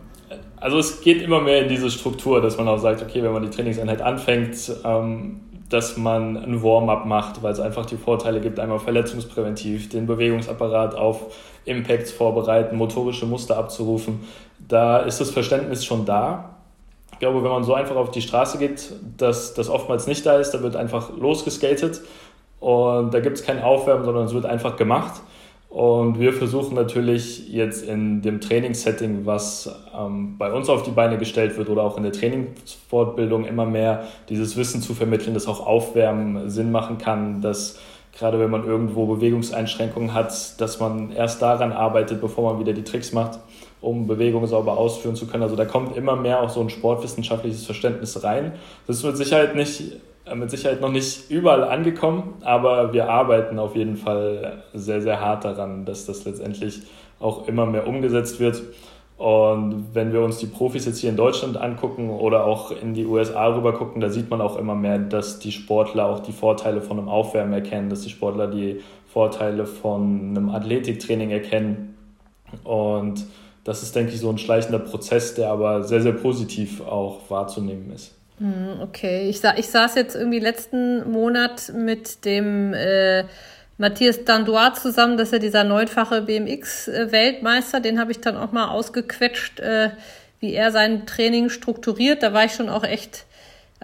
also 0.59 0.79
es 0.79 1.01
geht 1.01 1.23
immer 1.23 1.41
mehr 1.41 1.63
in 1.63 1.71
diese 1.71 1.91
Struktur, 1.91 2.43
dass 2.43 2.59
man 2.59 2.69
auch 2.69 2.79
sagt, 2.79 3.01
okay, 3.01 3.23
wenn 3.23 3.33
man 3.33 3.45
die 3.45 3.51
Trainingseinheit 3.51 4.03
anfängt, 4.03 4.71
ähm, 4.85 5.41
dass 5.71 5.97
man 5.97 6.37
ein 6.37 6.63
Warm-up 6.63 7.07
macht, 7.07 7.43
weil 7.43 7.53
es 7.53 7.61
einfach 7.61 7.87
die 7.87 7.97
Vorteile 7.97 8.41
gibt, 8.41 8.59
einmal 8.59 8.81
verletzungspräventiv, 8.81 9.89
den 9.89 10.07
Bewegungsapparat 10.07 10.97
auf 10.97 11.33
Impacts 11.65 12.11
vorbereiten, 12.11 12.77
motorische 12.77 13.25
Muster 13.25 13.57
abzurufen. 13.57 14.21
Da 14.59 14.99
ist 14.99 15.21
das 15.21 15.31
Verständnis 15.31 15.85
schon 15.85 16.05
da. 16.05 16.57
Ich 17.13 17.21
glaube, 17.21 17.43
wenn 17.45 17.51
man 17.51 17.65
so 17.65 17.75
einfach 17.75 17.97
auf 17.97 18.11
die 18.11 18.23
Straße 18.23 18.59
geht, 18.59 18.93
dass 19.17 19.55
das 19.55 19.69
oftmals 19.69 20.07
nicht 20.07 20.27
da 20.27 20.39
ist, 20.39 20.51
da 20.51 20.63
wird 20.63 20.75
einfach 20.75 21.11
losgeskatet 21.17 22.01
und 22.59 23.15
da 23.15 23.21
gibt 23.21 23.39
es 23.39 23.45
kein 23.45 23.63
Aufwärmen, 23.63 24.05
sondern 24.05 24.25
es 24.25 24.35
wird 24.35 24.47
einfach 24.47 24.77
gemacht. 24.77 25.21
Und 25.71 26.19
wir 26.19 26.33
versuchen 26.33 26.75
natürlich 26.75 27.49
jetzt 27.49 27.87
in 27.87 28.23
dem 28.23 28.41
Trainingssetting, 28.41 29.25
was 29.25 29.73
ähm, 29.97 30.37
bei 30.37 30.53
uns 30.53 30.69
auf 30.69 30.83
die 30.83 30.91
Beine 30.91 31.17
gestellt 31.17 31.57
wird 31.57 31.69
oder 31.69 31.85
auch 31.85 31.97
in 31.97 32.03
der 32.03 32.11
Trainingsfortbildung 32.11 33.45
immer 33.45 33.67
mehr 33.67 34.09
dieses 34.29 34.57
Wissen 34.57 34.83
zu 34.83 34.95
vermitteln, 34.95 35.33
dass 35.33 35.47
auch 35.47 35.65
Aufwärmen 35.65 36.51
Sinn 36.51 36.73
machen 36.73 36.99
kann, 36.99 37.41
dass 37.41 37.79
gerade 38.19 38.41
wenn 38.41 38.51
man 38.51 38.67
irgendwo 38.67 39.07
Bewegungseinschränkungen 39.07 40.13
hat, 40.13 40.61
dass 40.61 40.81
man 40.81 41.13
erst 41.13 41.41
daran 41.41 41.71
arbeitet, 41.71 42.21
bevor 42.21 42.53
man 42.53 42.61
wieder 42.61 42.73
die 42.73 42.83
Tricks 42.83 43.13
macht, 43.13 43.39
um 43.81 44.09
Bewegungen 44.09 44.49
sauber 44.49 44.77
ausführen 44.77 45.15
zu 45.15 45.29
können. 45.29 45.45
Also 45.45 45.55
da 45.55 45.67
kommt 45.67 45.97
immer 45.97 46.17
mehr 46.17 46.43
auch 46.43 46.51
so 46.51 46.61
ein 46.61 46.71
sportwissenschaftliches 46.71 47.65
Verständnis 47.65 48.25
rein. 48.25 48.55
Das 48.89 48.97
ist 48.97 49.05
mit 49.05 49.17
Sicherheit 49.17 49.55
nicht 49.55 50.01
mit 50.35 50.51
Sicherheit 50.51 50.81
noch 50.81 50.91
nicht 50.91 51.31
überall 51.31 51.65
angekommen, 51.65 52.35
aber 52.43 52.93
wir 52.93 53.09
arbeiten 53.09 53.59
auf 53.59 53.77
jeden 53.77 53.97
Fall 53.97 54.63
sehr, 54.75 55.01
sehr 55.01 55.21
hart 55.21 55.45
daran, 55.45 55.85
dass 55.85 56.07
das 56.07 56.25
letztendlich 56.25 56.83
auch 57.19 57.49
immer 57.49 57.67
mehr 57.67 57.87
umgesetzt 57.87 58.41
wird. 58.41 58.63
Und 59.19 59.95
wenn 59.95 60.15
wir 60.15 60.23
uns 60.23 60.39
die 60.39 60.47
Profis 60.47 60.87
jetzt 60.87 60.99
hier 60.99 61.11
in 61.11 61.17
Deutschland 61.17 61.59
angucken 61.59 62.09
oder 62.09 62.47
auch 62.47 62.71
in 62.71 62.95
die 62.95 63.05
USA 63.05 63.49
rüber 63.55 63.75
gucken, 63.75 64.01
da 64.01 64.09
sieht 64.09 64.31
man 64.31 64.41
auch 64.41 64.57
immer 64.57 64.75
mehr, 64.75 64.99
dass 64.99 65.39
die 65.39 65.53
Sportler 65.53 66.07
auch 66.07 66.21
die 66.21 66.33
Vorteile 66.33 66.81
von 66.81 66.99
einem 66.99 67.11
Aufwärmen 67.11 67.53
erkennen, 67.53 67.91
dass 67.91 68.01
die 68.01 68.09
Sportler 68.09 68.47
die 68.47 68.81
Vorteile 69.13 69.67
von 69.67 70.31
einem 70.31 70.49
Athletiktraining 70.49 71.31
erkennen. 71.31 71.97
Und 72.65 73.27
das 73.65 73.83
ist, 73.83 73.95
denke 73.95 74.13
ich, 74.13 74.21
so 74.21 74.31
ein 74.31 74.39
schleichender 74.39 74.79
Prozess, 74.79 75.35
der 75.35 75.51
aber 75.51 75.83
sehr, 75.83 76.01
sehr 76.01 76.13
positiv 76.13 76.81
auch 76.81 77.19
wahrzunehmen 77.29 77.93
ist. 77.93 78.17
Hm, 78.41 78.81
okay, 78.81 79.29
ich, 79.29 79.41
sa 79.41 79.55
ich 79.59 79.69
saß 79.69 79.97
jetzt 79.97 80.17
irgendwie 80.17 80.39
letzten 80.39 81.11
Monat 81.11 81.71
mit 81.75 82.25
dem 82.25 82.73
äh, 82.73 83.25
Matthias 83.77 84.25
Dandois 84.25 84.73
zusammen, 84.81 85.19
das 85.19 85.29
ist 85.29 85.33
ja 85.33 85.39
dieser 85.39 85.65
neunfache 85.65 86.23
BMX-Weltmeister, 86.23 87.81
den 87.81 88.01
habe 88.01 88.13
ich 88.13 88.21
dann 88.21 88.39
auch 88.39 88.51
mal 88.51 88.69
ausgequetscht, 88.69 89.61
äh, 89.61 89.91
wie 90.41 90.55
er 90.55 90.73
sein 90.73 91.05
Training 91.05 91.51
strukturiert. 91.51 92.23
Da 92.23 92.33
war 92.33 92.47
ich 92.47 92.53
schon 92.53 92.71
auch 92.71 92.83
echt 92.85 93.27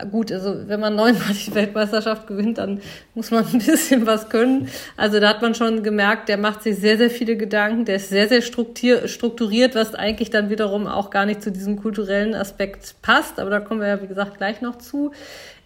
gut, 0.04 0.30
also 0.30 0.68
wenn 0.68 0.78
man 0.78 0.94
neunmal 0.94 1.32
die 1.32 1.54
Weltmeisterschaft 1.54 2.26
gewinnt, 2.26 2.58
dann 2.58 2.80
muss 3.14 3.30
man 3.30 3.46
ein 3.46 3.58
bisschen 3.58 4.06
was 4.06 4.28
können. 4.28 4.68
Also 4.96 5.20
da 5.20 5.30
hat 5.30 5.40
man 5.40 5.54
schon 5.54 5.82
gemerkt, 5.82 6.28
der 6.28 6.36
macht 6.36 6.62
sich 6.62 6.76
sehr, 6.76 6.98
sehr 6.98 7.10
viele 7.10 7.36
Gedanken, 7.36 7.86
der 7.86 7.96
ist 7.96 8.10
sehr, 8.10 8.28
sehr 8.28 8.42
strukturiert, 8.42 9.74
was 9.74 9.94
eigentlich 9.94 10.28
dann 10.30 10.50
wiederum 10.50 10.86
auch 10.86 11.10
gar 11.10 11.24
nicht 11.24 11.42
zu 11.42 11.50
diesem 11.50 11.80
kulturellen 11.80 12.34
Aspekt 12.34 12.96
passt. 13.00 13.40
Aber 13.40 13.48
da 13.48 13.60
kommen 13.60 13.80
wir 13.80 13.88
ja, 13.88 14.02
wie 14.02 14.06
gesagt, 14.06 14.36
gleich 14.36 14.60
noch 14.60 14.76
zu. 14.76 15.12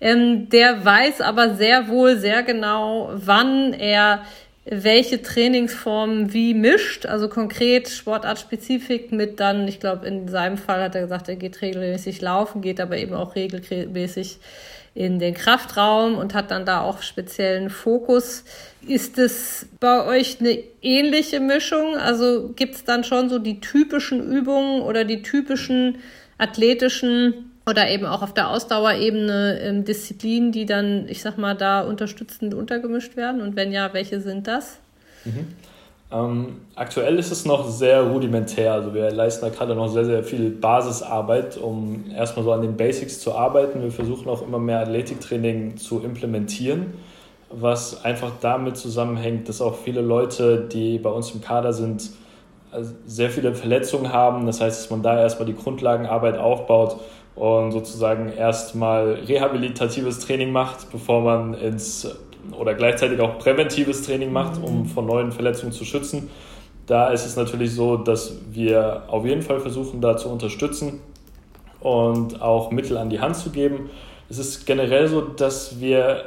Ähm, 0.00 0.48
der 0.48 0.84
weiß 0.84 1.20
aber 1.20 1.54
sehr 1.56 1.88
wohl, 1.88 2.16
sehr 2.16 2.42
genau, 2.42 3.10
wann 3.14 3.72
er 3.72 4.22
welche 4.64 5.22
Trainingsformen 5.22 6.32
wie 6.32 6.54
mischt, 6.54 7.06
also 7.06 7.28
konkret 7.28 7.88
Sportartspezifik 7.88 9.10
mit 9.10 9.40
dann, 9.40 9.66
ich 9.66 9.80
glaube, 9.80 10.06
in 10.06 10.28
seinem 10.28 10.58
Fall 10.58 10.82
hat 10.82 10.94
er 10.94 11.02
gesagt, 11.02 11.28
er 11.28 11.36
geht 11.36 11.62
regelmäßig 11.62 12.20
laufen, 12.20 12.60
geht 12.60 12.80
aber 12.80 12.98
eben 12.98 13.14
auch 13.14 13.34
regelmäßig 13.34 14.38
in 14.94 15.18
den 15.18 15.34
Kraftraum 15.34 16.18
und 16.18 16.34
hat 16.34 16.50
dann 16.50 16.66
da 16.66 16.82
auch 16.82 17.02
speziellen 17.02 17.70
Fokus. 17.70 18.44
Ist 18.86 19.18
es 19.18 19.66
bei 19.78 20.04
euch 20.04 20.40
eine 20.40 20.58
ähnliche 20.82 21.40
Mischung? 21.40 21.96
Also 21.96 22.50
gibt 22.54 22.74
es 22.74 22.84
dann 22.84 23.04
schon 23.04 23.28
so 23.28 23.38
die 23.38 23.60
typischen 23.60 24.20
Übungen 24.20 24.82
oder 24.82 25.04
die 25.04 25.22
typischen 25.22 25.98
athletischen 26.38 27.49
oder 27.66 27.88
eben 27.88 28.06
auch 28.06 28.22
auf 28.22 28.34
der 28.34 28.50
Ausdauerebene 28.50 29.60
ähm, 29.60 29.84
Disziplinen, 29.84 30.52
die 30.52 30.66
dann, 30.66 31.06
ich 31.08 31.22
sag 31.22 31.38
mal, 31.38 31.54
da 31.54 31.82
unterstützend 31.82 32.54
untergemischt 32.54 33.16
werden? 33.16 33.40
Und 33.40 33.56
wenn 33.56 33.72
ja, 33.72 33.92
welche 33.92 34.20
sind 34.20 34.46
das? 34.46 34.78
Mhm. 35.24 35.48
Ähm, 36.12 36.62
aktuell 36.74 37.18
ist 37.18 37.30
es 37.30 37.44
noch 37.44 37.68
sehr 37.68 38.02
rudimentär. 38.02 38.72
Also 38.72 38.94
wir 38.94 39.10
leisten 39.12 39.44
da 39.44 39.50
gerade 39.50 39.76
noch 39.76 39.88
sehr, 39.88 40.04
sehr 40.04 40.24
viel 40.24 40.50
Basisarbeit, 40.50 41.56
um 41.56 42.04
erstmal 42.16 42.44
so 42.44 42.52
an 42.52 42.62
den 42.62 42.76
Basics 42.76 43.20
zu 43.20 43.34
arbeiten. 43.34 43.82
Wir 43.82 43.92
versuchen 43.92 44.28
auch 44.28 44.42
immer 44.42 44.58
mehr 44.58 44.80
Athletiktraining 44.80 45.76
zu 45.76 46.00
implementieren, 46.00 46.94
was 47.48 48.04
einfach 48.04 48.32
damit 48.40 48.76
zusammenhängt, 48.76 49.48
dass 49.48 49.60
auch 49.60 49.76
viele 49.76 50.00
Leute, 50.00 50.66
die 50.72 50.98
bei 50.98 51.10
uns 51.10 51.30
im 51.30 51.40
Kader 51.40 51.72
sind, 51.72 52.10
also 52.72 52.92
sehr 53.06 53.30
viele 53.30 53.54
Verletzungen 53.54 54.12
haben. 54.12 54.46
Das 54.46 54.60
heißt, 54.60 54.80
dass 54.80 54.90
man 54.90 55.02
da 55.02 55.20
erstmal 55.20 55.46
die 55.46 55.56
Grundlagenarbeit 55.56 56.38
aufbaut 56.38 56.96
und 57.34 57.72
sozusagen 57.72 58.32
erstmal 58.32 59.14
rehabilitatives 59.26 60.18
Training 60.20 60.52
macht, 60.52 60.90
bevor 60.90 61.22
man 61.22 61.54
ins 61.54 62.08
oder 62.58 62.74
gleichzeitig 62.74 63.20
auch 63.20 63.38
präventives 63.38 64.02
Training 64.02 64.32
macht, 64.32 64.62
um 64.62 64.86
vor 64.86 65.02
neuen 65.02 65.32
Verletzungen 65.32 65.72
zu 65.72 65.84
schützen. 65.84 66.30
Da 66.86 67.10
ist 67.10 67.24
es 67.24 67.36
natürlich 67.36 67.72
so, 67.72 67.96
dass 67.96 68.36
wir 68.50 69.04
auf 69.08 69.24
jeden 69.24 69.42
Fall 69.42 69.60
versuchen, 69.60 70.00
da 70.00 70.16
zu 70.16 70.28
unterstützen 70.28 71.00
und 71.80 72.42
auch 72.42 72.70
Mittel 72.70 72.96
an 72.96 73.10
die 73.10 73.20
Hand 73.20 73.36
zu 73.36 73.50
geben. 73.50 73.90
Es 74.28 74.38
ist 74.38 74.66
generell 74.66 75.06
so, 75.08 75.20
dass 75.20 75.80
wir 75.80 76.24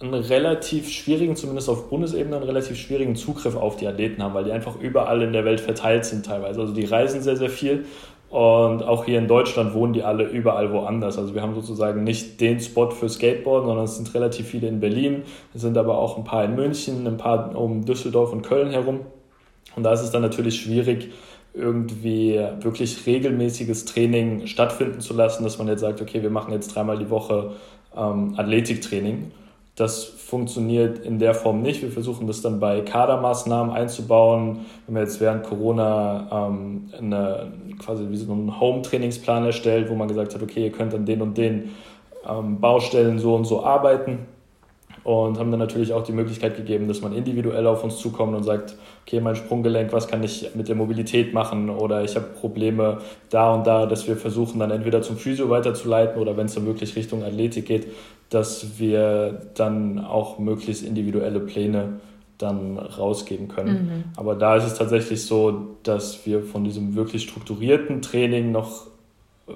einen 0.00 0.14
relativ 0.14 0.90
schwierigen, 0.90 1.36
zumindest 1.36 1.68
auf 1.68 1.88
Bundesebene, 1.88 2.36
einen 2.36 2.44
relativ 2.44 2.76
schwierigen 2.76 3.14
Zugriff 3.14 3.54
auf 3.54 3.76
die 3.76 3.86
Athleten 3.86 4.22
haben, 4.22 4.34
weil 4.34 4.44
die 4.44 4.52
einfach 4.52 4.76
überall 4.80 5.22
in 5.22 5.32
der 5.32 5.44
Welt 5.44 5.60
verteilt 5.60 6.04
sind 6.04 6.26
teilweise. 6.26 6.60
Also 6.60 6.74
die 6.74 6.84
reisen 6.84 7.22
sehr, 7.22 7.36
sehr 7.36 7.50
viel 7.50 7.84
Und 8.32 8.82
auch 8.82 9.04
hier 9.04 9.18
in 9.18 9.28
Deutschland 9.28 9.74
wohnen 9.74 9.92
die 9.92 10.02
alle 10.02 10.24
überall 10.24 10.72
woanders. 10.72 11.18
Also 11.18 11.34
wir 11.34 11.42
haben 11.42 11.54
sozusagen 11.54 12.02
nicht 12.02 12.40
den 12.40 12.60
Spot 12.60 12.90
für 12.90 13.10
Skateboard, 13.10 13.66
sondern 13.66 13.84
es 13.84 13.96
sind 13.96 14.14
relativ 14.14 14.46
viele 14.46 14.68
in 14.68 14.80
Berlin. 14.80 15.24
Es 15.52 15.60
sind 15.60 15.76
aber 15.76 15.98
auch 15.98 16.16
ein 16.16 16.24
paar 16.24 16.42
in 16.46 16.54
München, 16.54 17.06
ein 17.06 17.18
paar 17.18 17.54
um 17.54 17.84
Düsseldorf 17.84 18.32
und 18.32 18.40
Köln 18.40 18.70
herum. 18.70 19.00
Und 19.76 19.82
da 19.82 19.92
ist 19.92 20.00
es 20.00 20.12
dann 20.12 20.22
natürlich 20.22 20.62
schwierig, 20.62 21.10
irgendwie 21.52 22.40
wirklich 22.60 23.06
regelmäßiges 23.06 23.84
Training 23.84 24.46
stattfinden 24.46 25.00
zu 25.00 25.12
lassen, 25.12 25.44
dass 25.44 25.58
man 25.58 25.68
jetzt 25.68 25.82
sagt, 25.82 26.00
okay, 26.00 26.22
wir 26.22 26.30
machen 26.30 26.54
jetzt 26.54 26.74
dreimal 26.74 26.96
die 26.96 27.10
Woche 27.10 27.50
ähm, 27.94 28.32
Athletiktraining. 28.38 29.30
Das 29.82 30.04
funktioniert 30.04 31.00
in 31.00 31.18
der 31.18 31.34
Form 31.34 31.60
nicht. 31.60 31.82
Wir 31.82 31.90
versuchen 31.90 32.28
das 32.28 32.40
dann 32.40 32.60
bei 32.60 32.82
Kadermaßnahmen 32.82 33.74
einzubauen. 33.74 34.60
Wir 34.86 34.94
haben 34.94 35.04
jetzt 35.04 35.20
während 35.20 35.42
Corona 35.42 36.28
ähm, 36.30 36.88
eine, 36.96 37.52
quasi 37.80 38.08
wie 38.08 38.16
so 38.16 38.30
einen 38.30 38.60
Home-Trainingsplan 38.60 39.44
erstellt, 39.44 39.90
wo 39.90 39.96
man 39.96 40.06
gesagt 40.06 40.36
hat, 40.36 40.40
okay, 40.40 40.62
ihr 40.62 40.70
könnt 40.70 40.94
an 40.94 41.04
den 41.04 41.20
und 41.20 41.36
den 41.36 41.70
ähm, 42.28 42.60
Baustellen 42.60 43.18
so 43.18 43.34
und 43.34 43.44
so 43.44 43.64
arbeiten 43.64 44.20
und 45.02 45.38
haben 45.38 45.50
dann 45.50 45.58
natürlich 45.58 45.92
auch 45.92 46.04
die 46.04 46.12
Möglichkeit 46.12 46.56
gegeben, 46.56 46.86
dass 46.86 47.00
man 47.00 47.12
individuell 47.12 47.66
auf 47.66 47.82
uns 47.82 47.98
zukommt 47.98 48.36
und 48.36 48.44
sagt, 48.44 48.76
okay, 49.04 49.20
mein 49.20 49.34
Sprunggelenk, 49.34 49.92
was 49.92 50.06
kann 50.06 50.22
ich 50.22 50.54
mit 50.54 50.68
der 50.68 50.76
Mobilität 50.76 51.34
machen 51.34 51.70
oder 51.70 52.04
ich 52.04 52.14
habe 52.14 52.26
Probleme 52.26 52.98
da 53.30 53.52
und 53.52 53.66
da, 53.66 53.86
dass 53.86 54.06
wir 54.06 54.16
versuchen 54.16 54.60
dann 54.60 54.70
entweder 54.70 55.02
zum 55.02 55.16
Physio 55.16 55.50
weiterzuleiten 55.50 56.20
oder 56.20 56.36
wenn 56.36 56.46
es 56.46 56.54
dann 56.54 56.66
wirklich 56.66 56.94
Richtung 56.94 57.24
Athletik 57.24 57.66
geht, 57.66 57.88
dass 58.32 58.78
wir 58.78 59.50
dann 59.54 59.98
auch 59.98 60.38
möglichst 60.38 60.84
individuelle 60.84 61.40
Pläne 61.40 62.00
dann 62.38 62.78
rausgeben 62.78 63.48
können. 63.48 63.72
Mhm. 63.72 64.04
Aber 64.16 64.34
da 64.34 64.56
ist 64.56 64.64
es 64.64 64.74
tatsächlich 64.74 65.24
so, 65.24 65.76
dass 65.82 66.26
wir 66.26 66.42
von 66.42 66.64
diesem 66.64 66.94
wirklich 66.94 67.22
strukturierten 67.22 68.02
Training 68.02 68.50
noch 68.50 68.86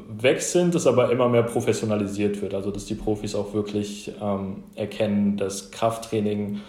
weg 0.08 0.42
sind, 0.42 0.74
es 0.74 0.86
aber 0.86 1.10
immer 1.10 1.28
mehr 1.28 1.42
professionalisiert 1.42 2.42
wird. 2.42 2.54
Also 2.54 2.70
dass 2.70 2.86
die 2.86 2.94
Profis 2.94 3.34
auch 3.34 3.54
wirklich 3.54 4.12
ähm, 4.20 4.64
erkennen, 4.74 5.36
dass 5.36 5.70
Krafttraining 5.70 6.60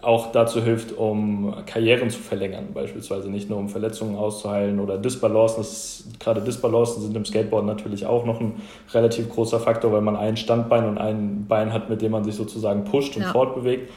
auch 0.00 0.32
dazu 0.32 0.62
hilft, 0.62 0.96
um 0.96 1.54
Karrieren 1.66 2.08
zu 2.08 2.20
verlängern, 2.20 2.68
beispielsweise 2.72 3.30
nicht 3.30 3.50
nur 3.50 3.58
um 3.58 3.68
Verletzungen 3.68 4.16
auszuheilen 4.16 4.80
oder 4.80 4.96
Disbalancen. 4.96 6.14
Gerade 6.18 6.40
Disbalancen 6.40 7.02
sind 7.02 7.16
im 7.16 7.24
Skateboard 7.24 7.66
natürlich 7.66 8.06
auch 8.06 8.24
noch 8.24 8.40
ein 8.40 8.62
relativ 8.92 9.28
großer 9.28 9.60
Faktor, 9.60 9.92
weil 9.92 10.00
man 10.00 10.16
ein 10.16 10.36
Standbein 10.36 10.86
und 10.88 10.98
ein 10.98 11.46
Bein 11.48 11.72
hat, 11.72 11.90
mit 11.90 12.00
dem 12.00 12.12
man 12.12 12.24
sich 12.24 12.34
sozusagen 12.34 12.84
pusht 12.84 13.16
und 13.16 13.22
ja. 13.22 13.32
fortbewegt. 13.32 13.90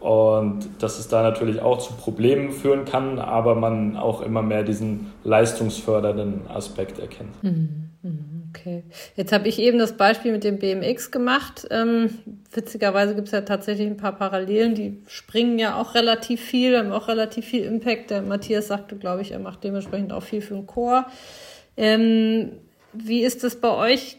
Und 0.00 0.68
dass 0.78 0.98
es 0.98 1.08
da 1.08 1.22
natürlich 1.22 1.60
auch 1.60 1.78
zu 1.78 1.92
Problemen 1.94 2.52
führen 2.52 2.84
kann, 2.84 3.18
aber 3.18 3.56
man 3.56 3.96
auch 3.96 4.22
immer 4.22 4.42
mehr 4.42 4.62
diesen 4.62 5.12
leistungsfördernden 5.24 6.48
Aspekt 6.48 7.00
erkennt. 7.00 7.42
Mhm. 7.42 7.90
Mhm, 8.02 8.37
okay. 8.50 8.84
Jetzt 9.16 9.32
habe 9.32 9.48
ich 9.48 9.58
eben 9.58 9.78
das 9.78 9.96
Beispiel 9.96 10.32
mit 10.32 10.44
dem 10.44 10.58
BMX 10.58 11.10
gemacht. 11.10 11.66
Ähm, 11.70 12.18
witzigerweise 12.52 13.14
gibt 13.14 13.28
es 13.28 13.32
ja 13.32 13.42
tatsächlich 13.42 13.86
ein 13.86 13.96
paar 13.96 14.16
Parallelen. 14.16 14.74
Die 14.74 15.02
springen 15.06 15.58
ja 15.58 15.80
auch 15.80 15.94
relativ 15.94 16.40
viel, 16.40 16.76
haben 16.76 16.92
auch 16.92 17.08
relativ 17.08 17.46
viel 17.46 17.64
Impact. 17.64 18.10
Der 18.10 18.22
Matthias 18.22 18.68
sagte, 18.68 18.96
glaube 18.96 19.22
ich, 19.22 19.32
er 19.32 19.38
macht 19.38 19.64
dementsprechend 19.64 20.12
auch 20.12 20.22
viel 20.22 20.40
für 20.40 20.54
den 20.54 20.66
Chor. 20.66 21.06
Ähm, 21.76 22.52
wie 22.92 23.22
ist 23.22 23.44
das 23.44 23.56
bei 23.56 23.70
euch? 23.70 24.16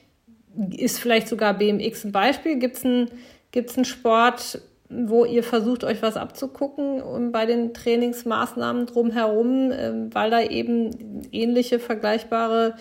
Ist 0.76 1.00
vielleicht 1.00 1.28
sogar 1.28 1.54
BMX 1.54 2.06
ein 2.06 2.12
Beispiel? 2.12 2.58
Gibt 2.58 2.78
es 2.78 2.86
einen, 2.86 3.10
gibt's 3.52 3.88
Sport, 3.88 4.62
wo 4.89 5.24
ihr 5.24 5.44
versucht, 5.44 5.84
euch 5.84 6.02
was 6.02 6.18
abzugucken 6.18 7.02
um 7.02 7.32
bei 7.32 7.46
den 7.46 7.74
Trainingsmaßnahmen 7.74 8.88
drumherum, 8.88 9.72
ähm, 9.72 10.10
weil 10.13 10.32
da 10.32 10.42
eben 10.42 11.22
ähnliche, 11.32 11.80
vergleichbare 11.80 12.74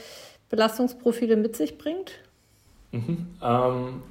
Belastungsprofile 0.51 1.37
mit 1.37 1.57
sich 1.57 1.79
bringt? 1.79 2.13
Mhm. 2.93 3.27
Ähm, 3.43 4.03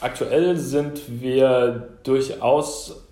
aktuell 0.00 0.56
sind 0.56 1.20
wir 1.20 1.88
durchaus 2.04 3.02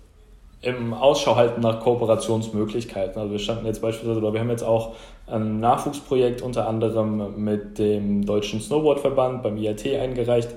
im 0.61 0.93
Ausschau 0.93 1.35
halten 1.35 1.61
nach 1.61 1.79
Kooperationsmöglichkeiten. 1.81 3.19
Also 3.19 3.31
wir 3.31 3.39
standen 3.39 3.67
jetzt 3.67 3.81
beispielsweise, 3.81 4.19
oder 4.19 4.33
wir 4.33 4.39
haben 4.39 4.49
jetzt 4.49 4.63
auch 4.63 4.95
ein 5.27 5.59
Nachwuchsprojekt 5.59 6.41
unter 6.41 6.67
anderem 6.67 7.43
mit 7.43 7.77
dem 7.77 8.25
Deutschen 8.25 8.61
Snowboardverband 8.61 9.43
beim 9.43 9.57
IAT 9.57 9.85
eingereicht, 9.85 10.49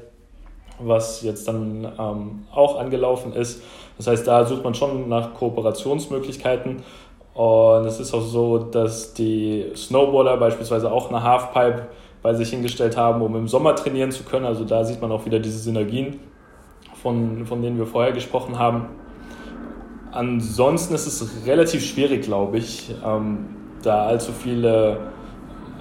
was 0.79 1.23
jetzt 1.23 1.47
dann 1.47 1.87
ähm, 1.99 2.45
auch 2.53 2.79
angelaufen 2.79 3.35
ist. 3.35 3.63
Das 3.99 4.07
heißt, 4.07 4.27
da 4.27 4.45
sucht 4.47 4.65
man 4.65 4.75
schon 4.75 5.09
nach 5.09 5.35
Kooperationsmöglichkeiten. 5.35 6.83
Und 7.35 7.85
es 7.85 8.01
ist 8.01 8.15
auch 8.15 8.23
so, 8.23 8.59
dass 8.59 9.15
die 9.15 9.67
Snowboarder 9.77 10.39
beispielsweise 10.39 10.91
auch 10.91 11.11
eine 11.11 11.23
Halfpipe 11.23 11.87
bei 12.23 12.35
sich 12.35 12.51
hingestellt 12.51 12.97
haben, 12.97 13.23
um 13.23 13.35
im 13.37 13.49
Sommer 13.49 13.75
trainieren 13.77 14.11
zu 14.11 14.25
können. 14.25 14.47
Also 14.47 14.65
da 14.65 14.85
sieht 14.85 15.01
man 15.01 15.13
auch 15.13 15.25
wieder 15.25 15.39
diese 15.39 15.59
Synergien, 15.59 16.21
von, 17.03 17.47
von 17.47 17.63
denen 17.63 17.79
wir 17.79 17.87
vorher 17.87 18.13
gesprochen 18.13 18.59
haben. 18.59 18.87
Ansonsten 20.11 20.95
ist 20.95 21.07
es 21.07 21.47
relativ 21.47 21.85
schwierig, 21.85 22.23
glaube 22.23 22.59
ich, 22.59 22.95
ähm, 23.05 23.57
da 23.83 24.07
allzu 24.07 24.33
viele 24.33 24.99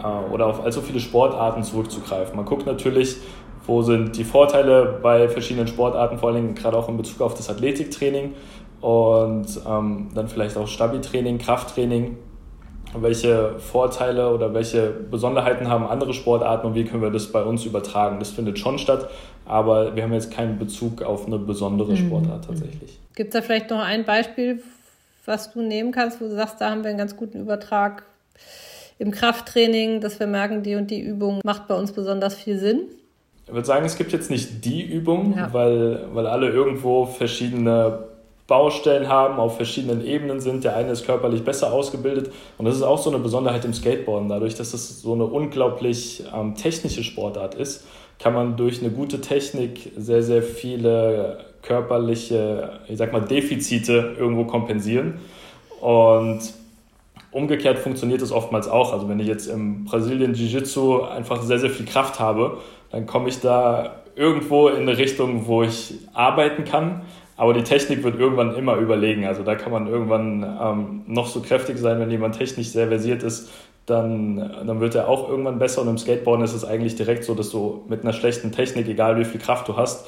äh, 0.04 0.34
oder 0.34 0.48
auf 0.48 0.64
allzu 0.64 0.82
viele 0.82 1.00
Sportarten 1.00 1.64
zurückzugreifen. 1.64 2.36
Man 2.36 2.46
guckt 2.46 2.66
natürlich, 2.66 3.18
wo 3.66 3.82
sind 3.82 4.18
die 4.18 4.24
Vorteile 4.24 5.00
bei 5.02 5.28
verschiedenen 5.28 5.68
Sportarten, 5.68 6.18
vor 6.18 6.30
allem 6.30 6.56
gerade 6.56 6.78
auch 6.78 6.88
in 6.90 6.98
Bezug 6.98 7.22
auf 7.22 7.34
das 7.34 7.50
Athletiktraining 7.50 8.34
und 8.82 9.48
ähm, 9.68 10.10
dann 10.14 10.28
vielleicht 10.28 10.58
auch 10.58 10.68
Stabi-Training, 10.68 11.38
Krafttraining 11.38 12.18
welche 12.94 13.60
Vorteile 13.60 14.34
oder 14.34 14.54
welche 14.54 14.90
Besonderheiten 14.90 15.68
haben 15.70 15.86
andere 15.86 16.14
Sportarten 16.14 16.68
und 16.68 16.76
wie 16.76 16.86
können 16.86 17.02
wir 17.02 17.12
das 17.12 17.32
bei 17.32 17.44
uns 17.44 17.66
übertragen. 17.66 18.20
Das 18.20 18.32
findet 18.32 18.60
schon 18.60 18.80
statt, 18.80 19.10
aber 19.46 19.96
wir 19.96 20.04
haben 20.04 20.14
jetzt 20.14 20.32
keinen 20.32 20.58
Bezug 20.58 21.02
auf 21.02 21.26
eine 21.26 21.38
besondere 21.38 21.92
mhm. 21.92 21.98
Sportart 21.98 22.46
tatsächlich. 22.46 23.00
Gibt 23.16 23.34
es 23.34 23.40
da 23.40 23.46
vielleicht 23.46 23.70
noch 23.70 23.80
ein 23.80 24.06
Beispiel, 24.06 24.62
was 25.26 25.54
du 25.54 25.62
nehmen 25.62 25.92
kannst, 25.92 26.22
wo 26.22 26.26
du 26.26 26.36
sagst, 26.36 26.62
da 26.62 26.70
haben 26.70 26.84
wir 26.84 26.90
einen 26.90 26.98
ganz 26.98 27.18
guten 27.18 27.42
Übertrag 27.42 28.04
im 29.00 29.12
Krafttraining, 29.12 30.02
dass 30.02 30.20
wir 30.20 30.28
merken, 30.28 30.64
die 30.64 30.76
und 30.76 30.90
die 30.90 31.02
Übung 31.02 31.42
macht 31.44 31.68
bei 31.68 31.76
uns 31.76 31.92
besonders 31.92 32.36
viel 32.36 32.58
Sinn? 32.58 32.82
Ich 33.46 33.54
würde 33.54 33.66
sagen, 33.66 33.86
es 33.86 33.98
gibt 33.98 34.12
jetzt 34.12 34.30
nicht 34.30 34.66
die 34.66 34.82
Übung, 34.82 35.36
ja. 35.38 35.54
weil, 35.54 36.08
weil 36.14 36.28
alle 36.28 36.50
irgendwo 36.50 37.06
verschiedene 37.06 38.00
Baustellen 38.48 39.10
haben, 39.10 39.40
auf 39.40 39.58
verschiedenen 39.58 40.06
Ebenen 40.06 40.40
sind. 40.40 40.64
Der 40.64 40.76
eine 40.76 40.92
ist 40.92 41.06
körperlich 41.06 41.44
besser 41.44 41.74
ausgebildet 41.74 42.32
und 42.58 42.66
das 42.66 42.76
ist 42.76 42.82
auch 42.82 42.98
so 42.98 43.10
eine 43.10 43.20
Besonderheit 43.20 43.66
im 43.66 43.74
Skateboarden. 43.74 44.30
Dadurch, 44.30 44.56
dass 44.56 44.74
es 44.74 45.02
so 45.02 45.14
eine 45.14 45.26
unglaublich 45.26 46.24
ähm, 46.34 46.56
technische 46.56 47.04
Sportart 47.04 47.56
ist, 47.56 47.86
kann 48.20 48.34
man 48.34 48.56
durch 48.56 48.80
eine 48.82 48.90
gute 48.90 49.22
Technik 49.22 49.92
sehr, 49.98 50.24
sehr 50.24 50.42
viele 50.42 51.46
körperliche, 51.62 52.80
ich 52.88 52.98
sag 52.98 53.12
mal, 53.12 53.22
Defizite 53.22 54.16
irgendwo 54.18 54.46
kompensieren. 54.46 55.20
Und 55.82 56.40
umgekehrt 57.32 57.78
funktioniert 57.80 58.22
es 58.22 58.32
oftmals 58.32 58.70
auch. 58.70 58.94
Also 58.94 59.10
wenn 59.10 59.20
ich 59.20 59.28
jetzt 59.28 59.48
im 59.48 59.84
Brasilien 59.84 60.34
Jiu-Jitsu 60.34 61.02
einfach 61.04 61.44
sehr, 61.44 61.60
sehr 61.60 61.70
viel 61.70 61.86
Kraft 61.86 62.20
habe, 62.20 62.60
dann 62.92 63.06
komme 63.06 63.28
ich 63.28 63.42
da 63.42 64.04
irgendwo 64.16 64.70
in 64.70 64.84
eine 64.84 64.98
Richtung, 64.98 65.46
wo 65.46 65.64
ich 65.64 65.94
arbeiten 66.14 66.64
kann 66.64 67.02
aber 67.38 67.54
die 67.54 67.64
Technik 67.64 68.04
wird 68.04 68.20
irgendwann 68.20 68.56
immer 68.56 68.76
überlegen. 68.76 69.26
Also 69.26 69.44
da 69.44 69.56
kann 69.56 69.72
man 69.72 69.88
irgendwann 69.88 70.44
ähm, 70.44 71.02
noch 71.06 71.28
so 71.28 71.42
kräftig 71.42 71.78
sein, 71.78 72.00
wenn 72.00 72.10
jemand 72.10 72.38
technisch 72.38 72.70
sehr 72.70 72.88
versiert 72.88 73.22
ist, 73.22 73.50
dann, 73.86 74.38
dann 74.38 74.80
wird 74.80 74.96
er 74.96 75.08
auch 75.08 75.30
irgendwann 75.30 75.60
besser. 75.60 75.84
Und 75.84 75.88
im 75.88 75.98
Skateboarden 76.00 76.44
ist 76.44 76.54
es 76.54 76.66
eigentlich 76.66 76.96
direkt 76.96 77.24
so, 77.24 77.36
dass 77.36 77.52
du 77.52 77.84
mit 77.88 78.02
einer 78.02 78.12
schlechten 78.12 78.52
Technik, 78.52 78.88
egal 78.88 79.18
wie 79.20 79.24
viel 79.24 79.40
Kraft 79.40 79.68
du 79.68 79.78
hast, 79.78 80.08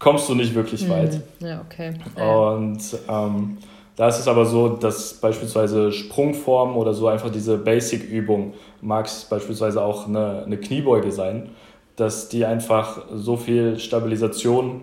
kommst 0.00 0.28
du 0.28 0.34
nicht 0.34 0.54
wirklich 0.54 0.86
mhm. 0.86 0.90
weit. 0.90 1.20
Ja, 1.38 1.64
okay. 1.64 1.94
Und 2.16 2.80
ähm, 3.08 3.58
da 3.94 4.08
ist 4.08 4.18
es 4.18 4.26
aber 4.26 4.44
so, 4.44 4.70
dass 4.70 5.14
beispielsweise 5.14 5.92
Sprungformen 5.92 6.74
oder 6.74 6.94
so 6.94 7.06
einfach 7.06 7.30
diese 7.30 7.58
Basic-Übung, 7.58 8.54
mag 8.80 9.06
es 9.06 9.24
beispielsweise 9.24 9.82
auch 9.84 10.08
eine, 10.08 10.42
eine 10.44 10.56
Kniebeuge 10.56 11.12
sein, 11.12 11.50
dass 11.96 12.28
die 12.28 12.44
einfach 12.44 13.02
so 13.14 13.36
viel 13.36 13.78
Stabilisation 13.78 14.82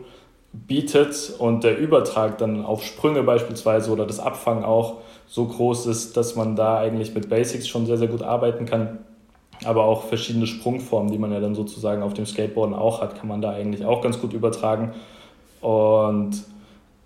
bietet 0.66 1.34
und 1.38 1.64
der 1.64 1.78
Übertrag 1.78 2.38
dann 2.38 2.66
auf 2.66 2.84
Sprünge 2.84 3.24
beispielsweise 3.24 3.92
oder 3.92 4.06
das 4.06 4.20
Abfangen 4.20 4.64
auch 4.64 4.96
so 5.28 5.46
groß 5.46 5.88
ist, 5.88 6.18
dass 6.18 6.36
man 6.36 6.56
da 6.56 6.78
eigentlich 6.78 7.14
mit 7.14 7.30
Basics 7.30 7.68
schon 7.68 7.86
sehr, 7.86 7.98
sehr 7.98 8.08
gut 8.08 8.24
arbeiten 8.24 8.66
kann. 8.66 9.00
Aber 9.66 9.86
auch 9.86 10.04
verschiedene 10.04 10.48
Sprungformen, 10.48 11.12
die 11.12 11.18
man 11.18 11.32
ja 11.32 11.40
dann 11.40 11.56
sozusagen 11.56 12.04
auf 12.04 12.14
dem 12.14 12.26
Skateboarden 12.26 12.76
auch 12.76 13.02
hat, 13.02 13.18
kann 13.20 13.28
man 13.28 13.42
da 13.42 13.52
eigentlich 13.52 13.86
auch 13.86 14.02
ganz 14.02 14.20
gut 14.20 14.34
übertragen. 14.34 14.94
Und 15.62 16.44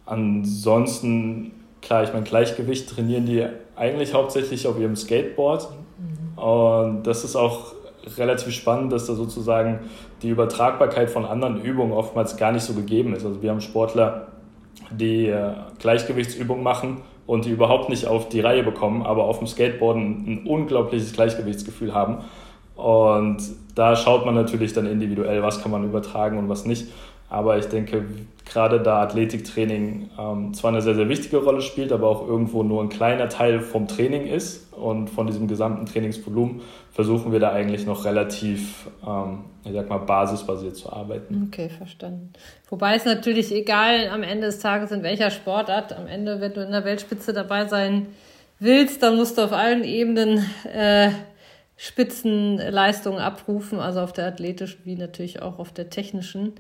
ansonsten, 0.06 1.52
klar, 1.82 2.04
ich 2.04 2.12
meine, 2.12 2.26
Gleichgewicht 2.26 2.90
trainieren 2.90 3.26
die 3.26 3.46
eigentlich 3.76 4.14
hauptsächlich 4.14 4.68
auf 4.68 4.78
ihrem 4.78 4.96
Skateboard. 4.96 5.70
Mhm. 5.98 6.38
Und 6.44 7.04
das 7.04 7.24
ist 7.24 7.36
auch 7.36 7.74
relativ 8.18 8.54
spannend, 8.54 8.92
dass 8.92 9.08
da 9.08 9.14
sozusagen 9.14 9.80
die 10.22 10.30
Übertragbarkeit 10.30 11.10
von 11.10 11.26
anderen 11.26 11.62
Übungen 11.62 11.94
oftmals 11.94 12.38
gar 12.38 12.52
nicht 12.52 12.64
so 12.64 12.74
gegeben 12.74 13.16
ist. 13.16 13.26
Also 13.26 13.42
wir 13.42 13.50
haben 13.50 13.62
Sportler, 13.62 14.28
die 14.92 15.28
äh, 15.28 15.54
Gleichgewichtsübungen 15.80 16.64
machen 16.64 17.02
und 17.28 17.46
die 17.46 17.50
überhaupt 17.50 17.90
nicht 17.90 18.08
auf 18.08 18.30
die 18.30 18.42
Reihe 18.42 18.64
bekommen, 18.64 19.04
aber 19.04 19.26
auf 19.26 19.40
dem 19.40 19.48
Skateboarden 19.48 20.26
ein 20.28 20.48
unglaubliches 20.48 21.14
Gleichgewichtsgefühl 21.14 21.94
haben. 21.94 22.18
Und 22.76 23.38
da 23.76 23.96
schaut 23.96 24.26
man 24.26 24.36
natürlich 24.36 24.74
dann 24.74 24.86
individuell, 24.86 25.44
was 25.44 25.62
kann 25.62 25.72
man 25.72 25.84
übertragen 25.84 26.38
und 26.38 26.50
was 26.50 26.66
nicht. 26.66 26.88
Aber 27.32 27.58
ich 27.58 27.68
denke, 27.68 28.04
gerade 28.44 28.82
da 28.82 29.04
Athletiktraining 29.04 30.10
ähm, 30.20 30.54
zwar 30.54 30.72
eine 30.72 30.82
sehr, 30.82 30.96
sehr 30.96 31.08
wichtige 31.08 31.38
Rolle 31.38 31.62
spielt, 31.62 31.94
aber 31.94 32.10
auch 32.10 32.28
irgendwo 32.28 32.62
nur 32.62 32.84
ein 32.84 32.90
kleiner 32.90 33.30
Teil 33.30 33.62
vom 33.62 33.88
Training 33.88 34.28
ist 34.28 34.74
und 34.74 35.10
von 35.10 35.28
diesem 35.28 35.48
gesamten 35.48 35.86
Trainingsvolumen, 35.86 36.60
versuchen 36.92 37.32
wir 37.32 37.40
da 37.40 37.54
eigentlich 37.54 37.86
noch 37.86 38.04
relativ, 38.04 38.90
ähm, 39.08 39.46
ich 39.64 39.72
sag 39.72 39.90
mal, 39.90 40.00
basisbasiert 40.00 40.76
zu 40.76 40.92
arbeiten. 40.92 41.48
Okay, 41.48 41.70
verstanden. 41.70 42.34
Wobei 42.70 42.96
es 42.96 43.06
natürlich 43.06 43.54
egal 43.54 44.10
am 44.10 44.24
Ende 44.24 44.48
des 44.48 44.60
Tages 44.60 44.92
in 44.92 45.02
welcher 45.02 45.32
Sportart, 45.32 45.98
am 45.98 46.08
Ende, 46.08 46.42
wenn 46.42 46.54
du 46.54 46.62
in 46.62 46.72
der 46.72 46.84
Weltspitze 46.84 47.32
dabei 47.32 47.66
sein 47.68 48.08
willst, 48.60 49.02
dann 49.04 49.16
musst 49.16 49.38
du 49.38 49.44
auf 49.44 49.54
allen 49.54 49.86
Ebenen 49.86 50.46
äh, 50.70 51.12
Spitzenleistungen 51.78 53.20
abrufen, 53.20 53.80
also 53.80 54.02
auf 54.02 54.12
der 54.12 54.28
athletischen 54.28 54.82
wie 54.84 54.98
natürlich 54.98 55.42
auch 55.42 55.60
auf 55.60 55.72
der 55.72 55.90
technischen. 55.90 56.56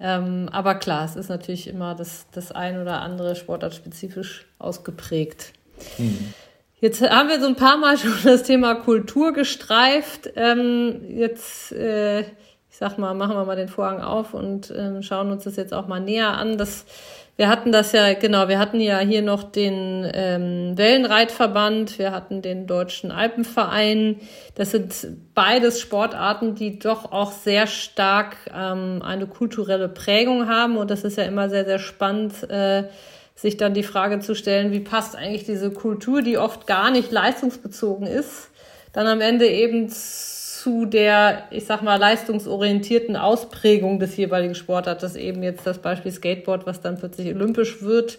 Ähm, 0.00 0.48
aber 0.50 0.74
klar, 0.74 1.04
es 1.04 1.16
ist 1.16 1.28
natürlich 1.28 1.68
immer 1.68 1.94
das, 1.94 2.26
das 2.32 2.52
ein 2.52 2.80
oder 2.80 3.00
andere 3.00 3.36
sportartspezifisch 3.36 4.46
ausgeprägt. 4.58 5.52
Mhm. 5.98 6.34
Jetzt 6.80 7.00
haben 7.00 7.28
wir 7.28 7.40
so 7.40 7.46
ein 7.46 7.56
paar 7.56 7.78
Mal 7.78 7.96
schon 7.98 8.12
das 8.24 8.42
Thema 8.42 8.74
Kultur 8.74 9.32
gestreift. 9.32 10.30
Ähm, 10.36 11.00
jetzt, 11.08 11.72
äh, 11.72 12.20
ich 12.20 12.76
sag 12.78 12.98
mal, 12.98 13.14
machen 13.14 13.36
wir 13.36 13.44
mal 13.44 13.56
den 13.56 13.68
Vorhang 13.68 14.00
auf 14.00 14.34
und 14.34 14.72
ähm, 14.76 15.02
schauen 15.02 15.30
uns 15.30 15.44
das 15.44 15.56
jetzt 15.56 15.72
auch 15.72 15.86
mal 15.86 16.00
näher 16.00 16.36
an. 16.36 16.58
Das 16.58 16.84
wir 17.36 17.48
hatten 17.48 17.72
das 17.72 17.90
ja, 17.90 18.14
genau, 18.14 18.46
wir 18.46 18.60
hatten 18.60 18.78
ja 18.80 19.00
hier 19.00 19.22
noch 19.22 19.42
den 19.42 20.08
ähm, 20.14 20.78
Wellenreitverband, 20.78 21.98
wir 21.98 22.12
hatten 22.12 22.42
den 22.42 22.68
Deutschen 22.68 23.10
Alpenverein. 23.10 24.20
Das 24.54 24.70
sind 24.70 24.94
beides 25.34 25.80
Sportarten, 25.80 26.54
die 26.54 26.78
doch 26.78 27.10
auch 27.10 27.32
sehr 27.32 27.66
stark 27.66 28.36
ähm, 28.56 29.02
eine 29.02 29.26
kulturelle 29.26 29.88
Prägung 29.88 30.48
haben. 30.48 30.76
Und 30.76 30.92
das 30.92 31.02
ist 31.02 31.18
ja 31.18 31.24
immer 31.24 31.50
sehr, 31.50 31.64
sehr 31.64 31.80
spannend, 31.80 32.48
äh, 32.48 32.84
sich 33.34 33.56
dann 33.56 33.74
die 33.74 33.82
Frage 33.82 34.20
zu 34.20 34.36
stellen, 34.36 34.70
wie 34.70 34.78
passt 34.78 35.16
eigentlich 35.16 35.44
diese 35.44 35.72
Kultur, 35.72 36.22
die 36.22 36.38
oft 36.38 36.68
gar 36.68 36.92
nicht 36.92 37.10
leistungsbezogen 37.10 38.06
ist, 38.06 38.50
dann 38.92 39.08
am 39.08 39.20
Ende 39.20 39.48
eben 39.48 39.88
zu 40.64 40.86
der, 40.86 41.44
ich 41.50 41.66
sag 41.66 41.82
mal, 41.82 41.96
leistungsorientierten 41.96 43.16
Ausprägung 43.16 43.98
des 43.98 44.16
jeweiligen 44.16 44.54
Sportartes, 44.54 45.14
eben 45.14 45.42
jetzt 45.42 45.66
das 45.66 45.78
Beispiel 45.78 46.10
Skateboard, 46.10 46.64
was 46.64 46.80
dann 46.80 46.96
plötzlich 46.96 47.28
olympisch 47.28 47.82
wird. 47.82 48.18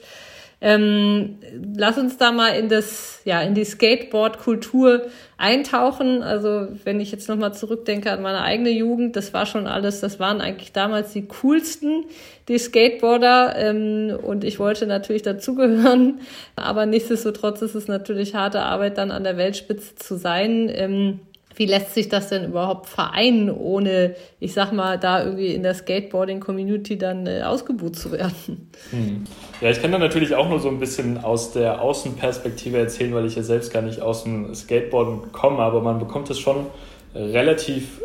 Ähm, 0.62 1.39
lass 1.75 1.97
uns 1.97 2.17
da 2.17 2.31
mal 2.31 2.49
in 2.49 2.69
das, 2.69 3.21
ja, 3.25 3.41
in 3.41 3.55
die 3.55 3.65
Skateboard-Kultur 3.65 5.08
eintauchen. 5.38 6.21
Also, 6.21 6.67
wenn 6.84 6.99
ich 6.99 7.12
jetzt 7.12 7.27
nochmal 7.27 7.55
zurückdenke 7.55 8.12
an 8.12 8.21
meine 8.21 8.41
eigene 8.41 8.69
Jugend, 8.69 9.15
das 9.15 9.34
war 9.34 9.47
schon 9.47 9.65
alles, 9.65 9.99
das 9.99 10.19
waren 10.19 10.39
eigentlich 10.39 10.71
damals 10.71 11.13
die 11.13 11.25
coolsten, 11.25 12.05
die 12.47 12.60
Skateboarder. 12.60 13.55
Ähm, 13.58 14.15
und 14.21 14.43
ich 14.43 14.60
wollte 14.60 14.86
natürlich 14.86 15.23
dazugehören. 15.23 16.19
Aber 16.55 16.86
nichtsdestotrotz 16.86 17.63
ist 17.63 17.73
es 17.73 17.88
natürlich 17.88 18.36
harte 18.36 18.62
Arbeit, 18.62 18.99
dann 18.99 19.10
an 19.10 19.23
der 19.23 19.36
Weltspitze 19.36 19.95
zu 19.95 20.15
sein. 20.15 20.69
Ähm, 20.71 21.21
wie 21.55 21.65
lässt 21.65 21.93
sich 21.93 22.09
das 22.09 22.29
denn 22.29 22.45
überhaupt 22.45 22.87
vereinen, 22.87 23.49
ohne, 23.49 24.15
ich 24.39 24.53
sag 24.53 24.73
mal, 24.73 24.99
da 24.99 25.23
irgendwie 25.23 25.53
in 25.53 25.63
der 25.63 25.73
Skateboarding-Community 25.73 26.97
dann 26.97 27.27
äh, 27.27 27.41
ausgebucht 27.43 27.95
zu 27.95 28.11
werden? 28.11 28.69
Hm. 28.91 29.23
Ja, 29.61 29.69
ich 29.69 29.81
kann 29.81 29.91
da 29.91 29.97
natürlich 29.97 30.35
auch 30.35 30.49
nur 30.49 30.59
so 30.59 30.69
ein 30.69 30.79
bisschen 30.79 31.23
aus 31.23 31.53
der 31.53 31.81
Außenperspektive 31.81 32.77
erzählen, 32.77 33.13
weil 33.13 33.25
ich 33.25 33.35
ja 33.35 33.43
selbst 33.43 33.71
gar 33.71 33.81
nicht 33.81 34.01
aus 34.01 34.23
dem 34.23 34.53
Skateboarden 34.53 35.31
komme, 35.31 35.59
aber 35.59 35.81
man 35.81 35.99
bekommt 35.99 36.29
es 36.29 36.39
schon 36.39 36.67
relativ 37.15 38.01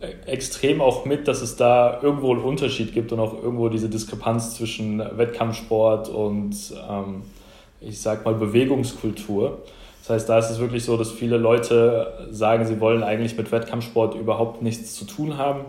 äh, 0.00 0.12
extrem 0.26 0.80
auch 0.80 1.04
mit, 1.04 1.28
dass 1.28 1.42
es 1.42 1.56
da 1.56 2.00
irgendwo 2.02 2.32
einen 2.32 2.42
Unterschied 2.42 2.92
gibt 2.92 3.12
und 3.12 3.20
auch 3.20 3.34
irgendwo 3.34 3.68
diese 3.68 3.88
Diskrepanz 3.88 4.56
zwischen 4.56 4.98
Wettkampfsport 4.98 6.08
und, 6.08 6.56
ähm, 6.88 7.22
ich 7.80 8.00
sag 8.00 8.24
mal, 8.24 8.34
Bewegungskultur. 8.34 9.62
Das 10.10 10.22
heißt, 10.22 10.28
da 10.28 10.38
ist 10.38 10.50
es 10.50 10.58
wirklich 10.58 10.84
so, 10.84 10.96
dass 10.96 11.12
viele 11.12 11.36
Leute 11.36 12.12
sagen, 12.32 12.66
sie 12.66 12.80
wollen 12.80 13.04
eigentlich 13.04 13.36
mit 13.36 13.52
Wettkampfsport 13.52 14.16
überhaupt 14.16 14.60
nichts 14.60 14.96
zu 14.96 15.04
tun 15.04 15.38
haben. 15.38 15.60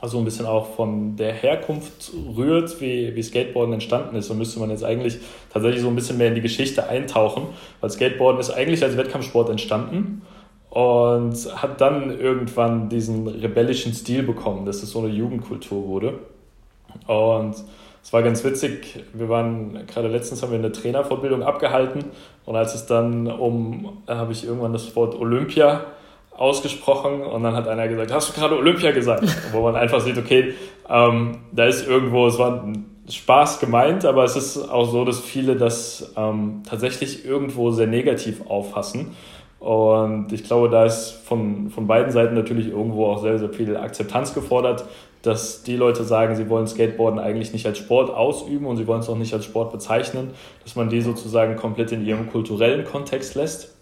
Also 0.00 0.16
ein 0.16 0.24
bisschen 0.24 0.46
auch 0.46 0.74
von 0.74 1.16
der 1.16 1.34
Herkunft 1.34 2.12
rührt, 2.34 2.80
wie, 2.80 3.14
wie 3.14 3.22
Skateboarden 3.22 3.74
entstanden 3.74 4.16
ist. 4.16 4.30
Und 4.30 4.38
müsste 4.38 4.58
man 4.58 4.70
jetzt 4.70 4.84
eigentlich 4.84 5.18
tatsächlich 5.52 5.82
so 5.82 5.88
ein 5.88 5.94
bisschen 5.94 6.16
mehr 6.16 6.28
in 6.28 6.34
die 6.34 6.40
Geschichte 6.40 6.88
eintauchen, 6.88 7.42
weil 7.82 7.90
Skateboarden 7.90 8.40
ist 8.40 8.50
eigentlich 8.50 8.82
als 8.82 8.96
Wettkampfsport 8.96 9.50
entstanden 9.50 10.22
und 10.70 11.34
hat 11.54 11.78
dann 11.82 12.18
irgendwann 12.18 12.88
diesen 12.88 13.28
rebellischen 13.28 13.92
Stil 13.92 14.22
bekommen, 14.22 14.64
dass 14.64 14.82
es 14.82 14.92
so 14.92 15.00
eine 15.00 15.08
Jugendkultur 15.08 15.86
wurde. 15.86 16.20
Und 17.06 17.56
es 18.02 18.12
war 18.12 18.22
ganz 18.22 18.44
witzig. 18.44 19.04
Wir 19.12 19.28
waren 19.28 19.86
gerade 19.86 20.08
letztens 20.08 20.42
haben 20.42 20.52
wir 20.52 20.58
eine 20.58 20.72
Trainerfortbildung 20.72 21.42
abgehalten 21.42 22.04
und 22.44 22.56
als 22.56 22.74
es 22.74 22.86
dann 22.86 23.26
um, 23.26 24.02
da 24.06 24.16
habe 24.16 24.32
ich 24.32 24.44
irgendwann 24.44 24.72
das 24.72 24.94
Wort 24.96 25.14
Olympia 25.14 25.84
ausgesprochen 26.36 27.22
und 27.22 27.42
dann 27.42 27.54
hat 27.54 27.66
einer 27.68 27.88
gesagt, 27.88 28.12
hast 28.12 28.28
du 28.30 28.40
gerade 28.40 28.56
Olympia 28.56 28.92
gesagt? 28.92 29.24
Wo 29.52 29.62
man 29.62 29.76
einfach 29.76 30.00
sieht, 30.00 30.16
okay, 30.16 30.54
ähm, 30.88 31.38
da 31.52 31.66
ist 31.66 31.86
irgendwo, 31.86 32.26
es 32.26 32.38
war 32.38 32.64
Spaß 33.08 33.58
gemeint, 33.60 34.04
aber 34.04 34.24
es 34.24 34.36
ist 34.36 34.68
auch 34.68 34.90
so, 34.90 35.04
dass 35.04 35.20
viele 35.20 35.56
das 35.56 36.12
ähm, 36.16 36.62
tatsächlich 36.68 37.24
irgendwo 37.24 37.70
sehr 37.70 37.86
negativ 37.86 38.46
auffassen. 38.48 39.16
Und 39.60 40.32
ich 40.32 40.44
glaube, 40.44 40.68
da 40.68 40.84
ist 40.84 41.10
von, 41.10 41.70
von 41.70 41.86
beiden 41.86 42.12
Seiten 42.12 42.34
natürlich 42.34 42.68
irgendwo 42.68 43.06
auch 43.06 43.20
sehr, 43.20 43.38
sehr 43.38 43.48
viel 43.48 43.76
Akzeptanz 43.76 44.32
gefordert 44.34 44.84
dass 45.22 45.62
die 45.62 45.76
Leute 45.76 46.04
sagen, 46.04 46.36
sie 46.36 46.48
wollen 46.48 46.66
Skateboarden 46.66 47.18
eigentlich 47.18 47.52
nicht 47.52 47.66
als 47.66 47.78
Sport 47.78 48.10
ausüben 48.10 48.66
und 48.66 48.76
sie 48.76 48.86
wollen 48.86 49.00
es 49.00 49.08
auch 49.08 49.16
nicht 49.16 49.34
als 49.34 49.44
Sport 49.44 49.72
bezeichnen, 49.72 50.30
dass 50.62 50.76
man 50.76 50.88
die 50.88 51.00
sozusagen 51.00 51.56
komplett 51.56 51.92
in 51.92 52.06
ihrem 52.06 52.30
kulturellen 52.30 52.84
Kontext 52.84 53.34
lässt 53.34 53.74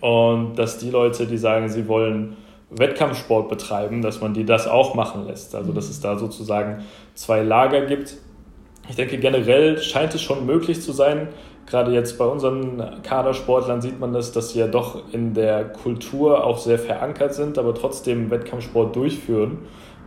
und 0.00 0.54
dass 0.54 0.78
die 0.78 0.90
Leute, 0.90 1.26
die 1.26 1.38
sagen, 1.38 1.68
sie 1.68 1.88
wollen 1.88 2.36
Wettkampfsport 2.70 3.48
betreiben, 3.48 4.02
dass 4.02 4.20
man 4.20 4.34
die 4.34 4.44
das 4.44 4.68
auch 4.68 4.94
machen 4.94 5.26
lässt. 5.26 5.54
Also 5.54 5.72
dass 5.72 5.90
es 5.90 6.00
da 6.00 6.16
sozusagen 6.16 6.84
zwei 7.14 7.42
Lager 7.42 7.84
gibt. 7.84 8.16
Ich 8.88 8.96
denke, 8.96 9.18
generell 9.18 9.78
scheint 9.78 10.14
es 10.14 10.22
schon 10.22 10.46
möglich 10.46 10.80
zu 10.80 10.92
sein, 10.92 11.28
gerade 11.66 11.92
jetzt 11.92 12.18
bei 12.18 12.24
unseren 12.24 13.02
Kadersportlern 13.02 13.80
sieht 13.80 14.00
man 14.00 14.12
das, 14.12 14.32
dass 14.32 14.50
sie 14.50 14.58
ja 14.58 14.66
doch 14.66 15.12
in 15.12 15.34
der 15.34 15.64
Kultur 15.64 16.44
auch 16.44 16.58
sehr 16.58 16.78
verankert 16.78 17.34
sind, 17.34 17.58
aber 17.58 17.74
trotzdem 17.74 18.30
Wettkampfsport 18.30 18.94
durchführen 18.94 19.58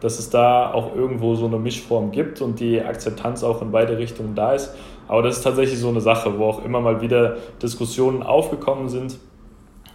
dass 0.06 0.20
es 0.20 0.30
da 0.30 0.72
auch 0.72 0.96
irgendwo 0.96 1.36
so 1.36 1.46
eine 1.46 1.58
Mischform 1.58 2.12
gibt 2.12 2.42
und 2.42 2.60
die 2.60 2.82
Akzeptanz 2.82 3.44
auch 3.44 3.62
in 3.62 3.72
beide 3.72 3.98
Richtungen 3.98 4.36
da 4.36 4.54
ist. 4.54 4.76
Aber 5.08 5.22
das 5.22 5.38
ist 5.38 5.44
tatsächlich 5.44 5.80
so 5.80 5.90
eine 5.90 6.02
Sache, 6.02 6.38
wo 6.38 6.46
auch 6.46 6.66
immer 6.66 6.82
mal 6.82 7.02
wieder 7.02 7.38
Diskussionen 7.62 8.24
aufgekommen 8.24 8.90
sind. 8.90 9.18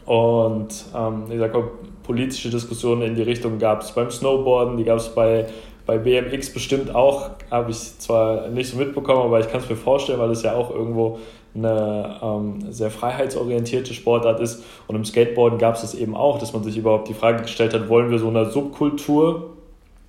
Und 0.06 0.68
ähm, 0.96 1.24
ich 1.30 1.38
sag 1.38 1.52
mal, 1.52 1.64
politische 2.02 2.50
Diskussionen 2.50 3.02
in 3.02 3.14
die 3.14 3.22
Richtung 3.22 3.58
gab 3.58 3.82
es 3.82 3.92
beim 3.92 4.10
Snowboarden, 4.10 4.76
die 4.76 4.84
gab 4.84 4.98
es 4.98 5.08
bei, 5.10 5.46
bei 5.86 5.98
BMX 5.98 6.52
bestimmt 6.52 6.94
auch. 6.94 7.30
Habe 7.50 7.70
ich 7.70 7.98
zwar 7.98 8.48
nicht 8.48 8.70
so 8.70 8.78
mitbekommen, 8.78 9.22
aber 9.22 9.40
ich 9.40 9.48
kann 9.48 9.60
es 9.60 9.68
mir 9.68 9.76
vorstellen, 9.76 10.18
weil 10.18 10.30
es 10.30 10.42
ja 10.42 10.54
auch 10.54 10.70
irgendwo 10.70 11.18
eine 11.54 12.20
ähm, 12.22 12.72
sehr 12.72 12.90
freiheitsorientierte 12.90 13.94
Sportart 13.94 14.40
ist. 14.40 14.64
Und 14.86 14.96
im 14.96 15.04
Skateboarden 15.04 15.58
gab 15.58 15.74
es 15.74 15.82
das 15.82 15.94
eben 15.94 16.16
auch, 16.16 16.38
dass 16.38 16.52
man 16.52 16.62
sich 16.62 16.76
überhaupt 16.76 17.08
die 17.08 17.14
Frage 17.14 17.42
gestellt 17.42 17.74
hat, 17.74 17.88
wollen 17.88 18.10
wir 18.10 18.18
so 18.18 18.28
eine 18.28 18.50
Subkultur 18.50 19.56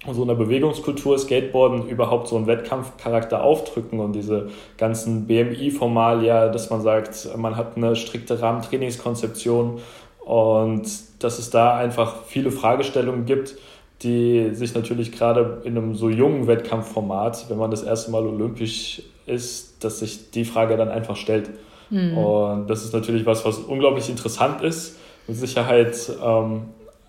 so 0.10 0.24
einer 0.24 0.36
Bewegungskultur 0.36 1.18
Skateboarden 1.20 1.88
überhaupt 1.88 2.28
so 2.28 2.36
einen 2.36 2.48
Wettkampfcharakter 2.48 3.44
aufdrücken 3.44 4.00
und 4.00 4.14
diese 4.14 4.50
ganzen 4.78 5.28
BMI-Formalia, 5.28 6.50
dass 6.50 6.72
man 6.72 6.82
sagt, 6.82 7.30
man 7.38 7.56
hat 7.56 7.78
eine 7.78 7.96
strikte 7.96 8.42
Rahmentrainingskonzeption 8.42 9.80
und 10.26 10.84
dass 11.20 11.40
es 11.40 11.50
da 11.52 11.78
einfach 11.78 12.24
viele 12.26 12.52
Fragestellungen 12.52 13.26
gibt, 13.26 13.56
die 14.02 14.50
sich 14.54 14.74
natürlich 14.74 15.12
gerade 15.12 15.62
in 15.66 15.78
einem 15.78 15.94
so 15.94 16.10
jungen 16.10 16.48
Wettkampfformat, 16.48 17.50
wenn 17.50 17.60
man 17.60 17.70
das 17.70 17.84
erste 17.84 18.10
Mal 18.10 18.26
olympisch 18.26 19.04
ist, 19.32 19.84
dass 19.84 20.00
sich 20.00 20.32
die 20.32 20.46
Frage 20.46 20.78
dann 20.78 20.90
einfach 20.90 21.16
stellt. 21.16 21.50
Mhm. 21.90 22.18
Und 22.18 22.68
das 22.68 22.84
ist 22.84 22.94
natürlich 22.94 23.26
was, 23.26 23.46
was 23.46 23.58
unglaublich 23.58 24.10
interessant 24.10 24.62
ist. 24.62 24.98
Mit 25.28 25.38
Sicherheit 25.38 25.96
ähm, 26.24 26.64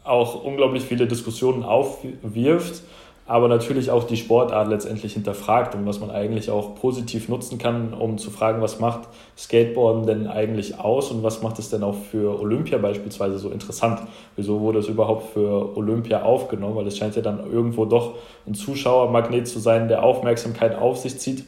auch 0.05 0.45
unglaublich 0.45 0.83
viele 0.83 1.07
Diskussionen 1.07 1.63
aufwirft, 1.63 2.83
aber 3.27 3.49
natürlich 3.49 3.91
auch 3.91 4.05
die 4.05 4.17
Sportart 4.17 4.69
letztendlich 4.69 5.15
hinterfragt 5.15 5.75
und 5.77 5.87
was 5.87 6.01
man 6.01 6.11
eigentlich 6.11 6.51
auch 6.51 6.75
positiv 6.75 7.29
nutzen 7.29 7.57
kann, 7.59 7.95
um 7.95 8.19
zu 8.19 8.31
fragen, 8.31 8.61
was 8.61 8.81
macht 8.81 9.09
Skateboarden 9.39 10.07
denn 10.07 10.27
eigentlich 10.27 10.79
aus 10.81 11.13
und 11.13 11.23
was 11.23 11.41
macht 11.41 11.59
es 11.61 11.71
denn 11.71 11.85
auch 11.85 11.95
für 11.95 12.41
Olympia 12.41 12.79
beispielsweise 12.79 13.39
so 13.39 13.51
interessant? 13.51 14.01
Wieso 14.35 14.61
wurde 14.61 14.81
es 14.81 14.89
überhaupt 14.89 15.33
für 15.33 15.77
Olympia 15.77 16.23
aufgenommen? 16.23 16.75
Weil 16.75 16.89
es 16.89 16.99
scheint 16.99 17.15
ja 17.15 17.23
dann 17.23 17.39
irgendwo 17.51 17.85
doch 17.85 18.15
ein 18.47 18.55
Zuschauermagnet 18.55 19.47
zu 19.47 19.61
sein, 19.61 19.87
der 19.87 20.03
Aufmerksamkeit 20.03 20.77
auf 20.77 20.99
sich 20.99 21.19
zieht. 21.19 21.45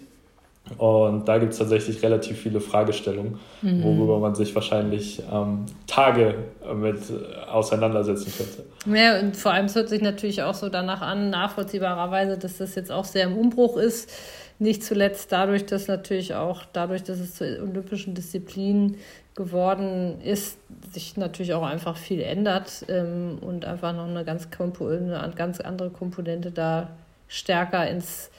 Und 0.79 1.29
da 1.29 1.37
gibt 1.37 1.53
es 1.53 1.59
tatsächlich 1.59 2.03
relativ 2.03 2.39
viele 2.39 2.59
Fragestellungen, 2.59 3.39
mhm. 3.61 3.83
worüber 3.83 4.19
man 4.19 4.35
sich 4.35 4.55
wahrscheinlich 4.55 5.23
ähm, 5.31 5.67
Tage 5.87 6.37
mit 6.75 7.01
auseinandersetzen 7.49 8.33
könnte. 8.37 8.99
Ja, 8.99 9.21
und 9.21 9.37
vor 9.37 9.53
allem 9.53 9.67
es 9.67 9.75
hört 9.75 9.91
sich 9.91 10.01
natürlich 10.01 10.43
auch 10.43 10.55
so 10.55 10.71
danach 10.71 11.03
an, 11.03 11.29
nachvollziehbarerweise, 11.29 12.39
dass 12.39 12.57
das 12.59 12.75
jetzt 12.77 12.91
auch 12.91 13.05
sehr 13.05 13.25
im 13.25 13.37
Umbruch 13.37 13.77
ist. 13.77 14.11
Nicht 14.59 14.83
zuletzt 14.83 15.33
dadurch, 15.33 15.67
dass 15.67 15.87
natürlich 15.87 16.35
auch 16.35 16.62
dadurch, 16.73 17.03
dass 17.03 17.19
es 17.19 17.35
zur 17.35 17.47
olympischen 17.47 18.15
Disziplin 18.15 18.97
geworden 19.35 20.21
ist, 20.23 20.59
sich 20.93 21.17
natürlich 21.19 21.53
auch 21.53 21.65
einfach 21.65 21.97
viel 21.97 22.23
ändert 22.23 22.87
ähm, 22.89 23.39
und 23.41 23.67
einfach 23.67 23.93
noch 23.93 24.09
eine 24.09 24.25
ganz, 24.25 24.49
eine 24.59 25.33
ganz 25.37 25.61
andere 25.61 25.91
Komponente 25.91 26.51
da 26.53 26.89
stärker 27.29 27.89
ins 27.89 28.31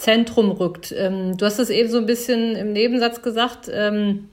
Zentrum 0.00 0.50
rückt. 0.50 0.94
Ähm, 0.96 1.36
du 1.36 1.44
hast 1.44 1.58
es 1.58 1.68
eben 1.68 1.90
so 1.90 1.98
ein 1.98 2.06
bisschen 2.06 2.56
im 2.56 2.72
Nebensatz 2.72 3.20
gesagt, 3.20 3.70
ähm, 3.70 4.30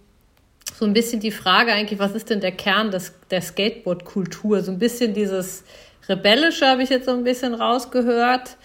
so 0.74 0.86
ein 0.86 0.94
bisschen 0.94 1.20
die 1.20 1.32
Frage 1.32 1.74
eigentlich, 1.74 2.00
was 2.00 2.14
ist 2.14 2.30
denn 2.30 2.40
der 2.40 2.54
Kern 2.54 2.90
des, 2.90 3.14
der 3.32 3.42
Skateboard-Kultur? 3.42 4.62
So 4.62 4.72
ein 4.72 4.80
bisschen 4.80 5.14
dieses 5.14 5.66
Rebellische 6.08 6.66
habe 6.68 6.84
ich 6.84 6.90
jetzt 6.90 7.06
so 7.06 7.12
ein 7.12 7.26
bisschen 7.26 7.54
rausgehört. 7.54 8.56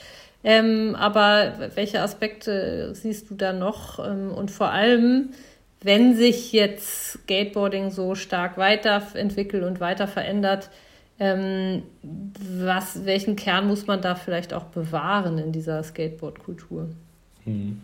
Ähm, 0.45 0.95
aber 0.95 1.55
welche 1.75 2.01
Aspekte 2.01 2.95
siehst 2.95 3.31
du 3.31 3.35
da 3.35 3.53
noch? 3.53 3.99
Ähm, 3.99 4.31
und 4.31 4.53
vor 4.53 4.71
allem, 4.71 5.31
wenn 5.83 6.15
sich 6.15 6.53
jetzt 6.53 7.15
Skateboarding 7.25 7.91
so 7.91 8.15
stark 8.15 8.59
weiterentwickelt 8.59 9.65
und 9.65 9.81
weiter 9.81 10.07
verändert, 10.07 10.71
ähm, 11.23 11.85
was, 12.03 13.05
welchen 13.05 13.37
Kern 13.37 13.69
muss 13.69 13.87
man 13.87 14.03
da 14.03 14.17
vielleicht 14.17 14.53
auch 14.53 14.65
bewahren 14.65 15.39
in 15.39 15.53
dieser 15.53 15.81
Skateboard-Kultur? 15.81 16.89
Hm. 17.45 17.81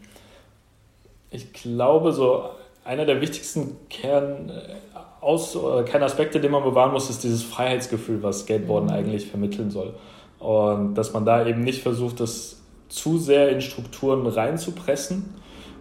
Ich 1.31 1.53
glaube, 1.53 2.11
so 2.11 2.51
einer 2.85 3.05
der 3.05 3.21
wichtigsten 3.21 3.77
Kern 3.89 4.49
äh, 4.49 4.75
aus, 5.21 5.55
oder 5.55 5.85
Kernaspekte, 5.85 6.41
den 6.41 6.51
man 6.51 6.65
bewahren 6.65 6.91
muss, 6.91 7.11
ist 7.11 7.23
dieses 7.23 7.45
Freiheitsgefühl, 7.45 8.25
was 8.25 8.41
Skateboarden 8.41 8.89
mhm. 8.89 8.95
eigentlich 8.97 9.29
vermitteln 9.29 9.71
soll. 9.71 9.95
Und 10.41 10.97
dass 10.97 11.13
man 11.13 11.25
da 11.25 11.47
eben 11.47 11.63
nicht 11.63 11.83
versucht, 11.83 12.19
das 12.19 12.57
zu 12.89 13.19
sehr 13.19 13.51
in 13.51 13.61
Strukturen 13.61 14.27
reinzupressen, 14.27 15.35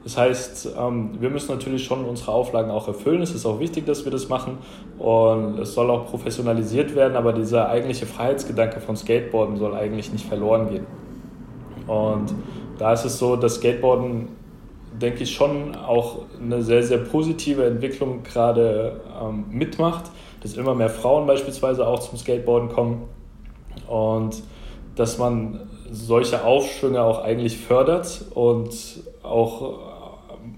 das 0.07 0.15
heißt, 0.15 0.69
ähm, 0.79 1.17
wir 1.19 1.29
müssen 1.29 1.51
natürlich 1.51 1.83
schon 1.83 2.05
unsere 2.05 2.31
Auflagen 2.31 2.71
auch 2.71 2.87
erfüllen. 2.87 3.21
Es 3.21 3.35
ist 3.35 3.45
auch 3.45 3.59
wichtig, 3.59 3.85
dass 3.85 4.05
wir 4.05 4.11
das 4.13 4.29
machen 4.29 4.57
und 4.99 5.59
es 5.59 5.73
soll 5.73 5.91
auch 5.91 6.05
professionalisiert 6.05 6.95
werden, 6.95 7.17
aber 7.17 7.33
dieser 7.33 7.67
eigentliche 7.67 8.05
Freiheitsgedanke 8.05 8.79
von 8.79 8.95
Skateboarden 8.95 9.57
soll 9.57 9.75
eigentlich 9.75 10.13
nicht 10.13 10.25
verloren 10.25 10.69
gehen. 10.69 10.87
Und 11.87 12.33
da 12.77 12.93
ist 12.93 13.03
es 13.03 13.19
so, 13.19 13.35
dass 13.35 13.55
Skateboarden, 13.55 14.29
denke 14.93 15.23
ich, 15.23 15.35
schon 15.35 15.75
auch 15.75 16.19
eine 16.41 16.61
sehr, 16.61 16.83
sehr 16.83 16.99
positive 16.99 17.65
Entwicklung 17.65 18.23
gerade 18.23 19.01
ähm, 19.21 19.43
mitmacht, 19.49 20.05
dass 20.41 20.55
immer 20.55 20.73
mehr 20.73 20.89
Frauen 20.89 21.27
beispielsweise 21.27 21.85
auch 21.85 21.99
zum 21.99 22.17
Skateboarden 22.17 22.69
kommen 22.69 23.09
und 23.89 24.41
dass 24.95 25.17
man 25.17 25.67
solche 25.91 26.45
Aufschwünge 26.45 27.01
auch 27.01 27.25
eigentlich 27.25 27.57
fördert 27.57 28.23
und 28.33 28.71
auch 29.21 29.96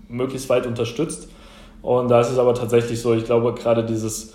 möglichst 0.09 0.49
weit 0.49 0.67
unterstützt. 0.67 1.29
Und 1.81 2.09
da 2.09 2.19
ist 2.19 2.29
es 2.29 2.37
aber 2.37 2.53
tatsächlich 2.53 2.99
so, 3.01 3.13
ich 3.13 3.23
glaube, 3.23 3.53
gerade 3.53 3.85
dieses, 3.85 4.33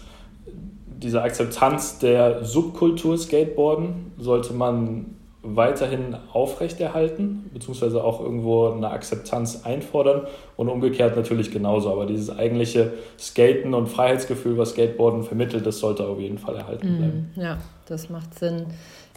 diese 0.87 1.22
Akzeptanz 1.22 1.99
der 1.99 2.45
Subkultur 2.45 3.18
Skateboarden 3.18 4.12
sollte 4.16 4.55
man 4.55 5.16
weiterhin 5.45 6.16
aufrechterhalten, 6.33 7.51
beziehungsweise 7.53 8.03
auch 8.03 8.20
irgendwo 8.20 8.70
eine 8.70 8.89
Akzeptanz 8.89 9.62
einfordern 9.64 10.22
und 10.57 10.70
umgekehrt 10.70 11.16
natürlich 11.16 11.51
genauso. 11.51 11.93
Aber 11.93 12.07
dieses 12.07 12.31
eigentliche 12.31 12.95
Skaten 13.18 13.75
und 13.75 13.89
Freiheitsgefühl, 13.89 14.57
was 14.57 14.70
Skateboarden 14.70 15.22
vermittelt, 15.22 15.66
das 15.66 15.81
sollte 15.81 16.07
auf 16.07 16.18
jeden 16.18 16.39
Fall 16.39 16.57
erhalten 16.57 16.97
bleiben. 16.97 17.31
Ja, 17.37 17.59
das 17.87 18.09
macht 18.09 18.39
Sinn. 18.39 18.66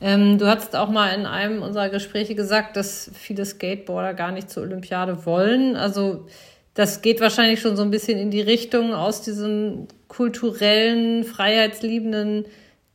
Ähm, 0.02 0.38
du 0.38 0.48
hast 0.48 0.76
auch 0.76 0.90
mal 0.90 1.10
in 1.10 1.26
einem 1.26 1.64
unserer 1.64 1.90
Gespräche 1.90 2.36
gesagt, 2.36 2.76
dass 2.76 3.10
viele 3.14 3.46
Skateboarder 3.46 4.14
gar 4.14 4.32
nicht 4.32 4.50
zur 4.50 4.64
Olympiade 4.64 5.26
wollen. 5.26 5.76
Also 5.76 6.28
das 6.74 7.02
geht 7.02 7.20
wahrscheinlich 7.22 7.60
schon 7.60 7.76
so 7.76 7.82
ein 7.82 7.90
bisschen 7.90 8.20
in 8.20 8.30
die 8.30 8.42
Richtung 8.42 8.94
aus 8.94 9.22
diesem 9.24 9.88
kulturellen, 10.08 11.24
freiheitsliebenden 11.24 12.46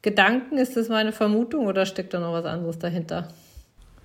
Gedanken. 0.03 0.59
Ist 0.59 0.77
das 0.77 0.89
meine 0.89 1.13
Vermutung 1.13 1.67
oder 1.67 1.87
steckt 1.87 2.15
da 2.15 2.21
noch 2.21 2.33
was 2.33 2.45
anderes 2.45 2.79
dahinter? 2.79 3.29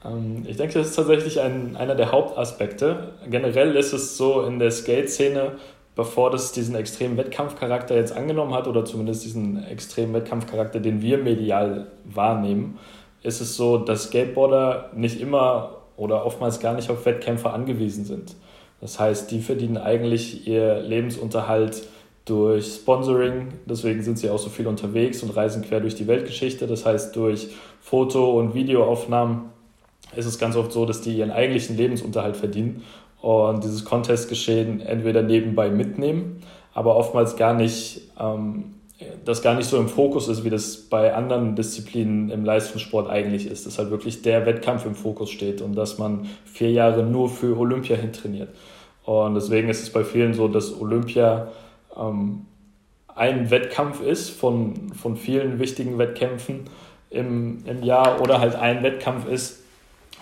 Ähm, 0.03 0.43
ich 0.47 0.57
denke, 0.57 0.79
das 0.79 0.87
ist 0.87 0.95
tatsächlich 0.95 1.39
ein, 1.39 1.75
einer 1.75 1.93
der 1.93 2.11
Hauptaspekte. 2.11 3.13
Generell 3.29 3.75
ist 3.75 3.93
es 3.93 4.17
so 4.17 4.41
in 4.43 4.57
der 4.57 4.71
Skate-Szene, 4.71 5.53
bevor 5.97 6.29
das 6.29 6.51
diesen 6.51 6.75
extremen 6.75 7.17
Wettkampfcharakter 7.17 7.95
jetzt 7.95 8.15
angenommen 8.15 8.53
hat 8.53 8.67
oder 8.67 8.85
zumindest 8.85 9.25
diesen 9.25 9.63
extremen 9.65 10.13
Wettkampfcharakter, 10.13 10.79
den 10.79 11.01
wir 11.01 11.17
medial 11.17 11.87
wahrnehmen, 12.05 12.77
ist 13.23 13.41
es 13.41 13.57
so, 13.57 13.79
dass 13.79 14.03
Skateboarder 14.03 14.91
nicht 14.95 15.19
immer 15.19 15.77
oder 15.97 16.23
oftmals 16.23 16.59
gar 16.59 16.75
nicht 16.75 16.91
auf 16.91 17.05
Wettkämpfe 17.05 17.49
angewiesen 17.49 18.05
sind. 18.05 18.35
Das 18.79 18.99
heißt, 18.99 19.31
die 19.31 19.41
verdienen 19.41 19.77
eigentlich 19.77 20.47
ihr 20.47 20.81
Lebensunterhalt 20.81 21.87
durch 22.25 22.67
Sponsoring, 22.75 23.47
deswegen 23.65 24.03
sind 24.03 24.19
sie 24.19 24.29
auch 24.29 24.37
so 24.37 24.49
viel 24.49 24.67
unterwegs 24.67 25.23
und 25.23 25.35
reisen 25.35 25.63
quer 25.63 25.79
durch 25.79 25.95
die 25.95 26.05
Weltgeschichte. 26.05 26.67
Das 26.67 26.85
heißt, 26.85 27.15
durch 27.15 27.49
Foto- 27.81 28.37
und 28.37 28.53
Videoaufnahmen 28.53 29.45
ist 30.15 30.27
es 30.27 30.37
ganz 30.37 30.55
oft 30.55 30.71
so, 30.71 30.85
dass 30.85 31.01
die 31.01 31.17
ihren 31.17 31.31
eigentlichen 31.31 31.75
Lebensunterhalt 31.75 32.37
verdienen 32.37 32.83
und 33.21 33.63
dieses 33.63 33.85
Contestgeschehen 33.85 34.81
entweder 34.81 35.21
nebenbei 35.21 35.69
mitnehmen, 35.69 36.41
aber 36.73 36.95
oftmals 36.95 37.35
gar 37.35 37.53
nicht, 37.53 38.01
ähm, 38.19 38.75
das 39.25 39.41
gar 39.41 39.55
nicht 39.55 39.67
so 39.67 39.77
im 39.77 39.89
Fokus 39.89 40.27
ist, 40.27 40.43
wie 40.43 40.49
das 40.49 40.77
bei 40.77 41.13
anderen 41.13 41.55
Disziplinen 41.55 42.29
im 42.29 42.45
Leistungssport 42.45 43.09
eigentlich 43.09 43.47
ist, 43.47 43.65
dass 43.65 43.77
halt 43.77 43.91
wirklich 43.91 44.21
der 44.21 44.45
Wettkampf 44.45 44.85
im 44.85 44.95
Fokus 44.95 45.29
steht 45.29 45.61
und 45.61 45.75
dass 45.75 45.97
man 45.97 46.27
vier 46.45 46.71
Jahre 46.71 47.03
nur 47.03 47.29
für 47.29 47.57
Olympia 47.57 47.95
hintrainiert. 47.95 48.49
Und 49.03 49.35
deswegen 49.35 49.69
ist 49.69 49.83
es 49.83 49.91
bei 49.91 50.03
vielen 50.03 50.33
so, 50.33 50.47
dass 50.47 50.79
Olympia 50.79 51.47
ähm, 51.97 52.45
ein 53.15 53.49
Wettkampf 53.49 54.01
ist 54.01 54.29
von, 54.29 54.93
von 54.93 55.15
vielen 55.15 55.59
wichtigen 55.59 55.97
Wettkämpfen 55.97 56.65
im, 57.09 57.63
im 57.65 57.83
Jahr 57.83 58.21
oder 58.21 58.39
halt 58.39 58.55
ein 58.55 58.83
Wettkampf 58.83 59.27
ist, 59.27 59.63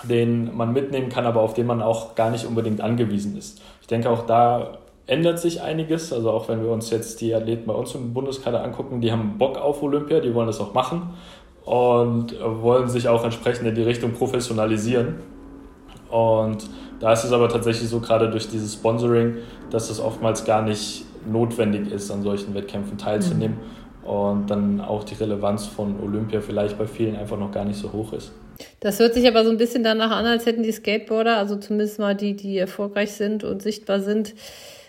den 0.08 0.56
man 0.56 0.74
mitnehmen 0.74 1.10
kann, 1.10 1.26
aber 1.26 1.42
auf 1.42 1.54
den 1.54 1.68
man 1.68 1.82
auch 1.82 2.16
gar 2.16 2.30
nicht 2.30 2.46
unbedingt 2.46 2.82
angewiesen 2.82 3.38
ist. 3.38 3.62
Ich 3.82 3.88
denke, 3.88 4.10
auch 4.10 4.26
da 4.26 4.80
ändert 5.08 5.40
sich 5.40 5.62
einiges. 5.62 6.12
Also 6.12 6.32
auch 6.32 6.48
wenn 6.48 6.62
wir 6.62 6.72
uns 6.72 6.90
jetzt 6.90 7.22
die 7.22 7.34
Athleten 7.34 7.66
bei 7.66 7.74
uns 7.74 7.94
im 7.96 8.14
Bundeskader 8.14 8.64
angucken, 8.64 9.02
die 9.02 9.12
haben 9.12 9.38
Bock 9.38 9.58
auf 9.58 9.82
Olympia, 9.84 10.20
die 10.20 10.34
wollen 10.34 10.48
das 10.48 10.60
auch 10.60 10.74
machen 10.74 11.14
und 11.66 12.36
wollen 12.40 12.88
sich 12.88 13.08
auch 13.08 13.24
entsprechend 13.24 13.68
in 13.68 13.76
die 13.76 13.84
Richtung 13.84 14.14
professionalisieren. 14.14 15.16
Und 16.10 16.70
da 17.00 17.12
ist 17.14 17.24
es 17.24 17.32
aber 17.32 17.50
tatsächlich 17.50 17.90
so, 17.90 18.00
gerade 18.00 18.30
durch 18.30 18.48
dieses 18.48 18.74
Sponsoring, 18.74 19.36
dass 19.70 19.90
es 19.90 20.00
oftmals 20.00 20.46
gar 20.46 20.62
nicht 20.62 21.06
notwendig 21.28 21.92
ist, 21.92 22.12
an 22.12 22.22
solchen 22.22 22.54
Wettkämpfen 22.54 22.98
teilzunehmen 22.98 23.58
mhm. 24.04 24.10
und 24.10 24.50
dann 24.50 24.80
auch 24.80 25.04
die 25.04 25.16
Relevanz 25.16 25.66
von 25.66 26.00
Olympia 26.00 26.40
vielleicht 26.40 26.78
bei 26.78 26.86
vielen 26.86 27.16
einfach 27.16 27.38
noch 27.38 27.52
gar 27.52 27.66
nicht 27.66 27.80
so 27.80 27.92
hoch 27.92 28.14
ist. 28.14 28.32
Das 28.80 29.00
hört 29.00 29.14
sich 29.14 29.28
aber 29.28 29.44
so 29.44 29.50
ein 29.50 29.58
bisschen 29.58 29.84
danach 29.84 30.12
an, 30.12 30.26
als 30.26 30.46
hätten 30.46 30.64
die 30.64 30.72
Skateboarder, 30.72 31.38
also 31.38 31.56
zumindest 31.58 32.00
mal 32.00 32.16
die, 32.16 32.36
die 32.36 32.58
erfolgreich 32.58 33.14
sind 33.14 33.44
und 33.44 33.62
sichtbar 33.62 34.00
sind, 34.00 34.34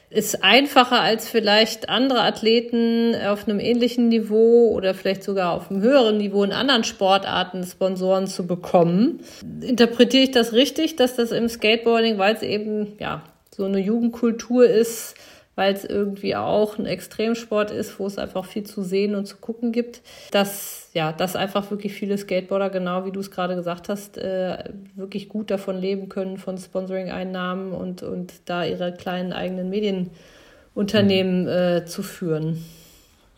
ist 0.08 0.44
einfacher 0.44 1.00
als 1.00 1.28
vielleicht 1.28 1.88
andere 1.88 2.22
Athleten 2.22 3.14
auf 3.26 3.48
einem 3.48 3.58
ähnlichen 3.58 4.08
Niveau 4.08 4.70
oder 4.70 4.94
vielleicht 4.94 5.24
sogar 5.24 5.52
auf 5.52 5.70
einem 5.70 5.82
höheren 5.82 6.18
Niveau 6.18 6.44
in 6.44 6.52
anderen 6.52 6.84
Sportarten 6.84 7.64
Sponsoren 7.64 8.28
zu 8.28 8.46
bekommen. 8.46 9.20
Interpretiere 9.60 10.22
ich 10.22 10.30
das 10.30 10.52
richtig, 10.52 10.96
dass 10.96 11.16
das 11.16 11.32
im 11.32 11.48
Skateboarding, 11.48 12.18
weil 12.18 12.34
es 12.34 12.42
eben 12.42 12.92
ja 13.00 13.22
so 13.50 13.64
eine 13.64 13.78
Jugendkultur 13.80 14.66
ist, 14.66 15.16
weil 15.56 15.74
es 15.74 15.84
irgendwie 15.84 16.36
auch 16.36 16.78
ein 16.78 16.86
Extremsport 16.86 17.72
ist, 17.72 17.98
wo 17.98 18.06
es 18.06 18.18
einfach 18.18 18.44
viel 18.44 18.62
zu 18.62 18.82
sehen 18.82 19.16
und 19.16 19.26
zu 19.26 19.38
gucken 19.38 19.72
gibt, 19.72 20.02
dass 20.30 20.86
ja, 20.96 21.12
dass 21.12 21.36
einfach 21.36 21.70
wirklich 21.70 21.92
viele 21.92 22.16
Skateboarder, 22.16 22.70
genau 22.70 23.04
wie 23.04 23.12
du 23.12 23.20
es 23.20 23.30
gerade 23.30 23.54
gesagt 23.54 23.90
hast, 23.90 24.16
äh, 24.16 24.72
wirklich 24.94 25.28
gut 25.28 25.50
davon 25.50 25.76
leben 25.76 26.08
können, 26.08 26.38
von 26.38 26.56
Sponsoring-Einnahmen 26.56 27.72
und, 27.72 28.02
und 28.02 28.32
da 28.46 28.64
ihre 28.64 28.94
kleinen 28.94 29.34
eigenen 29.34 29.68
Medienunternehmen 29.68 31.42
mhm. 31.42 31.48
äh, 31.48 31.84
zu 31.84 32.02
führen. 32.02 32.64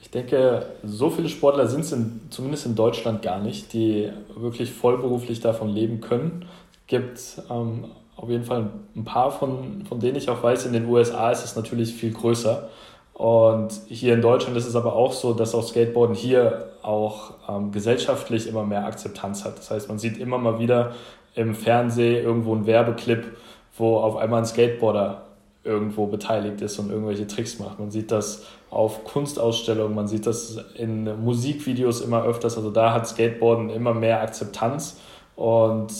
Ich 0.00 0.08
denke, 0.10 0.66
so 0.84 1.10
viele 1.10 1.28
Sportler 1.28 1.66
sind 1.66 1.80
es 1.80 1.90
in, 1.90 2.20
zumindest 2.30 2.66
in 2.66 2.76
Deutschland 2.76 3.22
gar 3.22 3.40
nicht, 3.40 3.72
die 3.72 4.10
wirklich 4.36 4.70
vollberuflich 4.70 5.40
davon 5.40 5.68
leben 5.70 6.00
können. 6.00 6.46
Es 6.72 6.86
gibt 6.86 7.20
ähm, 7.50 7.86
auf 8.18 8.28
jeden 8.28 8.44
Fall 8.44 8.70
ein 8.96 9.04
paar, 9.04 9.30
von, 9.30 9.84
von 9.88 10.00
denen 10.00 10.16
ich 10.16 10.28
auch 10.28 10.42
weiß, 10.42 10.66
in 10.66 10.72
den 10.72 10.86
USA 10.86 11.30
ist 11.30 11.44
es 11.44 11.54
natürlich 11.54 11.94
viel 11.94 12.12
größer. 12.12 12.68
Und 13.14 13.70
hier 13.88 14.14
in 14.14 14.22
Deutschland 14.22 14.56
ist 14.56 14.66
es 14.66 14.74
aber 14.76 14.94
auch 14.94 15.12
so, 15.12 15.32
dass 15.32 15.54
auch 15.54 15.62
Skateboarden 15.62 16.16
hier 16.16 16.66
auch 16.82 17.34
ähm, 17.48 17.70
gesellschaftlich 17.70 18.48
immer 18.48 18.64
mehr 18.64 18.86
Akzeptanz 18.86 19.44
hat. 19.44 19.58
Das 19.58 19.70
heißt, 19.70 19.88
man 19.88 19.98
sieht 19.98 20.18
immer 20.18 20.38
mal 20.38 20.58
wieder 20.58 20.94
im 21.34 21.54
Fernsehen 21.54 22.24
irgendwo 22.24 22.54
einen 22.54 22.66
Werbeclip, 22.66 23.36
wo 23.76 23.98
auf 23.98 24.16
einmal 24.16 24.40
ein 24.40 24.46
Skateboarder 24.46 25.22
irgendwo 25.62 26.06
beteiligt 26.06 26.60
ist 26.60 26.78
und 26.78 26.90
irgendwelche 26.90 27.26
Tricks 27.26 27.58
macht. 27.60 27.78
Man 27.78 27.90
sieht 27.90 28.10
das 28.10 28.46
auf 28.70 29.04
Kunstausstellungen, 29.04 29.94
man 29.94 30.08
sieht 30.08 30.26
das 30.26 30.58
in 30.74 31.04
Musikvideos 31.22 32.00
immer 32.00 32.24
öfters. 32.24 32.56
Also 32.56 32.70
da 32.70 32.92
hat 32.92 33.06
Skateboarden 33.06 33.70
immer 33.70 33.94
mehr 33.94 34.22
Akzeptanz 34.22 34.98
und 35.38 35.92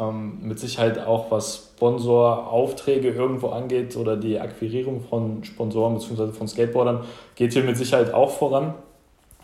ähm, 0.00 0.38
mit 0.40 0.58
Sicherheit 0.58 0.98
auch 1.06 1.30
was 1.30 1.72
Sponsoraufträge 1.76 3.10
irgendwo 3.10 3.48
angeht 3.48 3.94
oder 3.94 4.16
die 4.16 4.40
Akquirierung 4.40 5.02
von 5.02 5.44
Sponsoren 5.44 5.98
bzw. 5.98 6.32
von 6.32 6.48
Skateboardern, 6.48 7.04
geht 7.34 7.52
hier 7.52 7.62
mit 7.62 7.76
Sicherheit 7.76 8.14
auch 8.14 8.30
voran. 8.30 8.72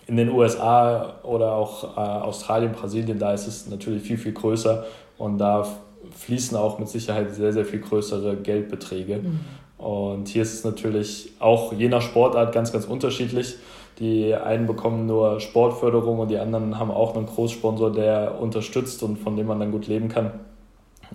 In 0.07 0.16
den 0.16 0.30
USA 0.30 1.16
oder 1.22 1.53
auch 1.53 1.98
äh, 1.98 2.00
Australien, 2.00 2.72
Brasilien, 2.72 3.18
da 3.18 3.34
ist 3.34 3.46
es 3.46 3.68
natürlich 3.68 4.03
viel, 4.03 4.16
viel 4.16 4.32
größer 4.32 4.86
und 5.18 5.36
da 5.36 5.68
fließen 6.16 6.57
auch 6.57 6.78
mit 6.78 6.88
Sicherheit 6.88 7.34
sehr, 7.34 7.53
sehr 7.53 7.66
viel 7.66 7.80
größere 7.80 8.36
Geldbeträge. 8.36 9.18
Mhm. 9.18 9.40
Und 9.76 10.28
hier 10.28 10.42
ist 10.42 10.55
es 10.55 10.64
natürlich 10.64 11.32
auch 11.40 11.74
je 11.74 11.88
nach 11.88 12.00
Sportart 12.00 12.55
ganz, 12.55 12.72
ganz 12.72 12.86
unterschiedlich. 12.86 13.57
Die 14.03 14.34
einen 14.34 14.66
bekommen 14.66 15.07
nur 15.07 15.38
Sportförderung 15.38 16.18
und 16.18 16.28
die 16.28 16.36
anderen 16.36 16.76
haben 16.76 16.90
auch 16.90 17.14
einen 17.14 17.26
Großsponsor, 17.26 17.92
der 17.92 18.40
unterstützt 18.40 19.00
und 19.05 19.16
von 19.16 19.36
dem 19.36 19.46
man 19.46 19.61
dann 19.61 19.70
gut 19.70 19.86
leben 19.86 20.09
kann. 20.09 20.40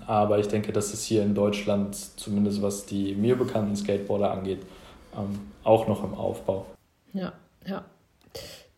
Aber 0.05 0.39
ich 0.39 0.47
denke, 0.47 0.71
dass 0.71 0.93
es 0.93 1.03
hier 1.03 1.21
in 1.21 1.35
Deutschland, 1.35 1.93
zumindest 1.95 2.61
was 2.61 2.85
die 2.85 3.13
mir 3.13 3.37
bekannten 3.37 3.75
Skateboarder 3.75 4.31
angeht, 4.31 4.61
ähm, 5.17 5.37
auch 5.65 5.85
noch 5.89 6.01
im 6.01 6.13
Aufbau. 6.13 6.65
Ja, 7.11 7.33
ja. 7.65 7.83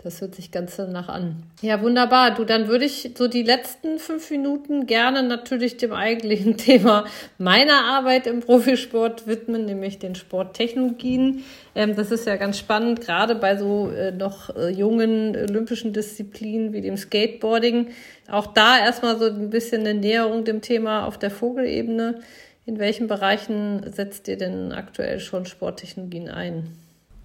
Das 0.01 0.21
hört 0.21 0.33
sich 0.33 0.51
ganz 0.51 0.77
danach 0.77 1.09
an. 1.09 1.43
Ja, 1.61 1.81
wunderbar. 1.81 2.33
Du, 2.33 2.45
dann 2.45 2.69
würde 2.69 2.85
ich 2.85 3.11
so 3.17 3.27
die 3.27 3.43
letzten 3.43 3.99
fünf 3.99 4.31
Minuten 4.31 4.85
gerne 4.85 5.23
natürlich 5.23 5.75
dem 5.75 5.91
eigentlichen 5.91 6.55
Thema 6.57 7.03
meiner 7.37 7.83
Arbeit 7.83 8.25
im 8.25 8.39
Profisport 8.39 9.27
widmen, 9.27 9.65
nämlich 9.65 9.99
den 9.99 10.15
Sporttechnologien. 10.15 11.43
Ähm, 11.75 11.97
das 11.97 12.11
ist 12.11 12.25
ja 12.25 12.37
ganz 12.37 12.57
spannend, 12.57 13.01
gerade 13.01 13.35
bei 13.35 13.57
so 13.57 13.89
äh, 13.89 14.13
noch 14.13 14.55
äh, 14.55 14.69
jungen 14.69 15.35
olympischen 15.35 15.91
Disziplinen 15.91 16.71
wie 16.71 16.79
dem 16.79 16.95
Skateboarding. 16.95 17.89
Auch 18.31 18.47
da 18.47 18.79
erstmal 18.79 19.19
so 19.19 19.25
ein 19.25 19.49
bisschen 19.49 19.81
eine 19.81 19.95
Näherung 19.95 20.45
dem 20.45 20.61
Thema 20.61 21.07
auf 21.07 21.19
der 21.19 21.29
Vogelebene. 21.29 22.21
In 22.65 22.79
welchen 22.79 23.07
Bereichen 23.07 23.83
setzt 23.91 24.29
ihr 24.29 24.37
denn 24.37 24.71
aktuell 24.71 25.19
schon 25.19 25.45
Sporttechnologien 25.45 26.29
ein? 26.29 26.69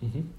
Mhm. 0.01 0.31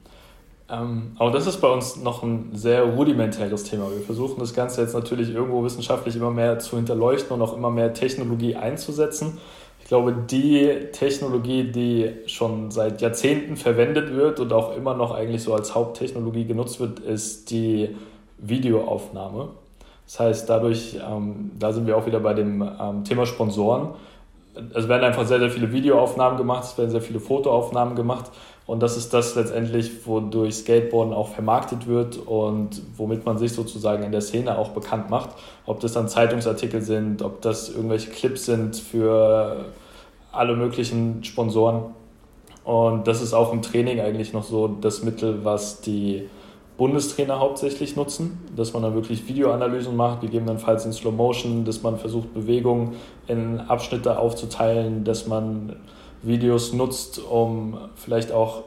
Ähm, 0.68 1.11
aber 1.20 1.32
das 1.32 1.45
ist 1.45 1.61
bei 1.61 1.68
uns 1.68 1.97
noch 1.97 2.24
ein 2.24 2.49
sehr 2.53 2.84
rudimentäres 2.84 3.66
Thema. 3.66 3.86
Wir 3.91 4.01
versuchen 4.01 4.39
das 4.39 4.53
Ganze 4.53 4.82
jetzt 4.82 4.93
natürlich 4.93 5.30
irgendwo 5.30 5.63
wissenschaftlich 5.63 6.16
immer 6.16 6.32
mehr 6.32 6.57
zu 6.57 6.78
hinterleuchten 6.78 7.36
und 7.36 7.41
auch 7.41 7.55
immer 7.55 7.70
mehr 7.70 7.93
Technologie 7.93 8.55
einzusetzen. 8.55 9.38
Ich 9.80 9.88
glaube, 9.88 10.16
die 10.32 10.88
Technologie, 10.91 11.66
die 11.66 12.11
schon 12.26 12.72
seit 12.72 13.01
Jahrzehnten 13.01 13.55
verwendet 13.55 14.16
wird 14.16 14.39
und 14.39 14.51
auch 14.51 14.76
immer 14.76 14.95
noch 14.95 15.13
eigentlich 15.13 15.43
so 15.43 15.53
als 15.53 15.76
Haupttechnologie 15.76 16.45
genutzt 16.45 16.80
wird, 16.80 16.99
ist 16.99 17.51
die 17.51 17.95
Videoaufnahme. 18.39 19.49
Das 20.07 20.20
heißt, 20.20 20.49
dadurch, 20.49 20.97
ähm, 21.07 21.51
da 21.59 21.72
sind 21.72 21.86
wir 21.86 21.97
auch 21.97 22.07
wieder 22.07 22.20
bei 22.20 22.34
dem 22.34 22.63
ähm, 22.63 23.03
Thema 23.03 23.28
Sponsoren. 23.28 23.89
Es 24.74 24.88
werden 24.88 25.03
einfach 25.03 25.28
sehr, 25.28 25.38
sehr 25.38 25.51
viele 25.51 25.72
Videoaufnahmen 25.72 26.38
gemacht, 26.39 26.63
es 26.63 26.78
werden 26.78 26.89
sehr 26.89 27.01
viele 27.01 27.20
Fotoaufnahmen 27.20 27.95
gemacht 27.95 28.32
und 28.68 28.82
das 28.82 28.97
ist 28.97 29.13
das 29.13 29.36
letztendlich, 29.36 30.07
wodurch 30.07 30.55
Skateboarden 30.55 31.13
auch 31.13 31.30
vermarktet 31.30 31.86
wird 31.86 32.18
und 32.18 32.82
womit 32.97 33.26
man 33.26 33.38
sich 33.38 33.53
sozusagen 33.53 34.03
in 34.03 34.11
der 34.11 34.22
Szene 34.22 34.57
auch 34.57 34.70
bekannt 34.70 35.09
macht. 35.11 35.30
Ob 35.68 35.80
das 35.82 35.93
dann 35.93 36.09
Zeitungsartikel 36.09 36.82
sind, 36.82 37.22
ob 37.22 37.41
das 37.41 37.70
irgendwelche 37.70 38.09
Clips 38.09 38.45
sind 38.45 38.76
für 38.76 39.66
alle 40.32 40.55
möglichen 40.55 41.24
Sponsoren. 41.24 41.84
Und 42.63 43.07
das 43.07 43.22
ist 43.22 43.34
auch 43.34 43.53
im 43.53 43.61
Training 43.61 43.99
eigentlich 43.99 44.34
noch 44.34 44.43
so 44.43 44.68
das 44.68 45.03
Mittel, 45.03 45.45
was 45.45 45.82
die 45.82 46.28
Bundestrainer 46.78 47.39
hauptsächlich 47.39 47.95
nutzen, 47.95 48.39
dass 48.55 48.74
man 48.74 48.82
dann 48.82 48.95
wirklich 48.95 49.28
Videoanalysen 49.28 49.95
macht, 49.95 50.22
gegebenenfalls 50.22 50.86
in 50.86 50.91
Slow 50.91 51.16
Motion, 51.16 51.63
dass 51.66 51.84
man 51.84 51.97
versucht, 51.97 52.34
Bewegungen 52.34 52.95
in 53.28 53.59
Abschnitte 53.61 54.18
aufzuteilen, 54.18 55.03
dass 55.03 55.28
man 55.28 55.76
Videos 56.26 56.73
nutzt, 56.73 57.19
um 57.19 57.78
vielleicht 57.95 58.32
auch 58.32 58.63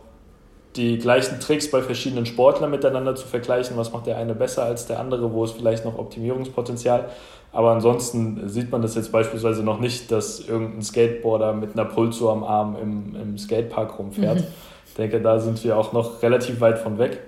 die 0.76 0.98
gleichen 0.98 1.40
Tricks 1.40 1.70
bei 1.70 1.82
verschiedenen 1.82 2.26
Sportlern 2.26 2.70
miteinander 2.70 3.16
zu 3.16 3.26
vergleichen. 3.26 3.76
Was 3.76 3.92
macht 3.92 4.06
der 4.06 4.16
eine 4.16 4.34
besser 4.34 4.64
als 4.64 4.86
der 4.86 5.00
andere? 5.00 5.32
Wo 5.32 5.44
ist 5.44 5.52
vielleicht 5.52 5.84
noch 5.84 5.98
Optimierungspotenzial? 5.98 7.09
Aber 7.52 7.72
ansonsten 7.72 8.48
sieht 8.48 8.70
man 8.70 8.82
das 8.82 8.94
jetzt 8.94 9.11
beispielsweise 9.11 9.62
noch 9.62 9.80
nicht, 9.80 10.12
dass 10.12 10.40
irgendein 10.40 10.82
Skateboarder 10.82 11.54
mit 11.54 11.72
einer 11.72 11.86
Pulso 11.86 12.30
am 12.30 12.44
Arm 12.44 12.76
im, 12.80 13.16
im 13.16 13.38
Skatepark 13.38 13.98
rumfährt. 13.98 14.40
Mhm. 14.40 14.46
Ich 14.86 14.94
denke, 14.94 15.20
da 15.20 15.38
sind 15.38 15.62
wir 15.64 15.76
auch 15.76 15.92
noch 15.92 16.22
relativ 16.22 16.61
weit 16.61 16.78
von 16.78 16.98
weg. 16.98 17.20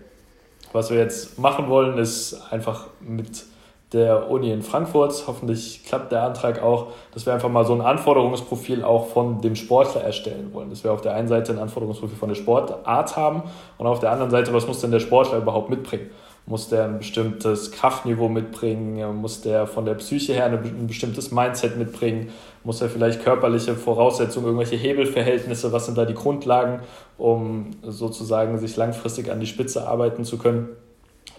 Was 0.73 0.91
wir 0.91 0.99
jetzt 0.99 1.39
machen 1.39 1.69
wollen, 1.69 1.99
ist 1.99 2.41
einfach 2.51 2.87
mit 3.01 3.45
der 3.93 4.31
Uni 4.31 4.53
in 4.53 4.63
Frankfurt. 4.63 5.25
Hoffentlich 5.27 5.85
klappt 5.85 6.13
der 6.13 6.23
Antrag 6.23 6.63
auch, 6.63 6.89
dass 7.13 7.27
wir 7.27 7.35
einfach 7.35 7.49
mal 7.49 7.65
so 7.65 7.75
ein 7.75 7.81
Anforderungsprofil 7.81 8.85
auch 8.85 9.09
von 9.09 9.41
dem 9.41 9.57
Sportler 9.57 10.03
erstellen 10.03 10.51
wollen. 10.53 10.71
Dass 10.71 10.85
wir 10.85 10.93
auf 10.93 11.01
der 11.01 11.15
einen 11.15 11.29
Seite 11.29 11.53
ein 11.53 11.59
Anforderungsprofil 11.59 12.17
von 12.17 12.29
der 12.29 12.37
Sportart 12.37 13.17
haben 13.17 13.43
und 13.79 13.87
auf 13.87 14.01
der 14.01 14.13
anderen 14.13 14.31
Seite, 14.31 14.53
was 14.53 14.67
muss 14.67 14.81
denn 14.81 14.91
der 14.91 15.01
Sportler 15.01 15.39
überhaupt 15.39 15.71
mitbringen? 15.71 16.11
Muss 16.47 16.69
der 16.69 16.85
ein 16.85 16.99
bestimmtes 16.99 17.71
Kraftniveau 17.71 18.29
mitbringen? 18.29 19.21
Muss 19.21 19.43
der 19.43 19.67
von 19.67 19.85
der 19.85 19.95
Psyche 19.95 20.33
her 20.33 20.47
ein 20.47 20.87
bestimmtes 20.87 21.31
Mindset 21.31 21.77
mitbringen? 21.77 22.31
Muss 22.65 22.81
er 22.81 22.89
vielleicht 22.89 23.23
körperliche 23.23 23.75
Voraussetzungen, 23.75 24.47
irgendwelche 24.47 24.77
Hebelverhältnisse? 24.77 25.73
Was 25.73 25.87
sind 25.87 25.99
da 25.99 26.05
die 26.05 26.15
Grundlagen, 26.15 26.81
um 27.19 27.71
sozusagen 27.83 28.59
sich 28.59 28.77
langfristig 28.77 29.31
an 29.31 29.39
die 29.39 29.47
Spitze 29.47 29.87
arbeiten 29.87 30.25
zu 30.25 30.39
können? 30.39 30.71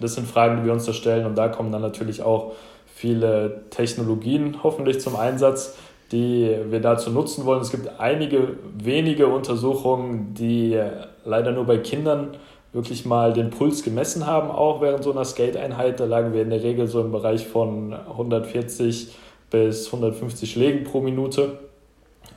Das 0.02 0.16
sind 0.16 0.28
Fragen, 0.28 0.58
die 0.58 0.66
wir 0.66 0.74
uns 0.74 0.86
da 0.86 0.94
stellen 0.94 1.26
und 1.26 1.36
da 1.36 1.48
kommen 1.48 1.72
dann 1.72 1.82
natürlich 1.82 2.22
auch 2.22 2.54
viele 2.94 3.62
Technologien 3.70 4.58
hoffentlich 4.64 5.00
zum 5.00 5.16
Einsatz, 5.16 5.76
die 6.12 6.56
wir 6.70 6.82
dazu 6.82 7.10
nutzen 7.10 7.46
wollen. 7.46 7.62
Es 7.62 7.72
gibt 7.72 8.00
einige 8.00 8.58
wenige 8.78 9.28
Untersuchungen, 9.28 10.34
die 10.34 10.80
leider 11.24 11.52
nur 11.52 11.66
bei 11.66 11.78
Kindern 11.78 12.36
wirklich 12.74 13.06
mal 13.06 13.34
den 13.34 13.50
Puls 13.50 13.84
gemessen 13.84 14.28
haben, 14.28 14.50
auch 14.50 14.82
während 14.82 15.04
so 15.04 15.12
einer 15.12 15.26
Skate-Einheit. 15.26 16.00
Da 16.00 16.06
lagen 16.06 16.34
wir 16.34 16.42
in 16.42 16.50
der 16.50 16.64
Regel 16.64 16.88
so 16.88 17.02
im 17.02 17.12
Bereich 17.12 17.48
von 17.48 17.94
140 17.94 19.14
bis 19.50 19.88
150 19.88 20.52
Schlägen 20.52 20.84
pro 20.84 21.02
Minute. 21.02 21.60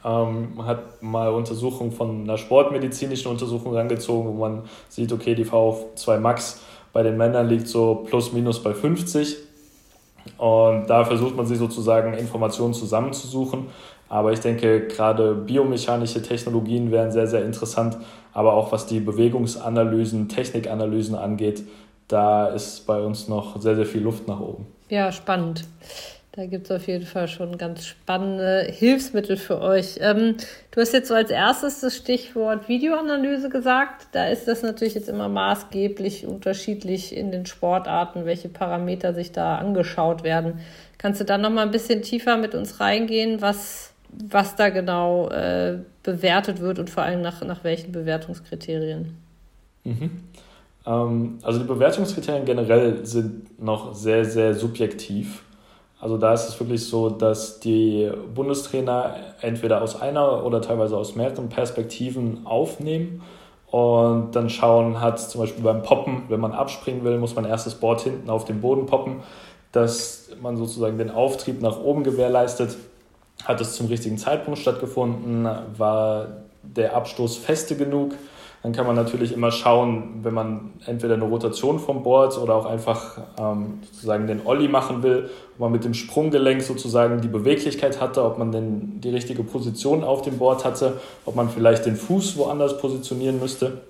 Ähm, 0.04 0.54
man 0.56 0.66
hat 0.66 1.02
mal 1.02 1.30
Untersuchungen 1.30 1.92
von 1.92 2.22
einer 2.22 2.36
sportmedizinischen 2.36 3.30
Untersuchung 3.30 3.74
rangezogen, 3.74 4.28
wo 4.28 4.32
man 4.32 4.62
sieht, 4.88 5.12
okay, 5.12 5.34
die 5.34 5.46
VO2 5.46 6.18
Max 6.18 6.60
bei 6.94 7.02
den 7.02 7.18
Männern 7.18 7.48
liegt 7.48 7.68
so 7.68 8.06
plus 8.08 8.32
minus 8.32 8.62
bei 8.62 8.72
50. 8.72 9.36
Und 10.38 10.86
da 10.86 11.04
versucht 11.04 11.36
man 11.36 11.44
sich 11.44 11.58
sozusagen 11.58 12.14
Informationen 12.14 12.72
zusammenzusuchen. 12.72 13.66
Aber 14.08 14.32
ich 14.32 14.40
denke, 14.40 14.86
gerade 14.86 15.34
biomechanische 15.34 16.22
Technologien 16.22 16.90
wären 16.90 17.12
sehr, 17.12 17.26
sehr 17.26 17.44
interessant. 17.44 17.98
Aber 18.32 18.54
auch 18.54 18.72
was 18.72 18.86
die 18.86 19.00
Bewegungsanalysen, 19.00 20.28
Technikanalysen 20.28 21.16
angeht, 21.16 21.64
da 22.08 22.46
ist 22.46 22.86
bei 22.86 23.00
uns 23.00 23.28
noch 23.28 23.60
sehr, 23.60 23.74
sehr 23.74 23.86
viel 23.86 24.02
Luft 24.02 24.28
nach 24.28 24.40
oben. 24.40 24.66
Ja, 24.88 25.10
spannend. 25.10 25.66
Da 26.36 26.46
gibt 26.46 26.68
es 26.68 26.72
auf 26.72 26.88
jeden 26.88 27.06
Fall 27.06 27.28
schon 27.28 27.58
ganz 27.58 27.86
spannende 27.86 28.66
Hilfsmittel 28.68 29.36
für 29.36 29.60
euch. 29.60 29.98
Ähm, 30.00 30.34
du 30.72 30.80
hast 30.80 30.92
jetzt 30.92 31.06
so 31.06 31.14
als 31.14 31.30
erstes 31.30 31.78
das 31.78 31.96
Stichwort 31.96 32.68
Videoanalyse 32.68 33.48
gesagt. 33.48 34.08
Da 34.10 34.26
ist 34.26 34.48
das 34.48 34.62
natürlich 34.62 34.94
jetzt 34.94 35.08
immer 35.08 35.28
maßgeblich 35.28 36.26
unterschiedlich 36.26 37.16
in 37.16 37.30
den 37.30 37.46
Sportarten, 37.46 38.24
welche 38.24 38.48
Parameter 38.48 39.14
sich 39.14 39.30
da 39.30 39.58
angeschaut 39.58 40.24
werden. 40.24 40.58
Kannst 40.98 41.20
du 41.20 41.24
da 41.24 41.38
noch 41.38 41.50
mal 41.50 41.62
ein 41.62 41.70
bisschen 41.70 42.02
tiefer 42.02 42.36
mit 42.36 42.56
uns 42.56 42.80
reingehen, 42.80 43.40
was, 43.40 43.92
was 44.08 44.56
da 44.56 44.70
genau 44.70 45.28
äh, 45.28 45.78
bewertet 46.02 46.58
wird 46.58 46.80
und 46.80 46.90
vor 46.90 47.04
allem 47.04 47.22
nach, 47.22 47.44
nach 47.44 47.62
welchen 47.62 47.92
Bewertungskriterien? 47.92 49.16
Mhm. 49.84 50.10
Ähm, 50.84 51.38
also 51.42 51.60
die 51.60 51.66
Bewertungskriterien 51.66 52.44
generell 52.44 53.06
sind 53.06 53.62
noch 53.62 53.94
sehr, 53.94 54.24
sehr 54.24 54.54
subjektiv. 54.54 55.44
Also 56.04 56.18
da 56.18 56.34
ist 56.34 56.46
es 56.50 56.60
wirklich 56.60 56.86
so, 56.86 57.08
dass 57.08 57.60
die 57.60 58.12
Bundestrainer 58.34 59.16
entweder 59.40 59.80
aus 59.80 59.98
einer 60.02 60.44
oder 60.44 60.60
teilweise 60.60 60.98
aus 60.98 61.16
mehreren 61.16 61.48
Perspektiven 61.48 62.44
aufnehmen 62.44 63.22
und 63.70 64.36
dann 64.36 64.50
schauen, 64.50 65.00
hat 65.00 65.18
zum 65.18 65.40
Beispiel 65.40 65.64
beim 65.64 65.82
Poppen, 65.82 66.24
wenn 66.28 66.40
man 66.40 66.52
abspringen 66.52 67.04
will, 67.04 67.16
muss 67.16 67.34
man 67.34 67.46
erst 67.46 67.64
das 67.64 67.76
Board 67.76 68.02
hinten 68.02 68.28
auf 68.28 68.44
den 68.44 68.60
Boden 68.60 68.84
poppen, 68.84 69.22
dass 69.72 70.28
man 70.42 70.58
sozusagen 70.58 70.98
den 70.98 71.10
Auftrieb 71.10 71.62
nach 71.62 71.80
oben 71.80 72.04
gewährleistet. 72.04 72.76
Hat 73.42 73.62
es 73.62 73.74
zum 73.74 73.86
richtigen 73.86 74.18
Zeitpunkt 74.18 74.60
stattgefunden? 74.60 75.48
War 75.78 76.26
der 76.62 76.94
Abstoß 76.94 77.38
feste 77.38 77.76
genug? 77.76 78.12
Dann 78.64 78.72
kann 78.72 78.86
man 78.86 78.96
natürlich 78.96 79.34
immer 79.34 79.50
schauen, 79.50 80.20
wenn 80.22 80.32
man 80.32 80.72
entweder 80.86 81.14
eine 81.14 81.24
Rotation 81.24 81.78
vom 81.78 82.02
Board 82.02 82.38
oder 82.38 82.54
auch 82.54 82.64
einfach 82.64 83.18
ähm, 83.38 83.80
sozusagen 83.82 84.26
den 84.26 84.46
Olli 84.46 84.68
machen 84.68 85.02
will, 85.02 85.28
ob 85.52 85.60
man 85.60 85.72
mit 85.72 85.84
dem 85.84 85.92
Sprunggelenk 85.92 86.62
sozusagen 86.62 87.20
die 87.20 87.28
Beweglichkeit 87.28 88.00
hatte, 88.00 88.24
ob 88.24 88.38
man 88.38 88.52
denn 88.52 89.02
die 89.02 89.10
richtige 89.10 89.42
Position 89.42 90.02
auf 90.02 90.22
dem 90.22 90.38
Board 90.38 90.64
hatte, 90.64 90.98
ob 91.26 91.36
man 91.36 91.50
vielleicht 91.50 91.84
den 91.84 91.94
Fuß 91.94 92.38
woanders 92.38 92.78
positionieren 92.78 93.38
müsste. 93.38 93.82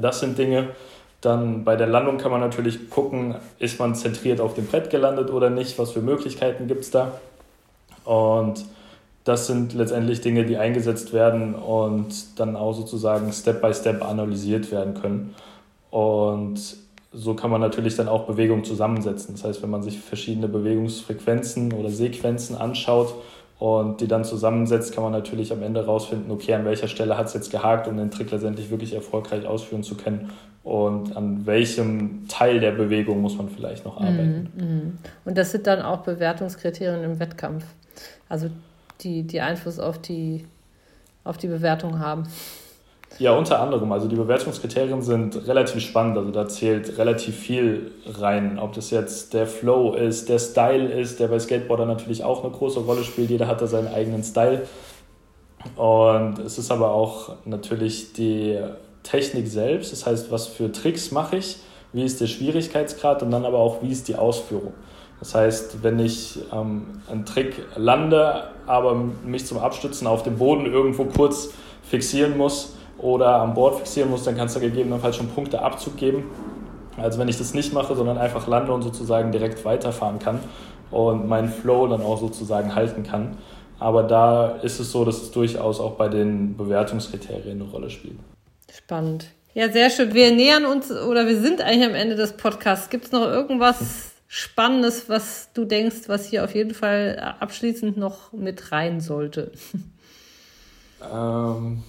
Das 0.00 0.20
sind 0.20 0.38
Dinge. 0.38 0.70
Dann 1.20 1.64
bei 1.64 1.76
der 1.76 1.86
Landung 1.86 2.16
kann 2.16 2.30
man 2.30 2.40
natürlich 2.40 2.88
gucken, 2.88 3.34
ist 3.58 3.78
man 3.78 3.94
zentriert 3.94 4.40
auf 4.40 4.54
dem 4.54 4.64
Brett 4.64 4.88
gelandet 4.88 5.30
oder 5.30 5.50
nicht, 5.50 5.78
was 5.78 5.90
für 5.90 6.00
Möglichkeiten 6.00 6.68
gibt 6.68 6.84
es 6.84 6.90
da. 6.90 7.20
Und 8.06 8.64
das 9.24 9.46
sind 9.46 9.74
letztendlich 9.74 10.20
Dinge, 10.20 10.44
die 10.44 10.56
eingesetzt 10.56 11.12
werden 11.12 11.54
und 11.54 12.38
dann 12.38 12.56
auch 12.56 12.72
sozusagen 12.72 13.32
Step 13.32 13.60
by 13.60 13.72
Step 13.74 14.02
analysiert 14.02 14.72
werden 14.72 14.94
können. 14.94 15.34
Und 15.90 16.60
so 17.12 17.34
kann 17.34 17.50
man 17.50 17.60
natürlich 17.60 17.96
dann 17.96 18.08
auch 18.08 18.26
Bewegungen 18.26 18.64
zusammensetzen. 18.64 19.34
Das 19.34 19.44
heißt, 19.44 19.62
wenn 19.62 19.70
man 19.70 19.82
sich 19.82 19.98
verschiedene 19.98 20.48
Bewegungsfrequenzen 20.48 21.72
oder 21.72 21.90
Sequenzen 21.90 22.56
anschaut 22.56 23.14
und 23.58 24.00
die 24.00 24.06
dann 24.06 24.24
zusammensetzt, 24.24 24.94
kann 24.94 25.04
man 25.04 25.12
natürlich 25.12 25.52
am 25.52 25.62
Ende 25.62 25.80
herausfinden, 25.80 26.30
okay, 26.30 26.54
an 26.54 26.64
welcher 26.64 26.88
Stelle 26.88 27.18
hat 27.18 27.26
es 27.26 27.34
jetzt 27.34 27.50
gehakt, 27.50 27.88
um 27.88 27.96
den 27.96 28.10
Trick 28.10 28.30
letztendlich 28.30 28.70
wirklich 28.70 28.94
erfolgreich 28.94 29.44
ausführen 29.44 29.82
zu 29.82 29.96
können 29.96 30.30
und 30.62 31.16
an 31.16 31.46
welchem 31.46 32.28
Teil 32.28 32.60
der 32.60 32.72
Bewegung 32.72 33.20
muss 33.20 33.36
man 33.36 33.48
vielleicht 33.48 33.84
noch 33.84 33.96
arbeiten. 33.96 34.50
Mm, 34.54 34.62
mm. 34.62 34.98
Und 35.24 35.38
das 35.38 35.50
sind 35.50 35.66
dann 35.66 35.82
auch 35.82 35.98
Bewertungskriterien 36.02 37.02
im 37.02 37.18
Wettkampf. 37.18 37.64
Also 38.28 38.50
die, 39.02 39.22
die 39.24 39.40
Einfluss 39.40 39.78
auf 39.78 39.98
die, 39.98 40.44
auf 41.24 41.36
die 41.36 41.48
Bewertung 41.48 41.98
haben. 41.98 42.24
Ja, 43.18 43.32
unter 43.32 43.60
anderem. 43.60 43.90
Also 43.92 44.08
die 44.08 44.16
Bewertungskriterien 44.16 45.02
sind 45.02 45.46
relativ 45.46 45.82
spannend. 45.82 46.16
Also 46.16 46.30
da 46.30 46.48
zählt 46.48 46.96
relativ 46.96 47.36
viel 47.36 47.90
rein. 48.06 48.58
Ob 48.58 48.72
das 48.72 48.90
jetzt 48.90 49.34
der 49.34 49.46
Flow 49.46 49.94
ist, 49.94 50.28
der 50.28 50.38
Style 50.38 50.88
ist, 50.88 51.20
der 51.20 51.28
bei 51.28 51.38
Skateboarder 51.38 51.86
natürlich 51.86 52.24
auch 52.24 52.44
eine 52.44 52.52
große 52.52 52.80
Rolle 52.80 53.04
spielt. 53.04 53.30
Jeder 53.30 53.46
hat 53.46 53.60
da 53.60 53.66
seinen 53.66 53.88
eigenen 53.88 54.22
Style. 54.22 54.66
Und 55.76 56.38
es 56.38 56.56
ist 56.56 56.70
aber 56.70 56.92
auch 56.92 57.34
natürlich 57.44 58.12
die 58.12 58.58
Technik 59.02 59.48
selbst. 59.48 59.92
Das 59.92 60.06
heißt, 60.06 60.30
was 60.30 60.46
für 60.46 60.72
Tricks 60.72 61.10
mache 61.10 61.36
ich, 61.36 61.58
wie 61.92 62.04
ist 62.04 62.20
der 62.20 62.26
Schwierigkeitsgrad 62.26 63.22
und 63.22 63.30
dann 63.30 63.44
aber 63.44 63.58
auch, 63.58 63.82
wie 63.82 63.90
ist 63.90 64.08
die 64.08 64.16
Ausführung. 64.16 64.72
Das 65.20 65.34
heißt, 65.34 65.82
wenn 65.82 65.98
ich 65.98 66.38
ähm, 66.52 67.02
einen 67.10 67.26
Trick 67.26 67.62
lande, 67.76 68.44
aber 68.66 68.94
mich 68.94 69.46
zum 69.46 69.58
Abstützen 69.58 70.06
auf 70.06 70.22
dem 70.22 70.38
Boden 70.38 70.66
irgendwo 70.66 71.04
kurz 71.04 71.50
fixieren 71.82 72.36
muss 72.36 72.74
oder 72.98 73.36
am 73.36 73.54
Board 73.54 73.76
fixieren 73.76 74.10
muss, 74.10 74.24
dann 74.24 74.36
kannst 74.36 74.56
du 74.56 74.60
gegebenenfalls 74.60 75.16
schon 75.16 75.28
Punkte 75.28 75.60
Abzug 75.60 75.96
geben. 75.96 76.24
Also 76.96 77.18
wenn 77.18 77.28
ich 77.28 77.38
das 77.38 77.54
nicht 77.54 77.72
mache, 77.72 77.94
sondern 77.94 78.18
einfach 78.18 78.46
lande 78.46 78.72
und 78.72 78.82
sozusagen 78.82 79.30
direkt 79.30 79.64
weiterfahren 79.64 80.18
kann 80.18 80.40
und 80.90 81.28
meinen 81.28 81.48
Flow 81.48 81.86
dann 81.86 82.02
auch 82.02 82.18
sozusagen 82.18 82.74
halten 82.74 83.02
kann. 83.02 83.36
Aber 83.78 84.02
da 84.02 84.48
ist 84.62 84.80
es 84.80 84.92
so, 84.92 85.04
dass 85.04 85.22
es 85.22 85.30
durchaus 85.30 85.80
auch 85.80 85.92
bei 85.92 86.08
den 86.08 86.56
Bewertungskriterien 86.56 87.60
eine 87.60 87.70
Rolle 87.70 87.90
spielt. 87.90 88.18
Spannend. 88.70 89.26
Ja, 89.54 89.70
sehr 89.70 89.90
schön. 89.90 90.14
Wir 90.14 90.32
nähern 90.32 90.64
uns 90.64 90.90
oder 90.92 91.26
wir 91.26 91.40
sind 91.40 91.60
eigentlich 91.60 91.86
am 91.86 91.94
Ende 91.94 92.14
des 92.14 92.36
Podcasts. 92.36 92.90
Gibt 92.90 93.06
es 93.06 93.12
noch 93.12 93.22
irgendwas, 93.22 94.09
Spannendes, 94.32 95.08
was 95.08 95.52
du 95.54 95.64
denkst, 95.64 96.02
was 96.06 96.26
hier 96.26 96.44
auf 96.44 96.54
jeden 96.54 96.72
Fall 96.72 97.34
abschließend 97.40 97.96
noch 97.96 98.32
mit 98.32 98.70
rein 98.70 99.00
sollte? 99.00 99.50
Ähm, 101.02 101.82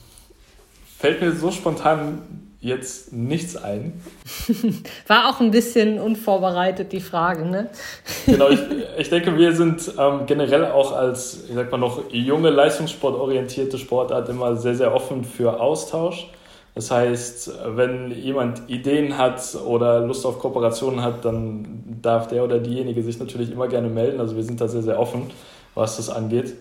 fällt 0.98 1.22
mir 1.22 1.34
so 1.34 1.52
spontan 1.52 2.24
jetzt 2.60 3.14
nichts 3.14 3.56
ein. 3.56 4.02
War 5.08 5.30
auch 5.30 5.40
ein 5.40 5.52
bisschen 5.52 6.00
unvorbereitet, 6.00 6.92
die 6.92 7.00
Frage, 7.00 7.46
ne? 7.46 7.70
genau, 8.26 8.50
ich, 8.50 8.60
ich 8.98 9.10
denke, 9.12 9.38
wir 9.38 9.56
sind 9.56 9.94
ähm, 10.00 10.26
generell 10.26 10.66
auch 10.66 10.94
als, 10.94 11.44
ich 11.48 11.54
sag 11.54 11.72
mal 11.72 11.78
noch, 11.78 12.12
junge, 12.12 12.50
leistungssportorientierte 12.50 13.78
Sportart 13.78 14.30
immer 14.30 14.56
sehr, 14.56 14.74
sehr 14.74 14.96
offen 14.96 15.26
für 15.26 15.60
Austausch. 15.60 16.28
Das 16.74 16.90
heißt, 16.90 17.52
wenn 17.76 18.12
jemand 18.12 18.70
Ideen 18.70 19.18
hat 19.18 19.56
oder 19.66 20.00
Lust 20.06 20.26
auf 20.26 20.40
Kooperationen 20.40 21.02
hat, 21.02 21.26
dann 21.26 21.98
darf 22.02 22.28
der 22.28 22.44
oder 22.44 22.60
diejenige 22.60 23.04
sich 23.04 23.20
natürlich 23.20 23.52
immer 23.52 23.68
gerne 23.68 23.90
melden. 23.90 24.20
Also 24.22 24.38
wir 24.38 24.44
sind 24.44 24.62
da 24.62 24.68
sehr, 24.68 24.82
sehr 24.82 25.00
offen, 25.00 25.24
was 25.76 25.98
das 25.98 26.10
angeht. 26.10 26.56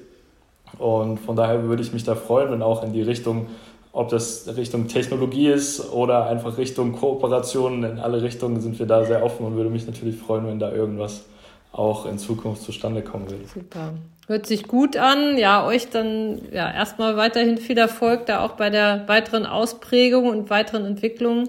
Und 0.79 1.19
von 1.19 1.37
daher 1.37 1.65
würde 1.65 1.83
ich 1.83 1.93
mich 1.93 2.05
da 2.05 2.15
freuen, 2.15 2.51
wenn 2.51 2.63
auch 2.63 2.83
in 2.83 2.93
die 2.93 3.03
Richtung, 3.03 3.47
ob 3.93 4.09
das 4.09 4.49
Richtung 4.57 4.89
Technologie 4.89 5.49
ist 5.49 5.93
oder 5.93 6.27
einfach 6.27 6.59
Richtung 6.59 6.93
Kooperation, 6.93 7.85
in 7.85 7.99
alle 7.99 8.23
Richtungen 8.23 8.61
sind 8.61 8.79
wir 8.79 8.87
da 8.87 9.05
sehr 9.05 9.25
offen 9.25 9.47
und 9.47 9.57
würde 9.57 9.71
mich 9.71 9.87
natürlich 9.87 10.17
freuen, 10.17 10.47
wenn 10.47 10.59
da 10.59 10.73
irgendwas 10.73 11.25
auch 11.73 12.07
in 12.07 12.19
Zukunft 12.19 12.63
zustande 12.63 13.03
kommen 13.03 13.31
würde. 13.31 13.45
Super. 13.47 13.95
Hört 14.27 14.47
sich 14.47 14.69
gut 14.69 14.97
an. 14.97 15.39
Ja, 15.39 15.67
euch 15.67 15.91
dann 15.91 16.41
ja 16.53 16.73
erstmal 16.73 17.17
weiterhin 17.17 17.59
viel 17.59 17.79
Erfolg 17.79 18.27
da 18.27 18.45
auch 18.45 18.53
bei 18.53 18.71
der 18.71 19.09
weiteren 19.09 19.47
Ausprägung 19.47 20.29
und 20.29 20.51
weiteren 20.51 20.85
Entwicklung. 20.85 21.49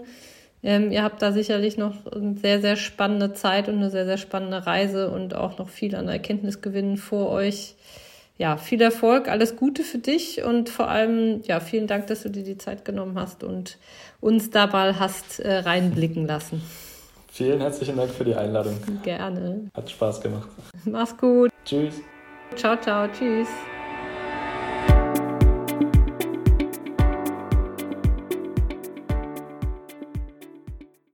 Ähm, 0.63 0.91
ihr 0.91 1.03
habt 1.03 1.21
da 1.21 1.31
sicherlich 1.31 1.77
noch 1.77 2.05
eine 2.11 2.37
sehr, 2.37 2.61
sehr 2.61 2.75
spannende 2.75 3.33
Zeit 3.33 3.67
und 3.67 3.75
eine 3.75 3.89
sehr, 3.89 4.05
sehr 4.05 4.17
spannende 4.17 4.65
Reise 4.65 5.11
und 5.11 5.35
auch 5.35 5.57
noch 5.57 5.69
viel 5.69 5.95
an 5.95 6.07
Erkenntnisgewinnen 6.07 6.97
vor 6.97 7.29
euch. 7.29 7.75
Ja, 8.37 8.57
viel 8.57 8.81
Erfolg, 8.81 9.27
alles 9.27 9.55
Gute 9.55 9.83
für 9.83 9.99
dich 9.99 10.43
und 10.43 10.69
vor 10.69 10.87
allem, 10.87 11.41
ja, 11.43 11.59
vielen 11.59 11.85
Dank, 11.85 12.07
dass 12.07 12.23
du 12.23 12.29
dir 12.29 12.43
die 12.43 12.57
Zeit 12.57 12.85
genommen 12.85 13.19
hast 13.19 13.43
und 13.43 13.77
uns 14.19 14.49
dabei 14.49 14.93
hast 14.93 15.39
äh, 15.39 15.57
reinblicken 15.57 16.25
lassen. 16.25 16.63
Vielen 17.33 17.61
herzlichen 17.61 17.95
Dank 17.95 18.11
für 18.11 18.25
die 18.25 18.35
Einladung. 18.35 18.77
Gerne. 19.03 19.69
Hat 19.73 19.89
Spaß 19.89 20.19
gemacht. 20.19 20.49
Mach's 20.83 21.15
gut. 21.15 21.49
Tschüss. 21.63 22.01
Ciao, 22.55 22.75
ciao, 22.75 23.07
tschüss. 23.07 23.47